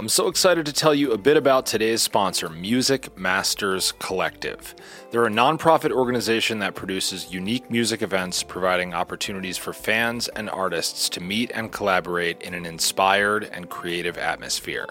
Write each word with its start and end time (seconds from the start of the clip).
I'm 0.00 0.08
so 0.08 0.28
excited 0.28 0.64
to 0.64 0.72
tell 0.72 0.94
you 0.94 1.12
a 1.12 1.18
bit 1.18 1.36
about 1.36 1.66
today's 1.66 2.00
sponsor, 2.00 2.48
Music 2.48 3.14
Masters 3.18 3.92
Collective. 3.98 4.74
They're 5.10 5.26
a 5.26 5.30
nonprofit 5.30 5.90
organization 5.90 6.58
that 6.60 6.74
produces 6.74 7.30
unique 7.30 7.70
music 7.70 8.00
events, 8.00 8.42
providing 8.42 8.94
opportunities 8.94 9.58
for 9.58 9.74
fans 9.74 10.28
and 10.28 10.48
artists 10.48 11.10
to 11.10 11.20
meet 11.20 11.50
and 11.54 11.70
collaborate 11.70 12.40
in 12.40 12.54
an 12.54 12.64
inspired 12.64 13.44
and 13.52 13.68
creative 13.68 14.16
atmosphere. 14.16 14.88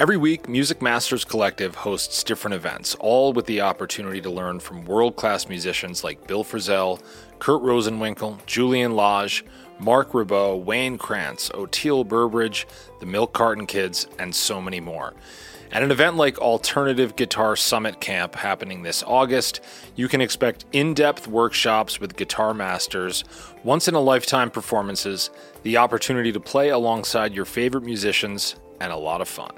Every 0.00 0.16
week, 0.16 0.48
Music 0.48 0.82
Masters 0.82 1.24
Collective 1.24 1.76
hosts 1.76 2.24
different 2.24 2.54
events, 2.54 2.96
all 2.96 3.32
with 3.32 3.46
the 3.46 3.60
opportunity 3.60 4.20
to 4.20 4.30
learn 4.30 4.58
from 4.58 4.84
world 4.84 5.14
class 5.14 5.48
musicians 5.48 6.02
like 6.02 6.26
Bill 6.26 6.42
Frisell, 6.42 7.00
Kurt 7.38 7.62
Rosenwinkel, 7.62 8.44
Julian 8.46 8.96
Lage, 8.96 9.44
Marc 9.80 10.12
Ribot, 10.12 10.62
Wayne 10.64 10.98
Krantz, 10.98 11.50
Oteil 11.50 12.06
Burbridge, 12.06 12.66
the 13.00 13.06
Milk 13.06 13.32
Carton 13.32 13.66
Kids, 13.66 14.06
and 14.18 14.34
so 14.34 14.60
many 14.60 14.78
more. 14.78 15.14
At 15.72 15.82
an 15.84 15.92
event 15.92 16.16
like 16.16 16.38
Alternative 16.38 17.14
Guitar 17.14 17.54
Summit 17.54 18.00
Camp 18.00 18.34
happening 18.34 18.82
this 18.82 19.04
August, 19.06 19.60
you 19.94 20.08
can 20.08 20.20
expect 20.20 20.64
in 20.72 20.94
depth 20.94 21.28
workshops 21.28 22.00
with 22.00 22.16
guitar 22.16 22.52
masters, 22.52 23.24
once 23.62 23.86
in 23.86 23.94
a 23.94 24.00
lifetime 24.00 24.50
performances, 24.50 25.30
the 25.62 25.76
opportunity 25.76 26.32
to 26.32 26.40
play 26.40 26.70
alongside 26.70 27.32
your 27.32 27.44
favorite 27.44 27.84
musicians, 27.84 28.56
and 28.80 28.92
a 28.92 28.96
lot 28.96 29.20
of 29.20 29.28
fun. 29.28 29.52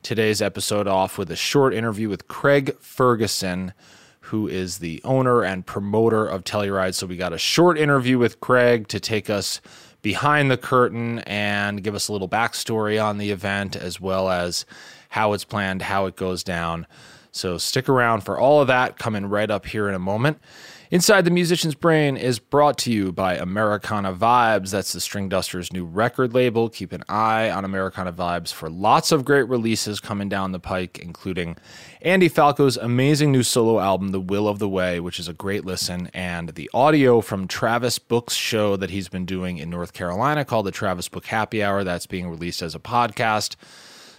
today's 0.03 0.41
episode 0.41 0.87
off 0.87 1.17
with 1.17 1.31
a 1.31 1.35
short 1.35 1.73
interview 1.73 2.09
with 2.09 2.27
Craig 2.27 2.77
Ferguson, 2.79 3.73
who 4.21 4.47
is 4.47 4.77
the 4.77 5.01
owner 5.03 5.43
and 5.43 5.65
promoter 5.65 6.27
of 6.27 6.43
Telluride. 6.43 6.93
So 6.93 7.07
we 7.07 7.17
got 7.17 7.33
a 7.33 7.37
short 7.37 7.77
interview 7.77 8.17
with 8.17 8.39
Craig 8.41 8.89
to 8.89 8.99
take 8.99 9.29
us 9.29 9.61
behind 10.01 10.51
the 10.51 10.57
curtain 10.57 11.19
and 11.19 11.83
give 11.83 11.95
us 11.95 12.07
a 12.07 12.13
little 12.13 12.29
backstory 12.29 13.03
on 13.03 13.17
the 13.17 13.31
event 13.31 13.75
as 13.75 13.99
well 13.99 14.29
as 14.29 14.65
how 15.09 15.33
it's 15.33 15.43
planned, 15.43 15.81
how 15.81 16.05
it 16.05 16.15
goes 16.15 16.43
down. 16.43 16.85
So 17.31 17.57
stick 17.57 17.89
around 17.89 18.21
for 18.21 18.39
all 18.39 18.61
of 18.61 18.67
that 18.67 18.97
coming 18.97 19.25
right 19.25 19.49
up 19.49 19.65
here 19.65 19.87
in 19.89 19.95
a 19.95 19.99
moment. 19.99 20.39
Inside 20.91 21.23
the 21.23 21.29
Musician's 21.29 21.75
Brain 21.75 22.17
is 22.17 22.39
brought 22.39 22.75
to 22.79 22.91
you 22.91 23.11
by 23.11 23.35
Americana 23.35 24.11
Vibes. 24.11 24.71
That's 24.71 24.91
the 24.91 24.99
String 24.99 25.29
Dusters' 25.29 25.71
new 25.71 25.85
record 25.85 26.33
label. 26.33 26.67
Keep 26.67 26.93
an 26.93 27.03
eye 27.07 27.51
on 27.51 27.63
Americana 27.63 28.11
Vibes 28.11 28.51
for 28.51 28.71
lots 28.71 29.11
of 29.11 29.23
great 29.23 29.47
releases 29.47 29.99
coming 29.99 30.29
down 30.29 30.51
the 30.51 30.59
pike, 30.59 30.97
including 30.97 31.57
Andy 32.01 32.27
Falco's 32.27 32.75
amazing 32.75 33.31
new 33.31 33.43
solo 33.43 33.79
album, 33.79 34.07
The 34.07 34.19
Will 34.19 34.47
of 34.47 34.57
the 34.57 34.67
Way, 34.67 34.99
which 34.99 35.19
is 35.19 35.27
a 35.27 35.33
great 35.33 35.63
listen, 35.63 36.09
and 36.11 36.49
the 36.55 36.71
audio 36.73 37.21
from 37.21 37.47
Travis 37.47 37.99
Book's 37.99 38.33
show 38.33 38.75
that 38.75 38.89
he's 38.89 39.09
been 39.09 39.25
doing 39.25 39.59
in 39.59 39.69
North 39.69 39.93
Carolina 39.93 40.43
called 40.43 40.65
the 40.65 40.71
Travis 40.71 41.07
Book 41.07 41.27
Happy 41.27 41.61
Hour. 41.61 41.83
That's 41.83 42.07
being 42.07 42.27
released 42.27 42.63
as 42.63 42.73
a 42.73 42.79
podcast. 42.79 43.57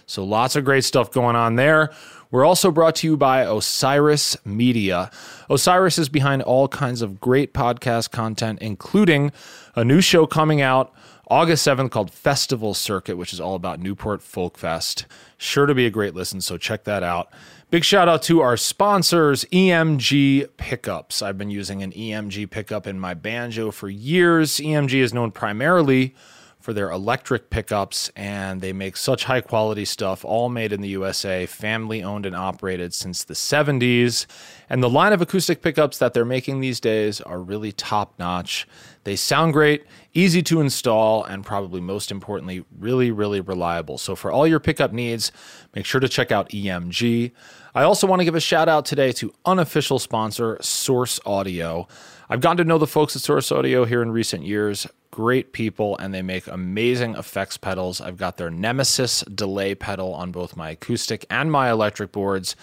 So 0.05 0.23
lots 0.23 0.55
of 0.55 0.63
great 0.63 0.85
stuff 0.85 1.11
going 1.11 1.35
on 1.35 1.57
there. 1.57 1.91
We're 2.31 2.45
also 2.45 2.71
brought 2.71 2.95
to 2.97 3.07
you 3.07 3.17
by 3.17 3.41
Osiris 3.41 4.37
Media. 4.45 5.11
Osiris 5.49 5.97
is 5.97 6.07
behind 6.07 6.41
all 6.41 6.69
kinds 6.69 7.01
of 7.01 7.19
great 7.19 7.53
podcast 7.53 8.11
content, 8.11 8.59
including 8.61 9.33
a 9.75 9.83
new 9.83 9.99
show 9.99 10.25
coming 10.25 10.61
out 10.61 10.93
August 11.27 11.67
7th 11.67 11.91
called 11.91 12.09
Festival 12.09 12.73
Circuit, 12.73 13.17
which 13.17 13.33
is 13.33 13.41
all 13.41 13.55
about 13.55 13.81
Newport 13.81 14.21
Folk 14.21 14.57
Fest. 14.57 15.05
Sure 15.37 15.65
to 15.65 15.75
be 15.75 15.85
a 15.85 15.89
great 15.89 16.15
listen, 16.15 16.39
so 16.39 16.57
check 16.57 16.85
that 16.85 17.03
out. 17.03 17.29
Big 17.69 17.83
shout 17.83 18.07
out 18.07 18.23
to 18.23 18.39
our 18.39 18.55
sponsors, 18.55 19.43
EMG 19.45 20.47
Pickups. 20.55 21.21
I've 21.21 21.37
been 21.37 21.49
using 21.49 21.83
an 21.83 21.91
EMG 21.91 22.49
pickup 22.49 22.87
in 22.87 22.97
my 22.97 23.13
banjo 23.13 23.71
for 23.71 23.89
years. 23.89 24.57
EMG 24.57 25.01
is 25.01 25.13
known 25.13 25.31
primarily 25.31 26.15
for 26.61 26.73
their 26.73 26.91
electric 26.91 27.49
pickups, 27.49 28.09
and 28.15 28.61
they 28.61 28.71
make 28.71 28.95
such 28.95 29.25
high 29.25 29.41
quality 29.41 29.83
stuff, 29.83 30.23
all 30.23 30.47
made 30.47 30.71
in 30.71 30.81
the 30.81 30.89
USA, 30.89 31.45
family 31.45 32.03
owned 32.03 32.25
and 32.25 32.35
operated 32.35 32.93
since 32.93 33.23
the 33.23 33.33
70s. 33.33 34.25
And 34.69 34.81
the 34.81 34.89
line 34.89 35.11
of 35.11 35.21
acoustic 35.21 35.61
pickups 35.61 35.97
that 35.97 36.13
they're 36.13 36.23
making 36.23 36.61
these 36.61 36.79
days 36.79 37.19
are 37.21 37.41
really 37.41 37.71
top 37.71 38.13
notch. 38.19 38.67
They 39.03 39.15
sound 39.15 39.53
great, 39.53 39.85
easy 40.13 40.43
to 40.43 40.61
install, 40.61 41.23
and 41.23 41.43
probably 41.43 41.81
most 41.81 42.11
importantly, 42.11 42.63
really, 42.77 43.09
really 43.09 43.41
reliable. 43.41 43.97
So, 43.97 44.15
for 44.15 44.31
all 44.31 44.45
your 44.45 44.59
pickup 44.59 44.93
needs, 44.93 45.31
make 45.73 45.85
sure 45.85 45.99
to 45.99 46.07
check 46.07 46.31
out 46.31 46.49
EMG. 46.49 47.31
I 47.73 47.83
also 47.83 48.05
want 48.05 48.19
to 48.19 48.25
give 48.25 48.35
a 48.35 48.39
shout 48.39 48.69
out 48.69 48.85
today 48.85 49.11
to 49.13 49.33
unofficial 49.45 49.97
sponsor 49.97 50.57
Source 50.61 51.19
Audio. 51.25 51.87
I've 52.29 52.41
gotten 52.41 52.57
to 52.57 52.63
know 52.63 52.77
the 52.77 52.87
folks 52.87 53.15
at 53.15 53.21
Source 53.21 53.51
Audio 53.51 53.85
here 53.85 54.01
in 54.01 54.11
recent 54.11 54.45
years 54.45 54.87
great 55.11 55.53
people 55.53 55.97
and 55.97 56.13
they 56.13 56.21
make 56.21 56.47
amazing 56.47 57.15
effects 57.15 57.57
pedals. 57.57 58.01
I've 58.01 58.17
got 58.17 58.37
their 58.37 58.49
Nemesis 58.49 59.21
delay 59.23 59.75
pedal 59.75 60.13
on 60.13 60.31
both 60.31 60.55
my 60.55 60.71
acoustic 60.71 61.25
and 61.29 61.51
my 61.51 61.69
electric 61.69 62.11
boards, 62.11 62.55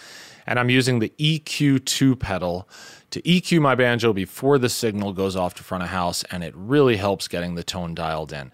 and 0.46 0.58
I'm 0.58 0.70
using 0.70 0.98
the 0.98 1.12
EQ2 1.18 2.18
pedal 2.18 2.68
to 3.10 3.22
EQ 3.22 3.60
my 3.60 3.74
banjo 3.74 4.12
before 4.12 4.58
the 4.58 4.68
signal 4.68 5.12
goes 5.12 5.36
off 5.36 5.54
to 5.54 5.62
front 5.62 5.84
of 5.84 5.90
house, 5.90 6.24
and 6.24 6.42
it 6.42 6.54
really 6.56 6.96
helps 6.96 7.28
getting 7.28 7.54
the 7.54 7.62
tone 7.62 7.94
dialed 7.94 8.32
in. 8.32 8.50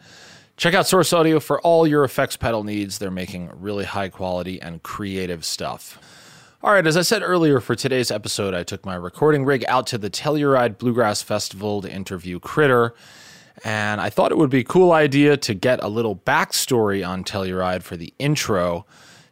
Check 0.57 0.75
out 0.75 0.87
Source 0.87 1.13
Audio 1.13 1.41
for 1.41 1.61
all 1.63 1.87
your 1.87 2.05
effects 2.05 2.37
pedal 2.37 2.63
needs. 2.63 2.99
They're 2.99 3.11
making 3.11 3.51
really 3.55 3.85
high 3.85 4.09
quality 4.09 4.61
and 4.61 4.83
creative 4.83 5.45
stuff. 5.45 5.99
All 6.63 6.73
right, 6.73 6.87
as 6.87 6.97
I 6.97 7.03
said 7.03 7.23
earlier, 7.23 7.61
for 7.61 7.75
today's 7.75 8.11
episode, 8.11 8.55
I 8.55 8.63
took 8.63 8.87
my 8.87 8.95
recording 8.95 9.45
rig 9.45 9.65
out 9.67 9.87
to 9.89 9.99
the 9.99 10.09
Telluride 10.09 10.79
Bluegrass 10.79 11.23
Festival 11.23 11.83
to 11.83 11.93
interview 11.93 12.39
Critter. 12.39 12.95
And 13.63 14.01
I 14.01 14.11
thought 14.11 14.33
it 14.33 14.39
would 14.39 14.51
be 14.51 14.61
a 14.61 14.65
cool 14.65 14.93
idea 14.93 15.37
to 15.37 15.55
get 15.55 15.83
a 15.83 15.89
little 15.89 16.17
backstory 16.17 17.07
on 17.07 17.23
Telluride 17.23 17.83
for 17.83 17.97
the 17.97 18.13
intro 18.19 18.85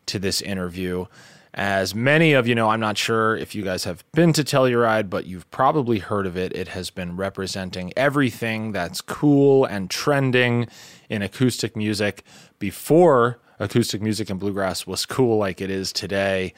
to 0.06 0.18
this 0.18 0.40
interview. 0.40 1.06
As 1.54 1.94
many 1.94 2.32
of 2.32 2.46
you 2.46 2.54
know, 2.54 2.70
I'm 2.70 2.80
not 2.80 2.96
sure 2.96 3.36
if 3.36 3.54
you 3.54 3.62
guys 3.62 3.84
have 3.84 4.04
been 4.12 4.32
to 4.34 4.44
Telluride, 4.44 5.10
but 5.10 5.26
you've 5.26 5.50
probably 5.50 5.98
heard 5.98 6.26
of 6.26 6.36
it. 6.36 6.54
It 6.56 6.68
has 6.68 6.88
been 6.88 7.16
representing 7.16 7.92
everything 7.96 8.72
that's 8.72 9.00
cool 9.00 9.64
and 9.64 9.90
trending 9.90 10.68
in 11.10 11.20
acoustic 11.20 11.76
music 11.76 12.24
before 12.58 13.38
acoustic 13.58 14.02
music 14.02 14.28
and 14.28 14.40
bluegrass 14.40 14.86
was 14.86 15.06
cool 15.06 15.36
like 15.36 15.60
it 15.60 15.70
is 15.70 15.92
today 15.92 16.52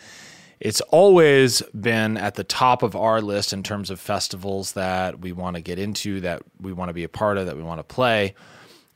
it's 0.61 0.81
always 0.83 1.63
been 1.79 2.17
at 2.17 2.35
the 2.35 2.45
top 2.45 2.83
of 2.83 2.95
our 2.97 3.21
list 3.21 3.53
in 3.53 3.63
terms 3.63 3.91
of 3.91 4.01
festivals 4.01 4.73
that 4.73 5.21
we 5.21 5.33
want 5.33 5.57
to 5.57 5.63
get 5.63 5.79
into, 5.79 6.21
that 6.21 6.43
we 6.61 6.73
want 6.73 6.89
to 6.89 6.95
be 6.95 7.05
a 7.05 7.09
part 7.09 7.39
of, 7.39 7.47
that 7.47 7.57
we 7.57 7.63
want 7.63 7.79
to 7.81 7.95
play. 7.95 8.35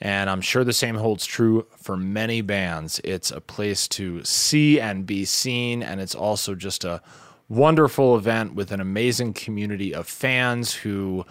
And 0.01 0.31
I'm 0.31 0.41
sure 0.41 0.63
the 0.63 0.73
same 0.73 0.95
holds 0.95 1.27
true 1.27 1.67
for 1.77 1.97
many 1.97 2.41
bands. 2.41 3.01
It's 3.03 3.31
a 3.31 3.41
place 3.41 3.89
to 3.89 4.23
see 4.25 4.81
and 4.81 5.05
be 5.05 5.25
seen, 5.25 5.83
and 5.83 6.01
it's 6.01 6.15
also 6.15 6.55
just 6.55 6.85
a 6.85 7.03
wonderful 7.49 8.17
event 8.17 8.55
with 8.55 8.71
an 8.71 8.81
amazing 8.81 9.33
community 9.33 9.95
of 9.95 10.07
fans 10.07 10.73
who 10.73 11.25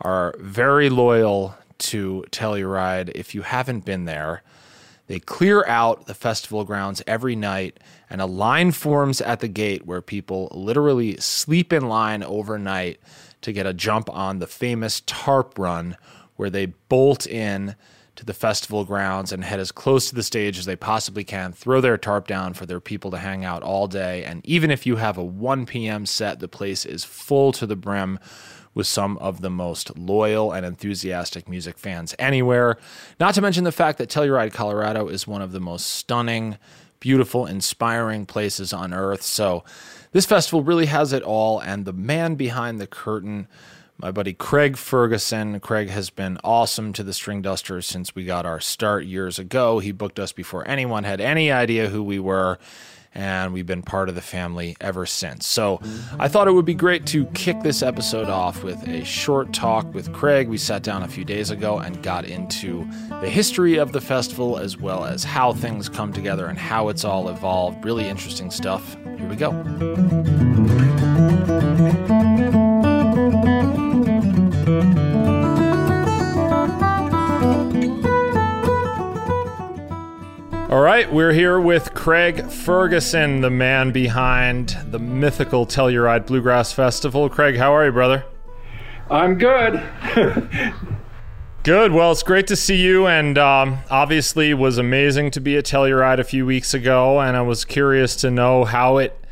are 0.00 0.34
very 0.38 0.88
loyal 0.88 1.54
to 1.78 2.24
Telluride. 2.30 3.10
If 3.14 3.34
you 3.34 3.42
haven't 3.42 3.84
been 3.84 4.06
there, 4.06 4.42
they 5.06 5.20
clear 5.20 5.64
out 5.66 6.06
the 6.06 6.14
festival 6.14 6.64
grounds 6.64 7.02
every 7.06 7.36
night, 7.36 7.78
and 8.10 8.20
a 8.20 8.26
line 8.26 8.72
forms 8.72 9.20
at 9.20 9.40
the 9.40 9.48
gate 9.48 9.86
where 9.86 10.02
people 10.02 10.48
literally 10.52 11.16
sleep 11.18 11.72
in 11.72 11.88
line 11.88 12.22
overnight 12.22 13.00
to 13.42 13.52
get 13.52 13.66
a 13.66 13.72
jump 13.72 14.10
on 14.10 14.38
the 14.38 14.46
famous 14.46 15.02
tarp 15.06 15.58
run, 15.58 15.96
where 16.36 16.50
they 16.50 16.66
bolt 16.66 17.26
in 17.26 17.76
to 18.16 18.24
the 18.24 18.34
festival 18.34 18.84
grounds 18.84 19.30
and 19.30 19.44
head 19.44 19.60
as 19.60 19.70
close 19.70 20.08
to 20.08 20.14
the 20.14 20.22
stage 20.22 20.58
as 20.58 20.64
they 20.64 20.74
possibly 20.74 21.22
can, 21.22 21.52
throw 21.52 21.80
their 21.80 21.98
tarp 21.98 22.26
down 22.26 22.54
for 22.54 22.66
their 22.66 22.80
people 22.80 23.10
to 23.10 23.18
hang 23.18 23.44
out 23.44 23.62
all 23.62 23.86
day. 23.86 24.24
And 24.24 24.44
even 24.44 24.70
if 24.70 24.86
you 24.86 24.96
have 24.96 25.18
a 25.18 25.24
1 25.24 25.66
p.m. 25.66 26.06
set, 26.06 26.40
the 26.40 26.48
place 26.48 26.86
is 26.86 27.04
full 27.04 27.52
to 27.52 27.66
the 27.66 27.76
brim 27.76 28.18
with 28.76 28.86
some 28.86 29.16
of 29.18 29.40
the 29.40 29.48
most 29.48 29.96
loyal 29.96 30.52
and 30.52 30.66
enthusiastic 30.66 31.48
music 31.48 31.78
fans 31.78 32.14
anywhere. 32.18 32.76
Not 33.18 33.34
to 33.34 33.40
mention 33.40 33.64
the 33.64 33.72
fact 33.72 33.96
that 33.98 34.10
Telluride, 34.10 34.52
Colorado 34.52 35.08
is 35.08 35.26
one 35.26 35.40
of 35.40 35.52
the 35.52 35.60
most 35.60 35.86
stunning, 35.86 36.58
beautiful, 37.00 37.46
inspiring 37.46 38.26
places 38.26 38.74
on 38.74 38.92
earth. 38.92 39.22
So 39.22 39.64
this 40.12 40.26
festival 40.26 40.62
really 40.62 40.86
has 40.86 41.14
it 41.14 41.22
all. 41.22 41.58
And 41.58 41.86
the 41.86 41.94
man 41.94 42.34
behind 42.34 42.78
the 42.78 42.86
curtain, 42.86 43.48
my 43.96 44.10
buddy 44.10 44.34
Craig 44.34 44.76
Ferguson. 44.76 45.58
Craig 45.60 45.88
has 45.88 46.10
been 46.10 46.38
awesome 46.44 46.92
to 46.92 47.02
the 47.02 47.14
String 47.14 47.40
Dusters 47.40 47.86
since 47.86 48.14
we 48.14 48.26
got 48.26 48.44
our 48.44 48.60
start 48.60 49.06
years 49.06 49.38
ago. 49.38 49.78
He 49.78 49.90
booked 49.90 50.18
us 50.18 50.32
before 50.32 50.68
anyone 50.68 51.04
had 51.04 51.22
any 51.22 51.50
idea 51.50 51.88
who 51.88 52.02
we 52.02 52.18
were 52.18 52.58
and 53.16 53.52
we've 53.54 53.66
been 53.66 53.82
part 53.82 54.10
of 54.10 54.14
the 54.14 54.20
family 54.20 54.76
ever 54.80 55.06
since. 55.06 55.46
So 55.46 55.80
I 56.18 56.28
thought 56.28 56.46
it 56.48 56.52
would 56.52 56.66
be 56.66 56.74
great 56.74 57.06
to 57.06 57.24
kick 57.26 57.62
this 57.62 57.82
episode 57.82 58.28
off 58.28 58.62
with 58.62 58.86
a 58.86 59.04
short 59.04 59.54
talk 59.54 59.92
with 59.94 60.12
Craig. 60.12 60.48
We 60.48 60.58
sat 60.58 60.82
down 60.82 61.02
a 61.02 61.08
few 61.08 61.24
days 61.24 61.50
ago 61.50 61.78
and 61.78 62.02
got 62.02 62.26
into 62.26 62.86
the 63.22 63.30
history 63.30 63.78
of 63.78 63.92
the 63.92 64.02
festival 64.02 64.58
as 64.58 64.76
well 64.76 65.06
as 65.06 65.24
how 65.24 65.54
things 65.54 65.88
come 65.88 66.12
together 66.12 66.46
and 66.46 66.58
how 66.58 66.88
it's 66.88 67.04
all 67.04 67.30
evolved. 67.30 67.84
Really 67.84 68.06
interesting 68.06 68.50
stuff. 68.50 68.96
Here 69.16 69.28
we 69.28 69.36
go. 69.36 69.52
All 80.68 80.80
right, 80.80 81.12
we're 81.12 81.32
here 81.32 81.60
with 81.60 81.94
Craig 81.94 82.50
Ferguson, 82.50 83.40
the 83.40 83.50
man 83.50 83.92
behind 83.92 84.76
the 84.90 84.98
mythical 84.98 85.64
Telluride 85.64 86.26
Bluegrass 86.26 86.72
Festival. 86.72 87.28
Craig, 87.28 87.56
how 87.56 87.72
are 87.72 87.86
you, 87.86 87.92
brother? 87.92 88.24
I'm 89.08 89.38
good. 89.38 89.80
good. 91.62 91.92
Well, 91.92 92.10
it's 92.10 92.24
great 92.24 92.48
to 92.48 92.56
see 92.56 92.82
you, 92.82 93.06
and 93.06 93.38
um, 93.38 93.78
obviously, 93.90 94.50
it 94.50 94.54
was 94.54 94.76
amazing 94.76 95.30
to 95.32 95.40
be 95.40 95.56
at 95.56 95.66
Telluride 95.66 96.18
a 96.18 96.24
few 96.24 96.44
weeks 96.44 96.74
ago. 96.74 97.20
And 97.20 97.36
I 97.36 97.42
was 97.42 97.64
curious 97.64 98.16
to 98.16 98.30
know 98.32 98.64
how 98.64 98.96
it 98.98 99.24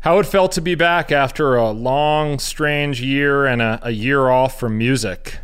how 0.00 0.18
it 0.18 0.24
felt 0.24 0.52
to 0.52 0.62
be 0.62 0.74
back 0.74 1.12
after 1.12 1.56
a 1.56 1.72
long, 1.72 2.38
strange 2.38 3.02
year 3.02 3.44
and 3.44 3.60
a, 3.60 3.80
a 3.82 3.90
year 3.90 4.30
off 4.30 4.58
from 4.58 4.78
music. 4.78 5.40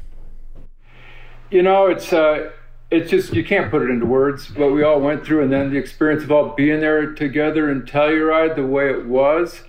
You 1.50 1.62
know, 1.62 1.88
it's 1.88 2.11
uh, 2.11 2.53
it's 2.91 3.11
just 3.11 3.35
you 3.35 3.44
can't 3.44 3.71
put 3.71 3.83
it 3.83 3.91
into 3.91 4.06
words 4.06 4.55
what 4.55 4.73
we 4.73 4.83
all 4.83 5.00
went 5.00 5.25
through 5.25 5.43
and 5.43 5.53
then 5.53 5.71
the 5.71 5.77
experience 5.77 6.23
of 6.23 6.31
all 6.31 6.55
being 6.55 6.81
there 6.81 7.15
together 7.15 7.71
in 7.71 7.83
Telluride 7.83 8.55
the 8.55 8.67
way 8.67 8.91
it 8.91 9.06
was 9.06 9.62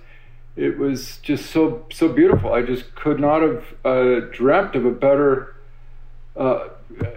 it 0.58 0.76
was 0.76 1.18
just 1.18 1.50
so 1.50 1.86
so 1.92 2.08
beautiful. 2.08 2.52
I 2.52 2.62
just 2.62 2.94
could 2.96 3.20
not 3.20 3.42
have 3.42 3.64
uh, 3.84 4.26
dreamt 4.32 4.74
of 4.74 4.84
a 4.84 4.90
better 4.90 5.54
uh, 6.36 6.70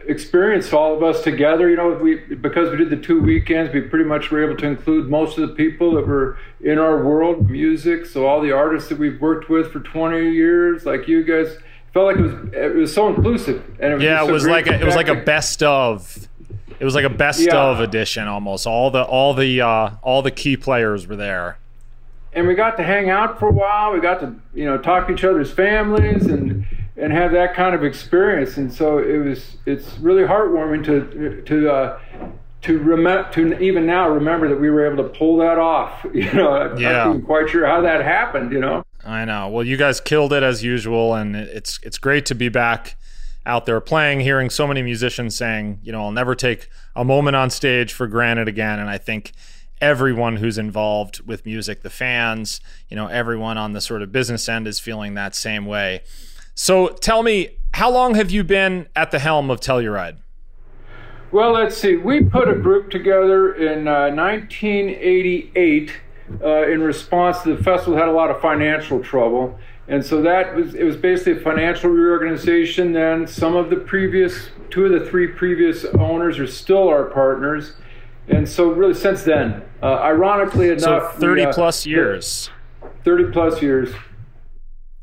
experience 0.08 0.72
all 0.72 0.96
of 0.96 1.02
us 1.02 1.24
together. 1.24 1.68
You 1.68 1.76
know 1.76 1.94
we 1.94 2.18
because 2.18 2.70
we 2.70 2.78
did 2.78 2.92
the 2.92 2.98
two 2.98 3.20
weekends 3.20 3.74
we 3.74 3.82
pretty 3.82 4.06
much 4.06 4.30
were 4.30 4.46
able 4.46 4.58
to 4.58 4.68
include 4.68 5.10
most 5.10 5.40
of 5.40 5.50
the 5.50 5.56
people 5.56 5.96
that 5.96 6.06
were 6.06 6.38
in 6.64 6.78
our 6.78 7.04
world 7.04 7.50
music 7.50 8.06
so 8.06 8.28
all 8.28 8.42
the 8.42 8.52
artists 8.52 8.90
that 8.90 9.00
we've 9.00 9.20
worked 9.20 9.50
with 9.50 9.72
for 9.72 9.80
20 9.80 10.30
years 10.30 10.86
like 10.86 11.08
you 11.08 11.24
guys 11.24 11.58
felt 11.94 12.08
like 12.08 12.18
it 12.18 12.22
was 12.22 12.54
it 12.54 12.76
was 12.76 12.94
so 12.94 13.08
inclusive 13.14 13.64
and 13.80 13.92
it 13.92 13.96
was 13.96 14.04
yeah 14.04 14.26
it 14.26 14.32
was 14.32 14.46
like 14.46 14.68
a, 14.68 14.80
it 14.80 14.86
was 14.86 14.96
like 14.96 15.10
a 15.10 15.16
best 15.16 15.62
of 15.62 16.28
it 16.82 16.84
was 16.84 16.96
like 16.96 17.06
a 17.06 17.10
best 17.10 17.42
yeah. 17.42 17.56
of 17.56 17.80
edition 17.80 18.28
almost. 18.28 18.66
All 18.66 18.90
the 18.90 19.04
all 19.04 19.36
the 19.36 19.62
uh, 19.62 19.92
all 20.02 20.24
the 20.24 20.32
key 20.32 20.58
players 20.58 21.06
were 21.06 21.16
there. 21.16 21.60
And 22.34 22.48
we 22.48 22.56
got 22.56 22.76
to 22.78 22.84
hang 22.84 23.12
out 23.12 23.38
for 23.38 23.50
a 23.50 23.52
while. 23.52 23.94
We 23.94 24.00
got 24.00 24.20
to 24.22 24.34
you 24.56 24.66
know 24.66 24.80
talk 24.80 25.06
to 25.06 25.14
each 25.14 25.24
other's 25.24 25.52
families 25.52 26.26
and 26.26 26.66
and 26.98 27.14
have 27.14 27.34
that 27.34 27.54
kind 27.54 27.76
of 27.76 27.84
experience. 27.84 28.58
And 28.58 28.74
so 28.74 28.98
it 28.98 29.18
was 29.18 29.58
it's 29.68 30.00
really 30.00 30.24
heartwarming 30.24 30.84
to 30.86 31.44
to 31.44 31.72
uh, 31.72 32.00
to 32.64 32.80
remember 32.80 33.32
to 33.34 33.60
even 33.60 33.86
now 33.86 34.10
remember 34.10 34.50
that 34.50 34.60
we 34.60 34.72
were 34.72 34.92
able 34.92 35.04
to 35.04 35.10
pull 35.10 35.38
that 35.38 35.60
off. 35.60 36.04
You 36.16 36.34
know 36.34 36.76
yeah. 36.78 37.06
i'm 37.06 37.18
not 37.18 37.26
quite 37.26 37.50
sure 37.50 37.66
how 37.66 37.82
that 37.82 38.04
happened 38.04 38.52
you 38.52 38.60
know 38.60 38.84
I 39.04 39.26
know. 39.26 39.50
Well, 39.50 39.66
you 39.66 39.78
guys 39.78 40.00
killed 40.00 40.34
it 40.34 40.44
as 40.44 40.64
usual, 40.64 41.16
and 41.16 41.36
it's 41.36 41.80
it's 41.84 41.98
great 41.98 42.26
to 42.28 42.36
be 42.36 42.50
back 42.50 42.98
out 43.46 43.66
there 43.66 43.82
playing, 43.82 44.20
hearing 44.20 44.50
so 44.50 44.68
many 44.68 44.82
musicians 44.84 45.36
saying, 45.36 45.80
you 45.82 45.92
know, 45.92 46.04
I'll 46.04 46.12
never 46.12 46.36
take 46.36 46.70
a 46.96 47.04
moment 47.04 47.36
on 47.36 47.50
stage 47.50 47.92
for 47.94 48.08
granted 48.08 48.48
again. 48.48 48.80
And 48.80 48.90
I 48.90 48.98
think 48.98 49.34
everyone 49.80 50.38
who's 50.38 50.58
involved 50.58 51.26
with 51.26 51.46
music, 51.46 51.82
the 51.82 51.90
fans, 51.90 52.62
you 52.90 52.96
know, 52.96 53.08
everyone 53.08 53.58
on 53.58 53.74
the 53.74 53.82
sort 53.82 54.04
of 54.04 54.12
business 54.12 54.48
end 54.48 54.68
is 54.68 54.80
feeling 54.80 55.16
that 55.16 55.34
same 55.36 55.66
way. 55.66 56.04
So 56.54 56.90
tell 56.90 57.24
me, 57.24 57.58
how 57.74 57.90
long 57.90 58.16
have 58.16 58.30
you 58.30 58.44
been 58.44 58.88
at 58.96 59.12
the 59.12 59.20
helm 59.20 59.50
of 59.50 59.60
Telluride? 59.60 60.18
Well, 61.32 61.54
let's 61.54 61.78
see. 61.78 61.96
We 61.96 62.24
put 62.24 62.50
a 62.50 62.56
group 62.56 62.92
together 62.92 63.54
in 63.54 63.88
uh, 63.88 64.10
1988 64.10 65.92
uh, 66.44 66.68
in 66.68 66.82
response 66.82 67.42
to 67.42 67.56
the 67.56 67.64
festival 67.64 67.98
had 67.98 68.08
a 68.08 68.12
lot 68.12 68.30
of 68.30 68.42
financial 68.42 69.02
trouble, 69.02 69.60
And 69.92 70.06
so 70.06 70.22
that 70.22 70.56
was 70.56 70.74
it 70.74 70.86
was 70.86 70.96
basically 70.96 71.34
a 71.34 71.44
financial 71.44 71.90
reorganization. 71.90 72.94
Then 72.94 73.28
some 73.28 73.58
of 73.58 73.70
the 73.70 73.76
previous 73.76 74.50
two 74.70 74.86
of 74.86 74.92
the 74.92 75.06
three 75.10 75.28
previous 75.28 75.84
owners 75.84 76.40
are 76.40 76.48
still 76.48 76.88
our 76.88 77.06
partners, 77.06 77.74
and 78.30 78.48
so 78.48 78.72
really 78.72 78.94
since 78.94 79.24
then, 79.24 79.64
uh, 79.84 79.96
ironically 79.96 80.70
enough, 80.70 81.16
so 81.16 81.20
thirty 81.20 81.42
we, 81.42 81.48
uh, 81.48 81.54
plus 81.54 81.86
years. 81.86 82.50
Thirty 83.04 83.26
plus 83.34 83.62
years. 83.62 83.94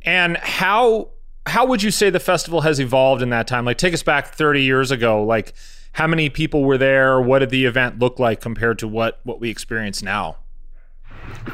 And 0.03 0.39
how 0.39 1.11
how 1.45 1.67
would 1.67 1.83
you 1.83 1.91
say 1.91 2.09
the 2.09 2.19
festival 2.21 2.63
has 2.63 2.81
evolved 2.81 3.21
in 3.21 3.29
that 3.29 3.47
time? 3.47 3.67
Like, 3.67 3.77
take 3.77 3.93
us 3.93 4.03
back 4.03 4.35
thirty 4.35 4.63
years 4.63 4.91
ago. 4.91 5.23
Like, 5.23 5.53
how 5.93 6.07
many 6.07 6.31
people 6.31 6.65
were 6.65 6.79
there? 6.79 7.21
What 7.21 7.41
did 7.41 7.51
the 7.51 7.67
event 7.67 7.99
look 7.99 8.19
like 8.19 8.41
compared 8.41 8.79
to 8.79 8.89
what 8.89 9.21
what 9.25 9.39
we 9.39 9.51
experience 9.51 10.03
now? 10.03 10.39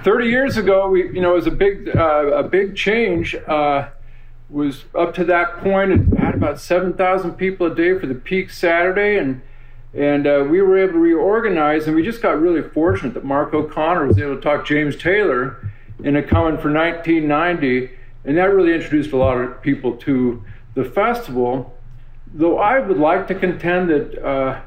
30 0.02 0.26
years 0.26 0.56
ago, 0.56 0.88
we, 0.88 1.04
you 1.12 1.20
know, 1.20 1.32
it 1.32 1.36
was 1.36 1.46
a 1.46 1.50
big, 1.50 1.94
uh, 1.96 2.26
a 2.26 2.42
big 2.42 2.76
change. 2.76 3.34
Uh, 3.34 3.88
was 4.50 4.84
up 4.94 5.14
to 5.14 5.24
that 5.24 5.58
point, 5.58 5.90
it 5.90 6.18
had 6.18 6.34
about 6.34 6.60
7,000 6.60 7.32
people 7.32 7.66
a 7.66 7.74
day 7.74 7.98
for 7.98 8.06
the 8.06 8.14
peak 8.14 8.50
Saturday, 8.50 9.16
and 9.18 9.42
and 9.94 10.26
uh, 10.26 10.44
we 10.50 10.60
were 10.60 10.76
able 10.76 10.94
to 10.94 10.98
reorganize, 10.98 11.86
and 11.86 11.94
we 11.94 12.02
just 12.02 12.20
got 12.20 12.40
really 12.40 12.68
fortunate 12.68 13.14
that 13.14 13.24
Mark 13.24 13.54
O'Connor 13.54 14.08
was 14.08 14.18
able 14.18 14.34
to 14.34 14.40
talk 14.40 14.66
James 14.66 14.96
Taylor 14.96 15.70
into 16.02 16.20
coming 16.20 16.58
for 16.58 16.72
1990, 16.72 17.90
and 18.24 18.36
that 18.36 18.52
really 18.52 18.74
introduced 18.74 19.12
a 19.12 19.16
lot 19.16 19.36
of 19.36 19.62
people 19.62 19.96
to 19.98 20.42
the 20.74 20.84
festival. 20.84 21.78
Though 22.32 22.58
I 22.58 22.80
would 22.80 22.98
like 22.98 23.28
to 23.28 23.36
contend 23.36 23.88
that 23.90 24.20
uh, 24.20 24.60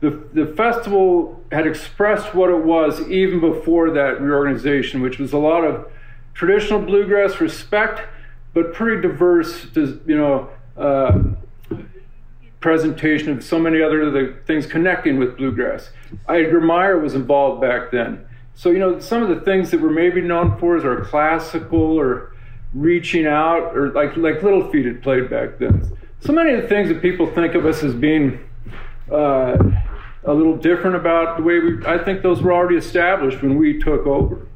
the, 0.00 0.10
the 0.32 0.46
festival 0.54 1.42
had 1.50 1.66
expressed 1.66 2.34
what 2.34 2.50
it 2.50 2.64
was 2.64 3.00
even 3.08 3.40
before 3.40 3.90
that 3.90 4.20
reorganization, 4.20 5.00
which 5.00 5.18
was 5.18 5.32
a 5.32 5.38
lot 5.38 5.64
of 5.64 5.90
traditional 6.34 6.80
bluegrass 6.80 7.40
respect, 7.40 8.08
but 8.54 8.72
pretty 8.72 9.02
diverse, 9.02 9.66
you 9.74 10.16
know, 10.16 10.48
uh, 10.76 11.20
presentation 12.60 13.30
of 13.30 13.42
so 13.42 13.58
many 13.58 13.82
other 13.82 14.42
things 14.46 14.66
connecting 14.66 15.18
with 15.18 15.36
bluegrass. 15.36 15.90
Edgar 16.28 16.60
Meyer 16.60 16.98
was 16.98 17.14
involved 17.14 17.60
back 17.60 17.90
then. 17.90 18.24
So, 18.54 18.70
you 18.70 18.78
know, 18.78 18.98
some 18.98 19.22
of 19.22 19.28
the 19.28 19.40
things 19.44 19.70
that 19.70 19.80
we're 19.80 19.90
maybe 19.90 20.20
known 20.20 20.58
for 20.58 20.76
is 20.76 20.84
our 20.84 21.04
classical 21.04 21.98
or 21.98 22.34
reaching 22.74 23.26
out 23.26 23.76
or 23.76 23.90
like, 23.90 24.16
like 24.16 24.42
Little 24.42 24.70
Feat 24.70 24.86
had 24.86 25.02
played 25.02 25.30
back 25.30 25.58
then. 25.58 25.96
So 26.20 26.32
many 26.32 26.52
of 26.52 26.62
the 26.62 26.68
things 26.68 26.88
that 26.88 27.00
people 27.00 27.32
think 27.32 27.54
of 27.54 27.64
us 27.64 27.84
as 27.84 27.94
being 27.94 28.40
uh, 29.12 29.56
a 30.24 30.32
little 30.32 30.56
different 30.56 30.96
about 30.96 31.36
the 31.36 31.42
way 31.42 31.58
we. 31.58 31.84
I 31.86 31.98
think 31.98 32.22
those 32.22 32.42
were 32.42 32.52
already 32.52 32.76
established 32.76 33.42
when 33.42 33.56
we 33.56 33.78
took 33.78 34.06
over. 34.06 34.46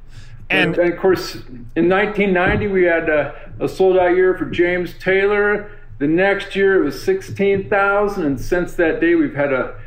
And, 0.51 0.77
and 0.77 0.93
of 0.93 0.99
course, 0.99 1.37
in 1.77 1.89
1990 1.89 2.67
we 2.69 2.85
had 2.85 3.09
a, 3.09 3.53
a 3.61 3.69
sold 3.69 3.97
out 3.97 4.15
year 4.15 4.37
for 4.37 4.45
James 4.45 4.95
Taylor. 4.99 5.71
The 5.99 6.07
next 6.07 6.57
year 6.57 6.83
it 6.83 6.85
was 6.85 7.03
16,000, 7.03 8.25
and 8.25 8.41
since 8.41 8.75
that 8.75 9.01
day 9.01 9.15
we've 9.15 9.35
had 9.35 9.53
a 9.53 9.79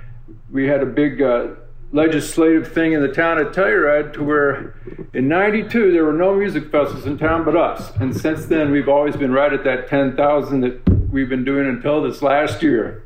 we 0.50 0.68
had 0.68 0.82
a 0.82 0.86
big 0.86 1.22
uh, 1.22 1.48
legislative 1.92 2.72
thing 2.72 2.94
in 2.94 3.02
the 3.02 3.12
town 3.12 3.38
of 3.38 3.48
Telluride 3.54 4.14
to 4.14 4.24
where 4.24 4.76
in 5.14 5.28
92 5.28 5.92
there 5.92 6.04
were 6.06 6.14
no 6.14 6.36
music 6.36 6.72
festivals 6.72 7.06
in 7.06 7.18
town 7.18 7.44
but 7.44 7.56
us. 7.56 7.92
And 7.98 8.16
since 8.16 8.46
then 8.46 8.72
we've 8.72 8.90
always 8.90 9.16
been 9.16 9.32
right 9.32 9.52
at 9.52 9.64
that 9.64 9.88
10,000 9.88 10.62
that 10.62 10.90
we've 11.12 11.30
been 11.30 11.46
doing 11.46 11.68
until 11.68 12.02
this 12.02 12.22
last 12.22 12.62
year. 12.62 13.04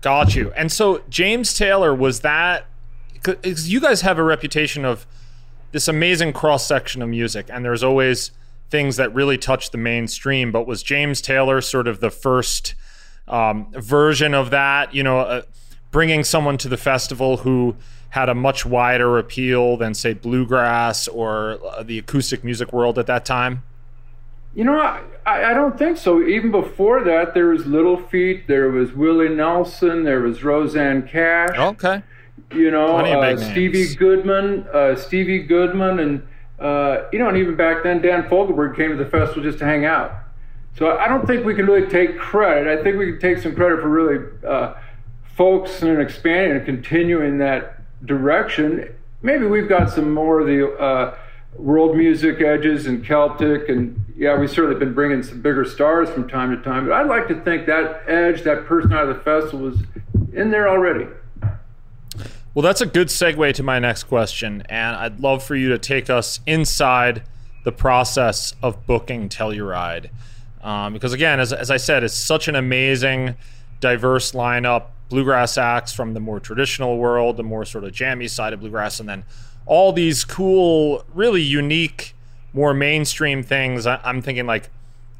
Got 0.00 0.34
you. 0.34 0.52
And 0.56 0.72
so 0.72 1.02
James 1.08 1.52
Taylor 1.54 1.94
was 1.94 2.20
that 2.20 2.66
because 3.12 3.70
you 3.70 3.80
guys 3.80 4.00
have 4.00 4.18
a 4.18 4.22
reputation 4.22 4.84
of 4.84 5.06
this 5.72 5.88
amazing 5.88 6.32
cross 6.32 6.66
section 6.66 7.02
of 7.02 7.08
music, 7.08 7.48
and 7.52 7.64
there's 7.64 7.82
always 7.82 8.30
things 8.70 8.96
that 8.96 9.14
really 9.14 9.36
touch 9.36 9.70
the 9.70 9.78
mainstream. 9.78 10.52
But 10.52 10.66
was 10.66 10.82
James 10.82 11.20
Taylor 11.20 11.60
sort 11.60 11.86
of 11.86 12.00
the 12.00 12.10
first 12.10 12.74
um, 13.28 13.70
version 13.72 14.34
of 14.34 14.50
that? 14.50 14.94
You 14.94 15.02
know, 15.02 15.20
uh, 15.20 15.42
bringing 15.90 16.24
someone 16.24 16.56
to 16.58 16.68
the 16.68 16.76
festival 16.76 17.38
who 17.38 17.76
had 18.10 18.28
a 18.28 18.34
much 18.34 18.66
wider 18.66 19.18
appeal 19.18 19.76
than, 19.76 19.94
say, 19.94 20.14
bluegrass 20.14 21.06
or 21.06 21.58
uh, 21.64 21.82
the 21.82 21.98
acoustic 21.98 22.42
music 22.42 22.72
world 22.72 22.98
at 22.98 23.06
that 23.06 23.24
time. 23.24 23.62
You 24.54 24.64
know, 24.64 24.80
I, 24.80 25.02
I 25.50 25.54
don't 25.54 25.78
think 25.78 25.96
so. 25.96 26.22
Even 26.22 26.50
before 26.50 27.04
that, 27.04 27.34
there 27.34 27.48
was 27.48 27.66
Little 27.66 27.96
Feat, 27.96 28.48
there 28.48 28.70
was 28.70 28.92
Willie 28.92 29.28
Nelson, 29.28 30.02
there 30.02 30.20
was 30.20 30.42
Rosanne 30.42 31.06
Cash. 31.06 31.56
Okay. 31.56 32.02
You 32.52 32.70
know, 32.72 32.96
uh, 32.96 33.36
Stevie 33.36 33.94
Goodman, 33.94 34.66
uh, 34.72 34.96
Stevie 34.96 35.44
Goodman, 35.44 36.00
and 36.00 36.26
uh, 36.58 37.04
you 37.12 37.20
know, 37.20 37.28
and 37.28 37.38
even 37.38 37.54
back 37.54 37.84
then, 37.84 38.02
Dan 38.02 38.24
Fogelberg 38.24 38.76
came 38.76 38.90
to 38.90 38.96
the 38.96 39.08
festival 39.08 39.42
just 39.42 39.58
to 39.60 39.64
hang 39.64 39.84
out. 39.84 40.12
So 40.76 40.98
I 40.98 41.06
don't 41.08 41.26
think 41.26 41.44
we 41.44 41.54
can 41.54 41.66
really 41.66 41.88
take 41.88 42.18
credit. 42.18 42.66
I 42.66 42.82
think 42.82 42.98
we 42.98 43.12
can 43.12 43.20
take 43.20 43.38
some 43.38 43.54
credit 43.54 43.80
for 43.80 43.88
really 43.88 44.26
uh, 44.46 44.74
focusing 45.36 45.90
and 45.90 46.00
expanding 46.00 46.56
and 46.56 46.66
continuing 46.66 47.38
that 47.38 47.82
direction. 48.04 48.94
Maybe 49.22 49.46
we've 49.46 49.68
got 49.68 49.90
some 49.90 50.12
more 50.12 50.40
of 50.40 50.46
the 50.46 50.72
uh, 50.76 51.16
world 51.56 51.96
music 51.96 52.40
edges 52.40 52.86
and 52.86 53.04
Celtic, 53.04 53.68
and 53.68 53.96
yeah, 54.20 54.38
we've 54.38 54.50
certainly 54.50 54.78
been 54.78 54.92
bringing 54.92 55.22
some 55.22 55.40
bigger 55.40 55.64
stars 55.64 56.10
from 56.10 56.28
time 56.28 56.54
to 56.54 56.62
time. 56.62 56.86
But 56.86 56.92
I'd 56.92 57.06
like 57.06 57.26
to 57.28 57.40
think 57.40 57.64
that 57.68 58.02
edge, 58.06 58.42
that 58.42 58.66
person 58.66 58.92
out 58.92 59.08
of 59.08 59.16
the 59.16 59.22
festival, 59.22 59.60
was 59.60 59.78
in 60.34 60.50
there 60.50 60.68
already. 60.68 61.06
Well, 62.52 62.62
that's 62.62 62.82
a 62.82 62.86
good 62.86 63.08
segue 63.08 63.54
to 63.54 63.62
my 63.62 63.78
next 63.78 64.04
question, 64.04 64.62
and 64.68 64.94
I'd 64.94 65.20
love 65.20 65.42
for 65.42 65.56
you 65.56 65.70
to 65.70 65.78
take 65.78 66.10
us 66.10 66.40
inside 66.46 67.22
the 67.64 67.72
process 67.72 68.52
of 68.62 68.86
booking 68.86 69.30
Telluride, 69.30 70.10
um, 70.62 70.92
because 70.92 71.14
again, 71.14 71.40
as 71.40 71.54
as 71.54 71.70
I 71.70 71.78
said, 71.78 72.04
it's 72.04 72.12
such 72.12 72.46
an 72.46 72.56
amazing, 72.56 73.36
diverse 73.80 74.32
lineup. 74.32 74.88
Bluegrass 75.08 75.56
acts 75.56 75.94
from 75.94 76.12
the 76.12 76.20
more 76.20 76.40
traditional 76.40 76.98
world, 76.98 77.38
the 77.38 77.42
more 77.42 77.64
sort 77.64 77.84
of 77.84 77.92
jammy 77.92 78.28
side 78.28 78.52
of 78.52 78.60
bluegrass, 78.60 79.00
and 79.00 79.08
then 79.08 79.24
all 79.64 79.92
these 79.92 80.24
cool, 80.24 81.04
really 81.14 81.42
unique, 81.42 82.14
more 82.52 82.74
mainstream 82.74 83.42
things. 83.42 83.86
I, 83.86 84.00
am 84.04 84.22
thinking 84.22 84.46
like, 84.46 84.70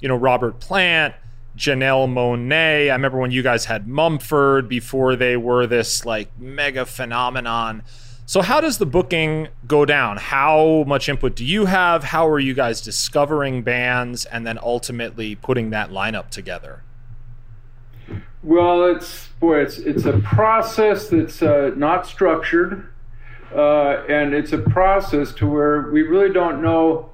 you 0.00 0.08
know, 0.08 0.16
Robert 0.16 0.60
Plant, 0.60 1.14
Janelle 1.56 2.08
Monáe. 2.08 2.90
I 2.90 2.92
remember 2.92 3.18
when 3.18 3.30
you 3.30 3.42
guys 3.42 3.66
had 3.66 3.86
Mumford 3.86 4.68
before 4.68 5.16
they 5.16 5.36
were 5.36 5.66
this 5.66 6.04
like 6.04 6.30
mega 6.38 6.86
phenomenon. 6.86 7.82
So, 8.26 8.42
how 8.42 8.60
does 8.60 8.78
the 8.78 8.86
booking 8.86 9.48
go 9.66 9.84
down? 9.84 10.16
How 10.16 10.84
much 10.86 11.08
input 11.08 11.34
do 11.34 11.44
you 11.44 11.66
have? 11.66 12.04
How 12.04 12.28
are 12.28 12.38
you 12.38 12.54
guys 12.54 12.80
discovering 12.80 13.62
bands 13.62 14.24
and 14.24 14.46
then 14.46 14.58
ultimately 14.62 15.34
putting 15.34 15.70
that 15.70 15.90
lineup 15.90 16.30
together? 16.30 16.84
Well, 18.42 18.84
it's 18.84 19.28
boy, 19.40 19.62
it's 19.62 19.78
it's 19.78 20.04
a 20.04 20.18
process 20.20 21.08
that's 21.08 21.42
uh, 21.42 21.72
not 21.76 22.06
structured. 22.06 22.86
Uh, 23.54 24.04
and 24.08 24.32
it's 24.32 24.52
a 24.52 24.58
process 24.58 25.32
to 25.32 25.46
where 25.48 25.90
we 25.90 26.02
really 26.02 26.32
don't 26.32 26.62
know 26.62 27.09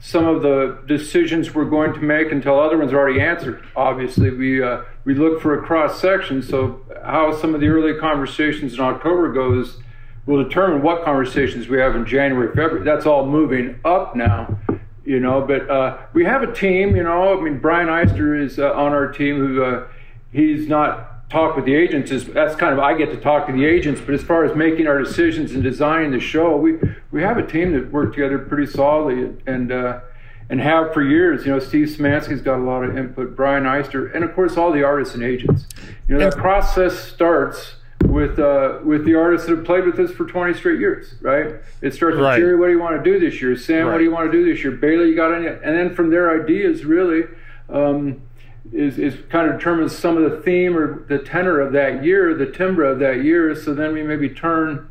some 0.00 0.26
of 0.26 0.42
the 0.42 0.78
decisions 0.86 1.54
we're 1.54 1.64
going 1.64 1.92
to 1.92 2.00
make 2.00 2.30
until 2.30 2.58
other 2.58 2.78
ones 2.78 2.92
are 2.92 2.98
already 2.98 3.20
answered. 3.20 3.64
Obviously, 3.74 4.30
we 4.30 4.62
uh, 4.62 4.82
we 5.04 5.14
look 5.14 5.40
for 5.40 5.58
a 5.58 5.62
cross 5.62 6.00
section, 6.00 6.42
so 6.42 6.80
how 7.04 7.32
some 7.32 7.54
of 7.54 7.60
the 7.60 7.68
early 7.68 7.98
conversations 7.98 8.74
in 8.74 8.80
October 8.80 9.32
goes 9.32 9.80
will 10.26 10.44
determine 10.44 10.82
what 10.82 11.04
conversations 11.04 11.68
we 11.68 11.78
have 11.78 11.96
in 11.96 12.06
January, 12.06 12.48
February. 12.48 12.84
That's 12.84 13.06
all 13.06 13.26
moving 13.26 13.80
up 13.84 14.14
now, 14.14 14.58
you 15.04 15.18
know. 15.18 15.40
But 15.40 15.68
uh, 15.68 15.98
we 16.12 16.24
have 16.24 16.42
a 16.42 16.52
team, 16.52 16.94
you 16.94 17.02
know. 17.02 17.36
I 17.36 17.42
mean, 17.42 17.58
Brian 17.58 17.88
Eister 17.88 18.40
is 18.40 18.58
uh, 18.58 18.72
on 18.74 18.92
our 18.92 19.08
team 19.08 19.36
who 19.36 19.64
uh, 19.64 19.86
he's 20.30 20.68
not 20.68 21.07
talk 21.30 21.56
with 21.56 21.64
the 21.64 21.74
agents 21.74 22.10
is 22.10 22.26
that's 22.26 22.56
kind 22.56 22.72
of 22.72 22.78
I 22.78 22.96
get 22.96 23.10
to 23.10 23.16
talk 23.16 23.46
to 23.46 23.52
the 23.52 23.64
agents, 23.64 24.00
but 24.00 24.14
as 24.14 24.22
far 24.22 24.44
as 24.44 24.56
making 24.56 24.86
our 24.86 24.98
decisions 24.98 25.52
and 25.52 25.62
designing 25.62 26.10
the 26.10 26.20
show, 26.20 26.56
we 26.56 26.78
we 27.10 27.22
have 27.22 27.38
a 27.38 27.46
team 27.46 27.72
that 27.72 27.92
work 27.92 28.14
together 28.14 28.38
pretty 28.38 28.66
solidly 28.66 29.36
and 29.46 29.70
uh, 29.70 30.00
and 30.48 30.60
have 30.60 30.94
for 30.94 31.02
years. 31.02 31.44
You 31.44 31.52
know, 31.52 31.58
Steve 31.58 31.88
Szymanski's 31.88 32.40
got 32.40 32.58
a 32.58 32.62
lot 32.62 32.82
of 32.82 32.96
input, 32.96 33.36
Brian 33.36 33.64
Eister, 33.64 34.14
and 34.14 34.24
of 34.24 34.34
course 34.34 34.56
all 34.56 34.72
the 34.72 34.82
artists 34.82 35.14
and 35.14 35.22
agents. 35.22 35.66
You 36.08 36.16
know, 36.16 36.30
that 36.30 36.38
process 36.38 36.98
starts 36.98 37.74
with 38.04 38.38
uh, 38.38 38.78
with 38.84 39.04
the 39.04 39.14
artists 39.14 39.46
that 39.46 39.56
have 39.56 39.66
played 39.66 39.84
with 39.84 39.98
us 39.98 40.10
for 40.10 40.24
20 40.24 40.54
straight 40.54 40.80
years, 40.80 41.14
right? 41.20 41.56
It 41.82 41.92
starts 41.92 42.14
with 42.14 42.24
right. 42.24 42.38
Jerry, 42.38 42.56
what 42.56 42.66
do 42.66 42.72
you 42.72 42.80
want 42.80 43.02
to 43.02 43.10
do 43.10 43.18
this 43.18 43.42
year? 43.42 43.54
Sam, 43.56 43.86
right. 43.86 43.92
what 43.92 43.98
do 43.98 44.04
you 44.04 44.10
want 44.10 44.32
to 44.32 44.32
do 44.32 44.50
this 44.50 44.62
year? 44.64 44.72
Bela, 44.72 45.04
you 45.04 45.14
got 45.14 45.34
any? 45.34 45.46
And 45.46 45.76
then 45.76 45.94
from 45.94 46.10
their 46.10 46.42
ideas, 46.42 46.84
really. 46.84 47.24
Um, 47.68 48.22
is, 48.72 48.98
is 48.98 49.16
kind 49.28 49.50
of 49.50 49.58
determines 49.58 49.96
some 49.96 50.16
of 50.16 50.30
the 50.30 50.40
theme 50.40 50.76
or 50.76 51.04
the 51.08 51.18
tenor 51.18 51.60
of 51.60 51.72
that 51.72 52.04
year, 52.04 52.34
the 52.34 52.50
timbre 52.50 52.84
of 52.84 52.98
that 52.98 53.24
year. 53.24 53.54
So 53.54 53.74
then 53.74 53.92
we 53.92 54.02
maybe 54.02 54.28
turn 54.28 54.88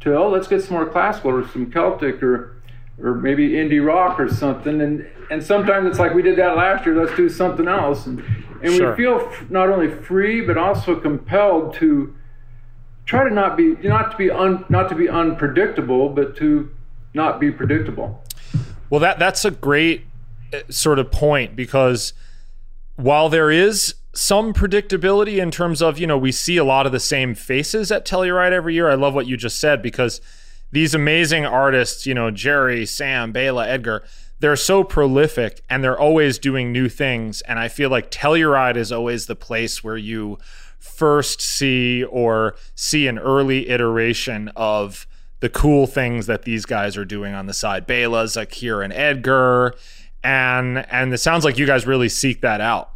to, 0.00 0.16
oh, 0.16 0.30
let's 0.30 0.48
get 0.48 0.62
some 0.62 0.74
more 0.74 0.86
classical 0.86 1.30
or 1.30 1.48
some 1.48 1.70
Celtic 1.70 2.22
or 2.22 2.56
or 3.02 3.14
maybe 3.14 3.50
indie 3.50 3.84
rock 3.84 4.20
or 4.20 4.28
something. 4.28 4.80
And 4.80 5.06
and 5.30 5.42
sometimes 5.42 5.88
it's 5.88 5.98
like 5.98 6.12
we 6.12 6.22
did 6.22 6.36
that 6.38 6.56
last 6.56 6.84
year. 6.84 7.02
Let's 7.02 7.16
do 7.16 7.28
something 7.28 7.68
else. 7.68 8.06
And 8.06 8.22
and 8.62 8.74
sure. 8.74 8.90
we 8.90 8.96
feel 8.96 9.20
f- 9.20 9.50
not 9.50 9.68
only 9.70 9.88
free 9.88 10.40
but 10.42 10.58
also 10.58 10.98
compelled 10.98 11.74
to 11.74 12.14
try 13.06 13.26
to 13.26 13.34
not 13.34 13.56
be 13.56 13.76
not 13.82 14.10
to 14.12 14.16
be 14.16 14.30
un, 14.30 14.64
not 14.68 14.88
to 14.88 14.94
be 14.94 15.08
unpredictable, 15.08 16.10
but 16.10 16.36
to 16.36 16.70
not 17.14 17.40
be 17.40 17.50
predictable. 17.50 18.22
Well, 18.88 19.00
that 19.00 19.18
that's 19.18 19.44
a 19.44 19.50
great 19.50 20.04
uh, 20.52 20.60
sort 20.68 20.98
of 20.98 21.10
point 21.10 21.56
because 21.56 22.12
while 23.02 23.28
there 23.28 23.50
is 23.50 23.94
some 24.12 24.52
predictability 24.52 25.40
in 25.40 25.50
terms 25.50 25.80
of, 25.80 25.98
you 25.98 26.06
know, 26.06 26.18
we 26.18 26.32
see 26.32 26.56
a 26.56 26.64
lot 26.64 26.86
of 26.86 26.92
the 26.92 27.00
same 27.00 27.34
faces 27.34 27.92
at 27.92 28.04
Telluride 28.04 28.52
every 28.52 28.74
year. 28.74 28.90
I 28.90 28.94
love 28.94 29.14
what 29.14 29.26
you 29.26 29.36
just 29.36 29.60
said 29.60 29.82
because 29.82 30.20
these 30.72 30.94
amazing 30.94 31.46
artists, 31.46 32.06
you 32.06 32.14
know, 32.14 32.30
Jerry, 32.30 32.86
Sam, 32.86 33.32
Bela, 33.32 33.66
Edgar, 33.66 34.04
they're 34.40 34.56
so 34.56 34.82
prolific 34.82 35.62
and 35.68 35.84
they're 35.84 35.98
always 35.98 36.38
doing 36.38 36.72
new 36.72 36.88
things. 36.88 37.40
And 37.42 37.58
I 37.58 37.68
feel 37.68 37.90
like 37.90 38.10
Telluride 38.10 38.76
is 38.76 38.90
always 38.90 39.26
the 39.26 39.36
place 39.36 39.84
where 39.84 39.96
you 39.96 40.38
first 40.78 41.40
see 41.40 42.02
or 42.04 42.56
see 42.74 43.06
an 43.06 43.18
early 43.18 43.68
iteration 43.68 44.50
of 44.56 45.06
the 45.40 45.48
cool 45.48 45.86
things 45.86 46.26
that 46.26 46.42
these 46.42 46.66
guys 46.66 46.96
are 46.96 47.04
doing 47.04 47.34
on 47.34 47.46
the 47.46 47.54
side. 47.54 47.86
Bela, 47.86 48.24
Zakir, 48.24 48.82
and 48.84 48.92
Edgar. 48.92 49.74
And 50.22 50.78
and 50.90 51.12
it 51.12 51.18
sounds 51.18 51.44
like 51.44 51.58
you 51.58 51.66
guys 51.66 51.86
really 51.86 52.08
seek 52.08 52.40
that 52.42 52.60
out 52.60 52.90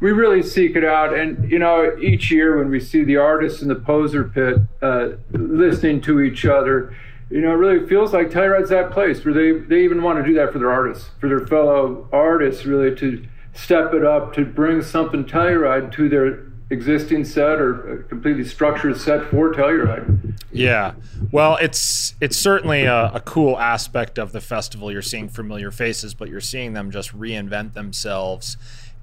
we 0.00 0.12
really 0.12 0.42
seek 0.42 0.76
it 0.76 0.84
out. 0.84 1.16
And, 1.16 1.50
you 1.50 1.58
know, 1.58 1.96
each 1.98 2.30
year 2.30 2.58
when 2.58 2.70
we 2.70 2.80
see 2.80 3.04
the 3.04 3.16
artists 3.16 3.62
in 3.62 3.68
the 3.68 3.76
poser 3.76 4.24
pit 4.24 4.58
uh, 4.82 5.08
listening 5.32 6.00
to 6.02 6.20
each 6.20 6.44
other, 6.44 6.94
you 7.30 7.40
know, 7.40 7.52
it 7.52 7.56
really 7.56 7.86
feels 7.88 8.12
like 8.12 8.30
Telluride's 8.30 8.70
that 8.70 8.90
place 8.90 9.24
where 9.24 9.34
they, 9.34 9.52
they 9.52 9.82
even 9.82 10.02
want 10.02 10.18
to 10.18 10.24
do 10.24 10.34
that 10.34 10.52
for 10.52 10.58
their 10.58 10.70
artists, 10.70 11.10
for 11.18 11.28
their 11.28 11.46
fellow 11.46 12.08
artists, 12.12 12.64
really 12.66 12.94
to 12.96 13.26
step 13.52 13.94
it 13.94 14.04
up, 14.04 14.32
to 14.34 14.44
bring 14.44 14.82
something 14.82 15.24
Telluride 15.24 15.92
to 15.92 16.08
their 16.08 16.44
existing 16.70 17.24
set 17.24 17.60
or 17.60 18.04
completely 18.08 18.44
structured 18.44 18.96
set 18.96 19.24
for 19.30 19.52
Telluride. 19.52 20.40
Yeah, 20.50 20.94
well, 21.30 21.56
it's 21.60 22.14
it's 22.20 22.36
certainly 22.36 22.84
a, 22.84 23.12
a, 23.12 23.20
cool 23.20 23.58
aspect 23.58 24.18
of 24.18 24.32
the 24.32 24.40
festival. 24.40 24.90
You're 24.90 25.02
seeing 25.02 25.28
familiar 25.28 25.70
faces, 25.70 26.14
but 26.14 26.28
you're 26.28 26.40
seeing 26.40 26.72
them 26.72 26.90
just 26.90 27.16
reinvent 27.16 27.74
themselves 27.74 28.56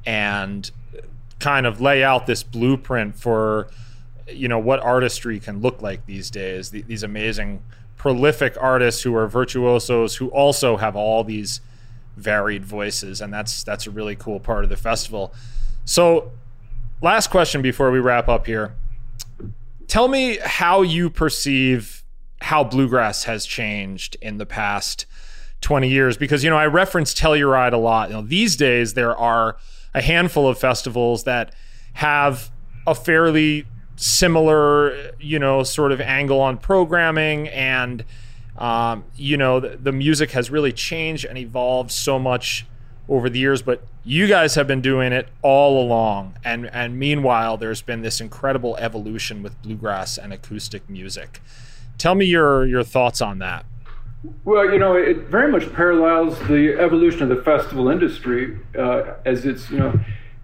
and 0.05 0.70
kind 1.39 1.65
of 1.65 1.79
lay 1.79 2.03
out 2.03 2.25
this 2.27 2.43
blueprint 2.43 3.15
for 3.15 3.67
you 4.27 4.48
know 4.48 4.60
what 4.60 4.79
artistry 4.79 5.39
can 5.39 5.60
look 5.60 5.82
like 5.82 6.05
these 6.05 6.32
days 6.32 6.70
these 6.70 7.03
amazing 7.03 7.62
prolific 7.98 8.55
artists 8.60 9.01
who 9.01 9.13
are 9.13 9.27
virtuosos 9.27 10.15
who 10.15 10.29
also 10.29 10.77
have 10.77 10.96
all 10.96 11.24
these 11.24 11.60
varied 12.15 12.63
voices 12.63 13.20
and 13.20 13.34
that's 13.34 13.63
that's 13.63 13.86
a 13.86 13.91
really 13.91 14.15
cool 14.15 14.39
part 14.39 14.63
of 14.63 14.70
the 14.70 14.77
festival 14.77 15.34
so 15.84 16.32
last 17.03 17.29
question 17.29 17.62
before 17.62 17.91
we 17.91 18.00
wrap 18.00 18.27
up 18.27 18.48
here. 18.48 18.74
Tell 19.88 20.07
me 20.07 20.39
how 20.43 20.81
you 20.81 21.10
perceive 21.10 22.03
how 22.41 22.63
bluegrass 22.63 23.25
has 23.25 23.45
changed 23.45 24.17
in 24.22 24.38
the 24.38 24.45
past 24.45 25.05
20 25.62 25.88
years 25.88 26.17
because 26.17 26.43
you 26.43 26.50
know 26.50 26.57
I 26.57 26.65
reference 26.65 27.13
Telluride 27.13 27.74
a 27.74 27.77
lot. 27.77 28.10
You 28.10 28.15
know 28.15 28.22
these 28.22 28.55
days 28.55 28.95
there 28.95 29.15
are 29.15 29.57
a 29.93 30.01
handful 30.01 30.48
of 30.48 30.57
festivals 30.57 31.25
that 31.25 31.53
have 31.93 32.51
a 32.88 32.95
fairly 32.95 33.65
similar, 33.95 35.12
you 35.19 35.38
know, 35.38 35.63
sort 35.63 35.91
of 35.91 36.01
angle 36.01 36.41
on 36.41 36.57
programming 36.57 37.48
and 37.50 38.03
um, 38.57 39.03
you 39.15 39.36
know, 39.36 39.60
the, 39.60 39.77
the, 39.77 39.91
music 39.91 40.31
has 40.31 40.51
really 40.51 40.72
changed 40.72 41.25
and 41.25 41.39
evolved 41.39 41.89
so 41.89 42.19
much 42.19 42.67
over 43.10 43.29
the 43.29 43.39
years, 43.39 43.62
but 43.62 43.83
you 44.03 44.27
guys 44.27 44.55
have 44.55 44.67
been 44.67 44.81
doing 44.81 45.12
it 45.12 45.27
all 45.41 45.81
along. 45.83 46.36
And 46.43 46.67
and 46.67 46.98
meanwhile, 46.98 47.57
there's 47.57 47.81
been 47.81 48.01
this 48.01 48.22
incredible 48.22 48.75
evolution 48.77 49.43
with 49.43 49.62
bluegrass 49.62 50.17
and 50.17 50.33
acoustic 50.33 50.89
music. 50.89 51.41
Tell 51.98 52.15
me 52.15 52.25
your 52.25 52.65
your 52.65 52.83
thoughts 52.83 53.22
on 53.22 53.39
that. 53.39 53.65
Well, 54.45 54.72
you 54.72 54.79
know, 54.79 54.95
it 54.95 55.27
very 55.27 55.51
much 55.51 55.72
parallels 55.74 56.39
the 56.48 56.77
evolution 56.79 57.24
of 57.24 57.29
the 57.29 57.43
festival 57.43 57.89
industry, 57.89 58.57
uh, 58.77 59.15
as 59.25 59.45
it's 59.45 59.69
you 59.69 59.79
know, 59.79 60.00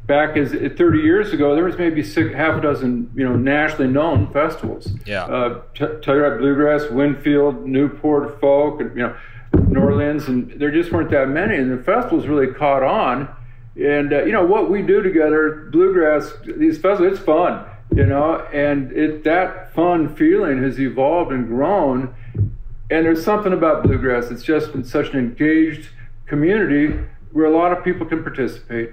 back 0.06 0.36
as 0.36 0.51
30 0.51 1.00
years 1.00 1.32
ago, 1.32 1.56
there 1.56 1.63
was 1.63 1.78
maybe 1.78 2.04
six, 2.04 2.34
half 2.36 2.58
a 2.58 2.62
dozen 2.62 3.10
you 3.16 3.24
know 3.24 3.36
nationally 3.36 3.89
known 3.92 4.32
festivals. 4.34 4.89
Yeah. 5.06 5.24
Uh, 5.25 5.62
Telluride 5.75 6.39
Bluegrass, 6.39 6.89
Winfield, 6.89 7.66
Newport 7.66 8.42
Folk, 8.42 8.82
and 8.82 8.89
you 8.98 9.04
know, 9.04 9.16
New 9.53 9.79
Orleans, 9.79 10.27
and 10.27 10.51
there 10.60 10.72
just 10.72 10.91
weren't 10.91 11.12
that 11.12 11.29
many, 11.29 11.56
and 11.56 11.72
the 11.72 11.84
festivals 11.84 12.27
really 12.27 12.53
caught 12.53 12.84
on. 12.84 13.29
And 13.75 14.13
uh, 14.13 14.24
you 14.24 14.32
know 14.32 14.46
what 14.46 14.70
we 14.70 14.82
do 14.82 15.01
together, 15.01 15.70
bluegrass, 15.72 16.34
these 16.58 16.77
festivals, 16.77 17.18
it's 17.18 17.25
fun, 17.25 17.65
you 17.96 18.06
know, 18.06 18.36
and 18.53 18.91
it 18.91 19.24
that 19.24 19.74
fun 19.74 20.15
feeling 20.15 20.62
has 20.63 20.79
evolved 20.79 21.32
and 21.32 21.48
grown 21.48 22.13
and 22.91 23.06
there's 23.06 23.24
something 23.24 23.54
about 23.54 23.84
bluegrass. 23.84 24.32
It's 24.32 24.43
just 24.43 24.71
been 24.71 24.84
such 24.84 25.13
an 25.13 25.19
engaged 25.19 25.89
community 26.26 27.00
where 27.32 27.45
a 27.45 27.56
lot 27.56 27.71
of 27.71 27.84
people 27.84 28.06
can 28.06 28.24
participate. 28.24 28.91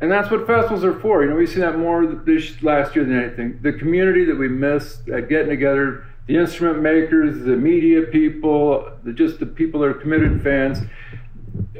And 0.00 0.10
that's 0.10 0.30
what 0.30 0.46
festivals 0.46 0.84
are 0.84 0.98
for. 0.98 1.22
You 1.22 1.30
know, 1.30 1.36
we 1.36 1.46
see 1.46 1.60
that 1.60 1.78
more 1.78 2.06
this 2.06 2.62
last 2.62 2.96
year 2.96 3.04
than 3.04 3.20
anything. 3.20 3.60
The 3.62 3.72
community 3.72 4.24
that 4.24 4.36
we 4.36 4.48
miss 4.48 5.00
at 5.12 5.28
getting 5.28 5.48
together, 5.48 6.04
the 6.28 6.36
instrument 6.36 6.80
makers, 6.80 7.42
the 7.44 7.56
media 7.56 8.02
people, 8.02 8.88
the, 9.02 9.12
just 9.12 9.40
the 9.40 9.46
people 9.46 9.80
that 9.80 9.86
are 9.86 9.94
committed 9.94 10.42
fans, 10.42 10.78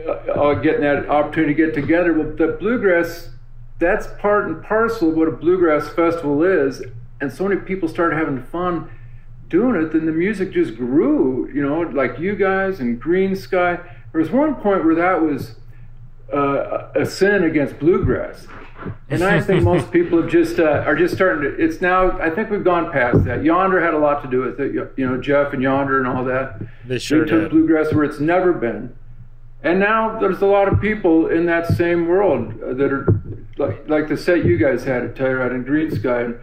uh, 0.08 0.32
all 0.32 0.54
getting 0.56 0.80
that 0.80 1.08
opportunity 1.08 1.54
to 1.54 1.66
get 1.66 1.74
together. 1.74 2.14
Well, 2.14 2.34
the 2.34 2.56
bluegrass, 2.58 3.28
that's 3.78 4.06
part 4.18 4.46
and 4.46 4.64
parcel 4.64 5.10
of 5.10 5.16
what 5.16 5.28
a 5.28 5.32
bluegrass 5.32 5.90
festival 5.90 6.42
is. 6.42 6.82
And 7.20 7.30
so 7.30 7.46
many 7.46 7.60
people 7.60 7.88
started 7.88 8.16
having 8.16 8.42
fun 8.42 8.90
doing 9.48 9.82
it, 9.82 9.92
then 9.92 10.06
the 10.06 10.12
music 10.12 10.52
just 10.52 10.76
grew, 10.76 11.50
you 11.52 11.62
know, 11.62 11.80
like 11.80 12.18
you 12.18 12.34
guys 12.34 12.80
and 12.80 13.00
Greensky. 13.00 13.82
There 14.12 14.20
was 14.20 14.30
one 14.30 14.54
point 14.56 14.84
where 14.84 14.94
that 14.94 15.22
was 15.22 15.56
uh, 16.32 16.88
a 16.94 17.04
sin 17.04 17.44
against 17.44 17.78
bluegrass. 17.78 18.46
And 19.10 19.22
I 19.22 19.40
think 19.40 19.62
most 19.62 19.90
people 19.92 20.20
have 20.22 20.30
just 20.30 20.58
uh, 20.58 20.84
are 20.86 20.96
just 20.96 21.14
starting 21.14 21.42
to. 21.42 21.62
It's 21.62 21.80
now. 21.80 22.18
I 22.20 22.30
think 22.30 22.50
we've 22.50 22.64
gone 22.64 22.92
past 22.92 23.24
that. 23.24 23.42
Yonder 23.44 23.80
had 23.80 23.94
a 23.94 23.98
lot 23.98 24.22
to 24.22 24.28
do 24.28 24.40
with 24.40 24.60
it. 24.60 24.72
You 24.96 25.06
know, 25.06 25.20
Jeff 25.20 25.52
and 25.52 25.62
Yonder 25.62 25.98
and 25.98 26.06
all 26.06 26.24
that. 26.24 26.60
They 26.86 26.98
sure 26.98 27.24
they 27.24 27.30
took 27.30 27.42
did. 27.42 27.50
bluegrass 27.50 27.92
where 27.92 28.04
it's 28.04 28.20
never 28.20 28.52
been. 28.52 28.94
And 29.62 29.80
now 29.80 30.20
there's 30.20 30.40
a 30.40 30.46
lot 30.46 30.68
of 30.68 30.80
people 30.80 31.26
in 31.26 31.46
that 31.46 31.66
same 31.66 32.06
world 32.06 32.54
that 32.60 32.92
are 32.92 33.20
like, 33.56 33.88
like 33.88 34.08
the 34.08 34.16
set 34.16 34.44
you 34.44 34.56
guys 34.56 34.84
had 34.84 35.02
at 35.02 35.14
Telluride 35.14 35.50
and 35.50 35.66
Greensky. 35.66 36.24
And, 36.24 36.40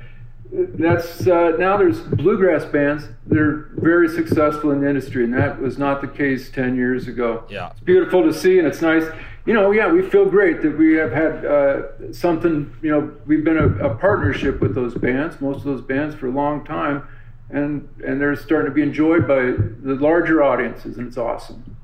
that's 0.51 1.27
uh, 1.27 1.53
now 1.57 1.75
there's 1.75 1.99
bluegrass 1.99 2.65
bands 2.65 3.09
that 3.27 3.37
are 3.37 3.69
very 3.75 4.07
successful 4.07 4.71
in 4.71 4.79
the 4.79 4.87
industry, 4.87 5.23
and 5.23 5.33
that 5.33 5.59
was 5.59 5.77
not 5.77 6.01
the 6.01 6.07
case 6.07 6.49
10 6.49 6.75
years 6.75 7.07
ago. 7.07 7.43
Yeah. 7.49 7.71
It's 7.71 7.79
beautiful 7.81 8.23
to 8.23 8.33
see, 8.33 8.57
and 8.59 8.67
it's 8.67 8.81
nice. 8.81 9.03
You 9.45 9.53
know, 9.53 9.71
yeah, 9.71 9.91
we 9.91 10.01
feel 10.01 10.25
great 10.25 10.61
that 10.63 10.77
we 10.77 10.93
have 10.95 11.11
had 11.11 11.45
uh, 11.45 12.11
something, 12.11 12.75
you 12.81 12.89
know, 12.89 13.15
we've 13.27 13.43
been 13.43 13.57
a, 13.57 13.91
a, 13.91 13.95
partnership 13.95 14.59
with 14.59 14.73
those 14.73 14.95
bands, 14.95 15.39
most 15.39 15.57
of 15.57 15.65
those 15.65 15.81
bands 15.81 16.15
for 16.15 16.27
a 16.27 16.31
long 16.31 16.65
time, 16.65 17.07
and, 17.51 17.87
and 18.03 18.19
they're 18.19 18.35
starting 18.35 18.71
to 18.71 18.73
be 18.73 18.81
enjoyed 18.81 19.27
by 19.27 19.51
the 19.83 19.97
larger 19.99 20.41
audiences, 20.43 20.97
and 20.97 21.07
it's 21.07 21.17
awesome. 21.17 21.77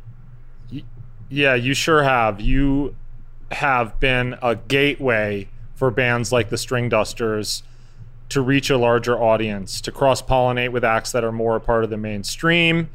Yeah, 1.29 1.53
you 1.53 1.75
sure 1.75 2.01
have. 2.01 2.41
You 2.41 2.95
have 3.51 3.99
been 3.99 4.35
a 4.41 4.55
gateway 4.55 5.47
for 5.75 5.91
bands 5.91 6.31
like 6.31 6.49
the 6.49 6.57
String 6.57 6.89
Dusters 6.89 7.63
to 8.29 8.41
reach 8.41 8.69
a 8.69 8.77
larger 8.77 9.19
audience, 9.19 9.81
to 9.81 9.91
cross 9.91 10.21
pollinate 10.21 10.71
with 10.71 10.83
acts 10.83 11.11
that 11.11 11.23
are 11.23 11.31
more 11.31 11.57
a 11.57 11.59
part 11.59 11.83
of 11.83 11.89
the 11.89 11.97
mainstream. 11.97 12.89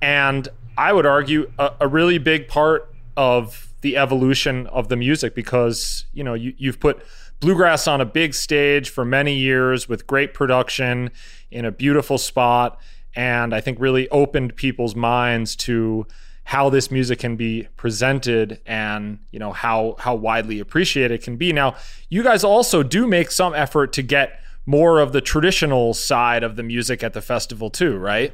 And 0.00 0.48
I 0.76 0.92
would 0.92 1.06
argue 1.06 1.50
a, 1.58 1.72
a, 1.82 1.88
really 1.88 2.18
big 2.18 2.48
part 2.48 2.92
of 3.16 3.71
the 3.82 3.96
evolution 3.96 4.66
of 4.68 4.88
the 4.88 4.96
music 4.96 5.34
because, 5.34 6.06
you 6.12 6.24
know, 6.24 6.34
you, 6.34 6.54
you've 6.56 6.80
put 6.80 7.04
bluegrass 7.40 7.86
on 7.86 8.00
a 8.00 8.04
big 8.04 8.34
stage 8.34 8.88
for 8.88 9.04
many 9.04 9.34
years 9.34 9.88
with 9.88 10.06
great 10.06 10.34
production 10.34 11.10
in 11.50 11.64
a 11.64 11.70
beautiful 11.70 12.18
spot. 12.18 12.80
And 13.14 13.54
I 13.54 13.60
think 13.60 13.78
really 13.78 14.08
opened 14.08 14.56
people's 14.56 14.96
minds 14.96 15.54
to 15.56 16.06
how 16.44 16.70
this 16.70 16.90
music 16.90 17.20
can 17.20 17.36
be 17.36 17.68
presented 17.76 18.60
and 18.66 19.20
you 19.30 19.38
know 19.38 19.52
how 19.52 19.94
how 20.00 20.12
widely 20.12 20.58
appreciated 20.58 21.14
it 21.14 21.22
can 21.22 21.36
be 21.36 21.52
now 21.52 21.76
you 22.08 22.20
guys 22.20 22.42
also 22.42 22.82
do 22.82 23.06
make 23.06 23.30
some 23.30 23.54
effort 23.54 23.92
to 23.92 24.02
get 24.02 24.42
more 24.66 25.00
of 25.00 25.12
the 25.12 25.20
traditional 25.20 25.94
side 25.94 26.42
of 26.42 26.56
the 26.56 26.62
music 26.62 27.02
at 27.02 27.12
the 27.12 27.20
festival 27.20 27.70
too, 27.70 27.96
right? 27.96 28.32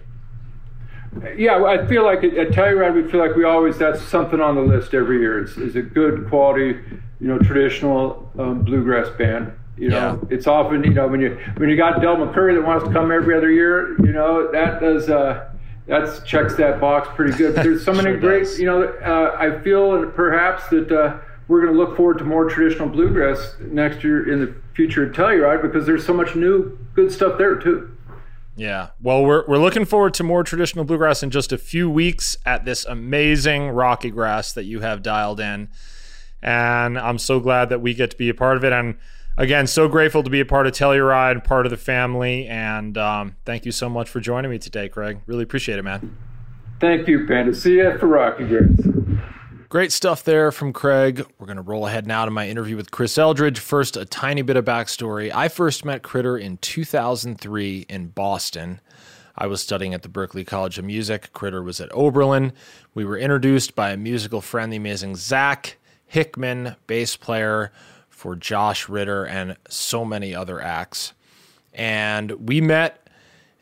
Yeah, 1.37 1.65
I 1.65 1.87
feel 1.87 2.05
like 2.05 2.25
at 2.25 2.49
Telluride, 2.51 2.95
we 2.95 3.11
feel 3.11 3.21
like 3.21 3.37
we 3.37 3.45
always 3.45 3.79
that's 3.79 4.03
something 4.03 4.41
on 4.41 4.55
the 4.55 4.63
list 4.63 4.95
every 4.95 5.21
year. 5.21 5.43
Is, 5.43 5.57
is 5.57 5.77
a 5.77 5.83
good 5.83 6.29
quality, 6.29 6.79
you 7.21 7.29
know, 7.29 7.39
traditional 7.39 8.31
um, 8.39 8.63
bluegrass 8.63 9.09
band. 9.17 9.53
You 9.77 9.91
know, 9.91 10.21
yeah. 10.23 10.37
it's 10.37 10.47
often 10.47 10.83
you 10.83 10.91
know 10.91 11.07
when 11.07 11.21
you 11.21 11.39
when 11.57 11.69
you 11.69 11.77
got 11.77 12.01
Del 12.01 12.17
McCoury 12.17 12.55
that 12.57 12.67
wants 12.67 12.85
to 12.85 12.93
come 12.93 13.13
every 13.13 13.37
other 13.37 13.51
year. 13.51 13.97
You 14.01 14.13
know, 14.13 14.51
that 14.51 14.81
does 14.81 15.09
uh, 15.09 15.51
that 15.87 16.25
checks 16.25 16.57
that 16.57 16.81
box 16.81 17.09
pretty 17.15 17.37
good. 17.37 17.55
There's 17.55 17.85
so 17.85 17.93
many 17.95 18.11
sure 18.11 18.19
great. 18.19 18.45
Does. 18.45 18.59
You 18.59 18.67
know, 18.67 18.83
uh, 18.85 19.37
I 19.39 19.63
feel 19.63 20.11
perhaps 20.11 20.69
that. 20.69 20.91
Uh, 20.91 21.19
we're 21.49 21.63
going 21.63 21.73
to 21.73 21.79
look 21.79 21.97
forward 21.97 22.19
to 22.19 22.25
more 22.25 22.49
traditional 22.49 22.89
bluegrass 22.89 23.55
next 23.59 24.05
year 24.05 24.31
in 24.31 24.41
the 24.41 24.55
future 24.75 25.07
at 25.07 25.13
Telluride 25.13 25.63
because 25.63 25.87
there's 25.87 26.05
so 26.05 26.13
much 26.13 26.37
new 26.37 26.79
good 26.95 27.11
stuff 27.11 27.39
there 27.39 27.57
too. 27.57 27.97
Yeah. 28.59 28.89
Well, 29.01 29.25
we're, 29.25 29.47
we're 29.47 29.59
looking 29.59 29.85
forward 29.85 30.15
to 30.15 30.25
more 30.25 30.43
traditional 30.43 30.85
bluegrass 30.85 31.23
in 31.23 31.31
just 31.31 31.53
a 31.53 31.59
few 31.59 31.89
weeks 31.89 32.37
at 32.45 32.65
this 32.65 32.85
amazing 32.85 33.63
RockyGrass 33.63 34.55
that 34.55 34.65
you 34.65 34.81
have 34.81 35.01
dialed 35.01 35.39
in. 35.39 35.69
And 36.43 36.99
I'm 36.99 37.19
so 37.19 37.39
glad 37.39 37.69
that 37.69 37.81
we 37.81 37.95
get 37.95 38.11
to 38.11 38.17
be 38.17 38.29
a 38.29 38.35
part 38.35 38.57
of 38.57 38.65
it. 38.65 38.73
And 38.73 38.99
again, 39.37 39.69
so 39.69 39.87
grateful 39.87 40.25
to 40.25 40.31
be 40.31 40.41
a 40.41 40.45
part 40.45 40.67
of 40.67 40.73
Telluride, 40.73 41.45
part 41.45 41.67
of 41.67 41.71
the 41.71 41.77
family. 41.77 42.49
And 42.49 42.99
um, 42.99 43.37
thank 43.45 43.65
you 43.65 43.71
so 43.71 43.89
much 43.89 44.11
for 44.11 44.19
joining 44.19 44.51
me 44.51 44.59
today, 44.59 44.89
Craig. 44.89 45.21
Really 45.27 45.45
appreciate 45.45 45.79
it, 45.79 45.83
man. 45.83 46.17
Thank 46.81 47.07
you, 47.07 47.27
Panda. 47.29 47.55
See 47.55 47.75
you 47.75 47.97
for 47.99 48.09
RockyGrass. 48.09 48.98
Great 49.71 49.93
stuff 49.93 50.25
there 50.25 50.51
from 50.51 50.73
Craig. 50.73 51.27
We're 51.39 51.47
going 51.47 51.57
to 51.57 51.63
roll 51.63 51.87
ahead 51.87 52.07
now 52.07 52.25
to 52.25 52.31
my 52.31 52.49
interview 52.49 52.75
with 52.75 52.91
Chris 52.91 53.19
Eldridge. 53.19 53.59
First, 53.59 53.99
a 53.99 54.07
tiny 54.07 54.41
bit 54.41 54.57
of 54.57 54.65
backstory. 54.65 55.31
I 55.31 55.49
first 55.49 55.85
met 55.85 56.03
Critter 56.03 56.39
in 56.39 56.57
2003 56.57 57.85
in 57.87 58.07
Boston. 58.07 58.81
I 59.37 59.47
was 59.47 59.61
studying 59.61 59.93
at 59.93 60.01
the 60.01 60.09
Berklee 60.09 60.47
College 60.47 60.79
of 60.79 60.87
Music. 60.87 61.35
Critter 61.35 61.63
was 61.63 61.83
at 61.83 61.93
Oberlin. 61.93 62.55
We 62.95 63.05
were 63.05 63.19
introduced 63.19 63.75
by 63.75 63.91
a 63.91 63.99
musical 63.99 64.41
friend, 64.41 64.73
the 64.73 64.79
amazing 64.79 65.17
Zach 65.17 65.77
Hickman, 66.07 66.77
bass 66.87 67.17
player 67.17 67.71
for 68.09 68.37
Josh 68.37 68.89
Ritter 68.89 69.27
and 69.27 69.55
so 69.69 70.03
many 70.03 70.35
other 70.35 70.63
acts. 70.63 71.13
And 71.75 72.49
we 72.49 72.63
met 72.63 73.07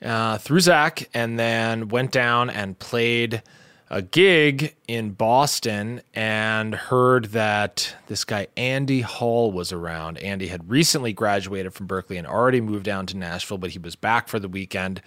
uh, 0.01 0.38
through 0.38 0.61
Zach 0.61 1.09
and 1.12 1.37
then 1.37 1.88
went 1.88 2.12
down 2.12 2.49
and 2.49 2.79
played 2.79 3.42
a 3.88 4.03
gig 4.03 4.75
in 4.88 5.11
Boston 5.11 6.01
and 6.12 6.75
heard 6.75 7.27
that 7.27 7.94
this 8.09 8.25
guy 8.25 8.49
Andy 8.57 9.03
Hall 9.03 9.53
was 9.53 9.72
around. 9.72 10.18
Andy 10.18 10.49
had 10.49 10.68
recently 10.68 11.12
graduated 11.12 11.72
from 11.72 11.87
Berklee 11.87 12.18
and 12.18 12.27
already 12.27 12.61
moved 12.61 12.85
down 12.85 13.07
to 13.07 13.16
Nashville, 13.16 13.59
but 13.59 13.70
he 13.70 13.79
was 13.79 13.94
back 13.94 14.29
for 14.29 14.40
the 14.40 14.49
weekend. 14.49 15.01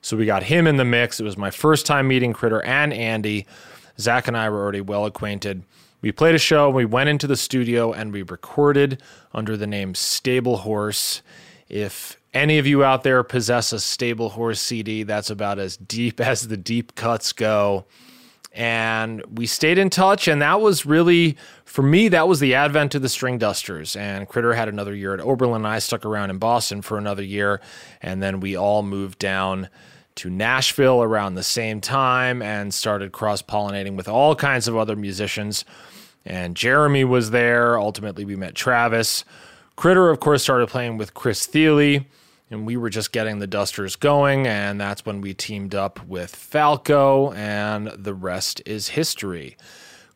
So 0.00 0.16
we 0.16 0.26
got 0.26 0.44
him 0.44 0.66
in 0.66 0.76
the 0.76 0.84
mix. 0.84 1.18
It 1.18 1.24
was 1.24 1.36
my 1.36 1.50
first 1.50 1.86
time 1.86 2.06
meeting 2.06 2.32
Critter 2.32 2.62
and 2.62 2.92
Andy. 2.92 3.46
Zach 3.98 4.28
and 4.28 4.36
I 4.36 4.48
were 4.48 4.60
already 4.60 4.80
well 4.80 5.06
acquainted. 5.06 5.64
We 6.00 6.12
played 6.12 6.34
a 6.34 6.38
show, 6.38 6.70
we 6.70 6.86
went 6.86 7.10
into 7.10 7.26
the 7.26 7.36
studio, 7.36 7.92
and 7.92 8.10
we 8.10 8.22
recorded 8.22 9.02
under 9.34 9.56
the 9.56 9.66
name 9.66 9.94
Stable 9.94 10.58
Horse. 10.58 11.20
If 11.68 12.18
any 12.32 12.58
of 12.58 12.66
you 12.66 12.82
out 12.82 13.02
there 13.02 13.22
possess 13.22 13.72
a 13.72 13.80
Stable 13.80 14.30
Horse 14.30 14.62
CD, 14.62 15.02
that's 15.02 15.28
about 15.28 15.58
as 15.58 15.76
deep 15.76 16.20
as 16.20 16.48
the 16.48 16.56
deep 16.56 16.94
cuts 16.94 17.32
go 17.32 17.84
and 18.52 19.22
we 19.30 19.46
stayed 19.46 19.78
in 19.78 19.90
touch 19.90 20.26
and 20.26 20.42
that 20.42 20.60
was 20.60 20.84
really 20.84 21.36
for 21.64 21.82
me 21.82 22.08
that 22.08 22.26
was 22.26 22.40
the 22.40 22.54
advent 22.54 22.94
of 22.94 23.02
the 23.02 23.08
string 23.08 23.38
dusters. 23.38 23.94
And 23.94 24.28
critter 24.28 24.54
had 24.54 24.68
another 24.68 24.94
year 24.94 25.14
at 25.14 25.20
oberlin 25.20 25.56
and 25.56 25.66
i 25.66 25.78
stuck 25.78 26.04
around 26.04 26.30
in 26.30 26.38
boston 26.38 26.82
for 26.82 26.98
another 26.98 27.22
year 27.22 27.60
and 28.02 28.22
then 28.22 28.40
we 28.40 28.56
all 28.56 28.82
moved 28.82 29.18
down 29.18 29.68
to 30.16 30.28
nashville 30.30 31.02
around 31.02 31.34
the 31.34 31.42
same 31.44 31.80
time 31.80 32.42
and 32.42 32.74
started 32.74 33.12
cross-pollinating 33.12 33.96
with 33.96 34.08
all 34.08 34.34
kinds 34.34 34.66
of 34.66 34.76
other 34.76 34.96
musicians. 34.96 35.64
And 36.24 36.56
jeremy 36.56 37.04
was 37.04 37.30
there. 37.30 37.78
Ultimately 37.78 38.24
we 38.24 38.36
met 38.36 38.54
travis. 38.54 39.24
Critter 39.76 40.10
of 40.10 40.18
course 40.18 40.42
started 40.42 40.68
playing 40.68 40.98
with 40.98 41.14
chris 41.14 41.46
thile 41.46 42.00
and 42.50 42.66
we 42.66 42.76
were 42.76 42.90
just 42.90 43.12
getting 43.12 43.38
the 43.38 43.46
dusters 43.46 43.96
going 43.96 44.46
and 44.46 44.80
that's 44.80 45.06
when 45.06 45.20
we 45.20 45.32
teamed 45.32 45.74
up 45.74 46.04
with 46.06 46.34
falco 46.34 47.32
and 47.32 47.88
the 47.88 48.14
rest 48.14 48.60
is 48.66 48.88
history. 48.88 49.56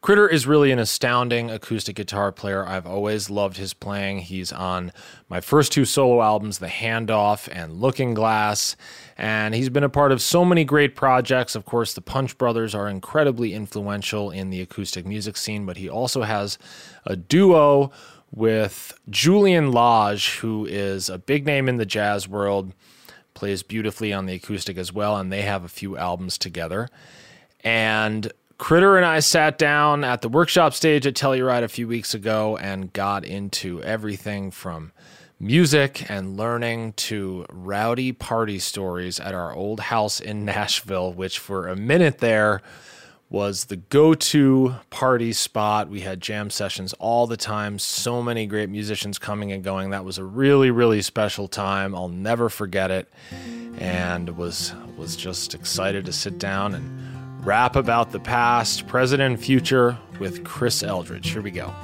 Critter 0.05 0.29
is 0.29 0.47
really 0.47 0.71
an 0.71 0.79
astounding 0.79 1.51
acoustic 1.51 1.97
guitar 1.97 2.31
player. 2.31 2.67
I've 2.67 2.87
always 2.87 3.31
loved 3.31 3.57
his 3.57 3.73
playing. 3.73 4.19
He's 4.19 4.53
on 4.53 4.93
my 5.31 5.41
first 5.41 5.73
two 5.73 5.87
solo 5.87 6.21
albums 6.21 6.59
the 6.59 6.67
handoff 6.67 7.49
and 7.51 7.81
looking 7.81 8.13
glass. 8.13 8.77
And 9.17 9.55
he's 9.55 9.71
been 9.71 9.83
a 9.83 9.89
part 9.89 10.13
of 10.13 10.21
so 10.21 10.45
many 10.45 10.63
great 10.63 10.95
projects. 10.95 11.55
Of 11.55 11.65
course 11.65 11.95
the 11.95 12.03
punch 12.03 12.37
brothers 12.37 12.75
are 12.75 12.87
incredibly 12.87 13.55
influential 13.55 14.31
in 14.31 14.51
the 14.51 14.61
acoustic 14.61 15.07
music 15.07 15.39
scene 15.39 15.65
but 15.65 15.79
he 15.79 15.89
also 15.89 16.21
has 16.21 16.59
a 17.07 17.17
duo 17.17 17.91
with 18.35 18.99
Julian 19.09 19.71
Lage, 19.71 20.39
who 20.39 20.67
is 20.67 21.09
a 21.09 21.19
big 21.19 21.47
name 21.47 21.69
in 21.69 21.77
the 21.77 21.87
jazz 21.87 22.29
world, 22.29 22.73
plays 23.33 23.63
beautifully 23.63 24.13
on 24.13 24.27
the 24.27 24.35
acoustic 24.35 24.77
as 24.77 24.93
well, 24.93 25.17
and 25.17 25.33
they 25.33 25.43
have 25.43 25.65
a 25.65 25.69
few 25.69 25.97
albums 25.97 26.39
together. 26.39 26.89
And 27.63 28.33
Critter 28.59 28.97
and 28.97 29.07
I 29.07 29.21
sat 29.21 29.59
down 29.59 30.05
at 30.05 30.23
the 30.23 30.29
workshop 30.29 30.75
stage 30.75 31.07
at 31.07 31.15
Telluride 31.15 31.63
a 31.63 31.69
few 31.69 31.89
weeks 31.89 32.15
ago 32.15 32.57
and 32.57 32.93
got 32.93 33.25
into 33.25 33.83
everything 33.83 34.51
from 34.51 34.93
music 35.41 36.09
and 36.11 36.37
learning 36.37 36.93
to 36.95 37.45
rowdy 37.51 38.13
party 38.13 38.59
stories 38.59 39.19
at 39.19 39.35
our 39.35 39.53
old 39.53 39.81
house 39.81 40.21
in 40.21 40.45
Nashville, 40.45 41.13
which 41.13 41.39
for 41.39 41.69
a 41.69 41.77
minute 41.77 42.19
there 42.19 42.63
was 43.35 43.65
the 43.65 43.75
go 43.75 44.15
to 44.15 44.77
party 44.91 45.33
spot. 45.33 45.89
We 45.89 46.03
had 46.03 46.21
jam 46.21 46.51
sessions 46.51 46.93
all 47.01 47.27
the 47.27 47.37
time, 47.37 47.81
so 47.81 48.23
many 48.23 48.47
great 48.47 48.71
musicians 48.71 49.19
coming 49.19 49.51
and 49.51 49.65
going. 49.65 49.91
That 49.91 50.05
was 50.05 50.19
a 50.19 50.25
really, 50.25 50.71
really 50.71 51.03
special 51.03 51.49
time. 51.49 51.97
I'll 51.97 52.09
never 52.09 52.49
forget 52.49 52.93
it. 52.93 53.13
And 53.79 54.37
was 54.37 54.73
was 54.97 55.17
just 55.17 55.53
excited 55.53 56.07
to 56.07 56.13
sit 56.13 56.39
down 56.39 56.77
and 56.77 57.45
rap 57.45 57.75
about 57.75 58.13
the 58.13 58.21
past, 58.21 58.87
present, 58.87 59.21
and 59.21 59.39
future 59.39 59.99
with 60.21 60.45
Chris 60.45 60.85
Eldridge. 60.85 61.31
Here 61.31 61.43
we 61.43 61.51
go. 61.51 61.75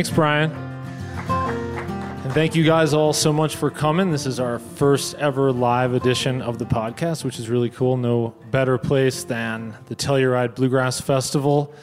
Thanks, 0.00 0.16
Brian. 0.16 0.50
And 1.28 2.32
thank 2.32 2.56
you 2.56 2.64
guys 2.64 2.94
all 2.94 3.12
so 3.12 3.34
much 3.34 3.56
for 3.56 3.70
coming. 3.70 4.10
This 4.10 4.24
is 4.24 4.40
our 4.40 4.58
first 4.58 5.14
ever 5.16 5.52
live 5.52 5.92
edition 5.92 6.40
of 6.40 6.58
the 6.58 6.64
podcast, 6.64 7.22
which 7.22 7.38
is 7.38 7.50
really 7.50 7.68
cool. 7.68 7.98
No 7.98 8.34
better 8.50 8.78
place 8.78 9.24
than 9.24 9.74
the 9.88 9.94
Telluride 9.94 10.54
Bluegrass 10.54 11.02
Festival 11.02 11.74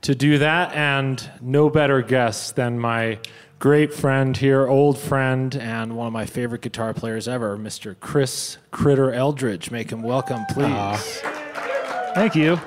to 0.00 0.14
do 0.14 0.38
that, 0.38 0.72
and 0.72 1.22
no 1.42 1.68
better 1.68 2.00
guest 2.00 2.56
than 2.56 2.78
my 2.78 3.18
great 3.58 3.92
friend 3.92 4.34
here, 4.34 4.66
old 4.66 4.98
friend, 4.98 5.54
and 5.54 5.94
one 5.94 6.06
of 6.06 6.12
my 6.14 6.24
favorite 6.24 6.62
guitar 6.62 6.94
players 6.94 7.28
ever, 7.28 7.58
Mr. 7.58 7.94
Chris 8.00 8.56
Critter 8.70 9.12
Eldridge. 9.12 9.70
Make 9.70 9.92
him 9.92 10.02
welcome, 10.02 10.46
please. 10.46 10.72
Uh, 10.72 12.12
thank 12.14 12.34
you 12.34 12.58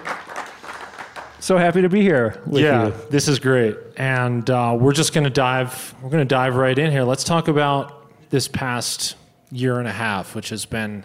so 1.41 1.57
happy 1.57 1.81
to 1.81 1.89
be 1.89 2.01
here 2.01 2.39
yeah, 2.51 2.87
you. 2.87 2.93
this 3.09 3.27
is 3.27 3.39
great, 3.39 3.75
and 3.97 4.47
uh, 4.49 4.77
we're 4.79 4.93
just 4.93 5.11
going 5.11 5.23
to 5.23 5.31
dive. 5.31 5.95
We're 6.01 6.11
going 6.11 6.21
to 6.21 6.33
dive 6.33 6.55
right 6.55 6.77
in 6.77 6.91
here. 6.91 7.03
Let's 7.03 7.23
talk 7.23 7.47
about 7.47 8.11
this 8.29 8.47
past 8.47 9.15
year 9.51 9.79
and 9.79 9.87
a 9.87 9.91
half, 9.91 10.35
which 10.35 10.49
has 10.49 10.65
been 10.65 11.03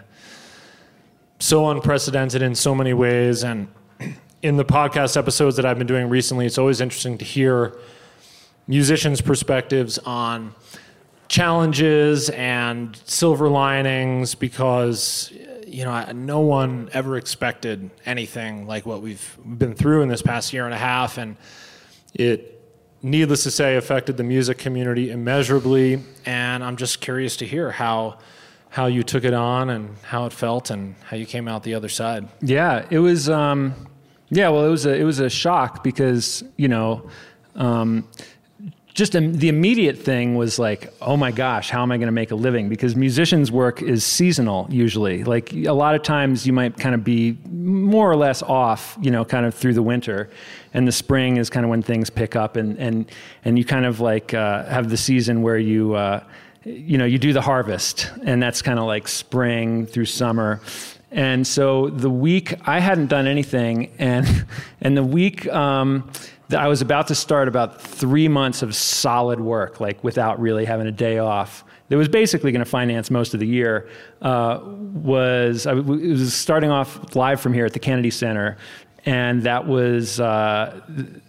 so 1.39 1.69
unprecedented 1.71 2.43
in 2.43 2.53
so 2.53 2.75
many 2.75 2.93
ways. 2.93 3.43
And 3.43 3.67
in 4.43 4.57
the 4.57 4.63
podcast 4.63 5.17
episodes 5.17 5.55
that 5.55 5.65
I've 5.65 5.79
been 5.79 5.87
doing 5.87 6.07
recently, 6.07 6.45
it's 6.45 6.59
always 6.59 6.81
interesting 6.81 7.17
to 7.17 7.25
hear 7.25 7.75
musicians' 8.67 9.21
perspectives 9.21 9.97
on 9.97 10.53
challenges 11.29 12.29
and 12.29 12.95
silver 13.05 13.49
linings 13.49 14.35
because 14.35 15.33
you 15.67 15.83
know, 15.83 16.11
no 16.13 16.39
one 16.39 16.89
ever 16.93 17.17
expected 17.17 17.89
anything 18.05 18.67
like 18.67 18.85
what 18.85 19.01
we've 19.01 19.37
been 19.45 19.75
through 19.75 20.01
in 20.01 20.09
this 20.09 20.21
past 20.21 20.53
year 20.53 20.65
and 20.65 20.73
a 20.73 20.77
half, 20.77 21.17
and 21.17 21.35
it, 22.13 22.61
needless 23.01 23.43
to 23.43 23.51
say, 23.51 23.75
affected 23.75 24.17
the 24.17 24.23
music 24.23 24.57
community 24.57 25.11
immeasurably. 25.11 26.01
And 26.25 26.63
I'm 26.63 26.77
just 26.77 27.01
curious 27.01 27.37
to 27.37 27.45
hear 27.45 27.71
how 27.71 28.19
how 28.69 28.85
you 28.87 29.01
took 29.01 29.23
it 29.23 29.33
on 29.33 29.69
and 29.69 29.95
how 30.03 30.25
it 30.25 30.33
felt 30.33 30.69
and 30.69 30.95
how 31.05 31.15
you 31.15 31.25
came 31.25 31.47
out 31.47 31.63
the 31.63 31.73
other 31.73 31.89
side. 31.89 32.27
Yeah, 32.41 32.85
it 32.89 32.99
was. 32.99 33.29
Um, 33.29 33.73
yeah, 34.29 34.49
well, 34.49 34.65
it 34.65 34.69
was 34.69 34.85
a 34.85 34.95
it 34.95 35.03
was 35.03 35.19
a 35.19 35.29
shock 35.29 35.83
because 35.83 36.43
you 36.57 36.67
know. 36.67 37.09
Um, 37.55 38.07
just 38.97 39.11
the 39.11 39.47
immediate 39.47 39.99
thing 39.99 40.33
was 40.33 40.57
like, 40.57 40.91
oh 41.03 41.15
my 41.15 41.29
gosh, 41.29 41.69
how 41.69 41.83
am 41.83 41.91
I 41.91 41.97
going 41.97 42.07
to 42.07 42.11
make 42.11 42.31
a 42.31 42.35
living? 42.35 42.67
Because 42.67 42.95
musicians' 42.95 43.51
work 43.51 43.83
is 43.83 44.03
seasonal 44.03 44.65
usually. 44.71 45.23
Like 45.23 45.53
a 45.53 45.71
lot 45.71 45.93
of 45.93 46.01
times 46.01 46.47
you 46.47 46.51
might 46.51 46.75
kind 46.77 46.95
of 46.95 47.03
be 47.03 47.37
more 47.47 48.09
or 48.09 48.15
less 48.15 48.41
off, 48.41 48.97
you 48.99 49.11
know, 49.11 49.23
kind 49.23 49.45
of 49.45 49.53
through 49.53 49.75
the 49.75 49.83
winter, 49.83 50.31
and 50.73 50.87
the 50.87 50.91
spring 50.91 51.37
is 51.37 51.47
kind 51.47 51.63
of 51.63 51.69
when 51.69 51.83
things 51.83 52.09
pick 52.09 52.35
up, 52.35 52.55
and 52.55 52.75
and 52.79 53.11
and 53.45 53.59
you 53.59 53.63
kind 53.63 53.85
of 53.85 53.99
like 53.99 54.33
uh, 54.33 54.65
have 54.65 54.89
the 54.89 54.97
season 54.97 55.43
where 55.43 55.59
you. 55.59 55.93
Uh, 55.93 56.23
you 56.65 56.97
know, 56.97 57.05
you 57.05 57.17
do 57.17 57.31
the 57.31 57.39
harvest, 57.39 58.11
and 58.25 58.43
that's 58.43 58.61
kind 58.61 58.77
of 58.77 58.83
like 58.83 59.07
spring 59.07 59.85
through 59.85 60.03
summer. 60.03 60.59
And 61.11 61.47
so 61.47 61.87
the 61.87 62.09
week 62.09 62.55
I 62.67 62.81
hadn't 62.81 63.07
done 63.07 63.25
anything, 63.25 63.93
and 63.99 64.45
and 64.81 64.97
the 64.97 65.03
week 65.03 65.47
um, 65.47 66.11
I 66.55 66.67
was 66.67 66.81
about 66.81 67.07
to 67.07 67.15
start 67.15 67.47
about 67.47 67.81
three 67.81 68.27
months 68.27 68.61
of 68.61 68.73
solid 68.75 69.39
work, 69.39 69.79
like 69.81 70.01
without 70.03 70.39
really 70.39 70.65
having 70.65 70.87
a 70.87 70.91
day 70.91 71.17
off. 71.17 71.63
That 71.89 71.97
was 71.97 72.07
basically 72.07 72.51
going 72.51 72.63
to 72.63 72.69
finance 72.69 73.09
most 73.11 73.33
of 73.33 73.39
the 73.39 73.47
year. 73.47 73.89
Uh, 74.21 74.59
was 74.63 75.67
I 75.67 75.73
was 75.73 76.33
starting 76.33 76.69
off 76.69 77.15
live 77.15 77.41
from 77.41 77.53
here 77.53 77.65
at 77.65 77.73
the 77.73 77.79
Kennedy 77.79 78.11
Center, 78.11 78.57
and 79.05 79.43
that 79.43 79.67
was 79.67 80.19
uh, 80.19 80.81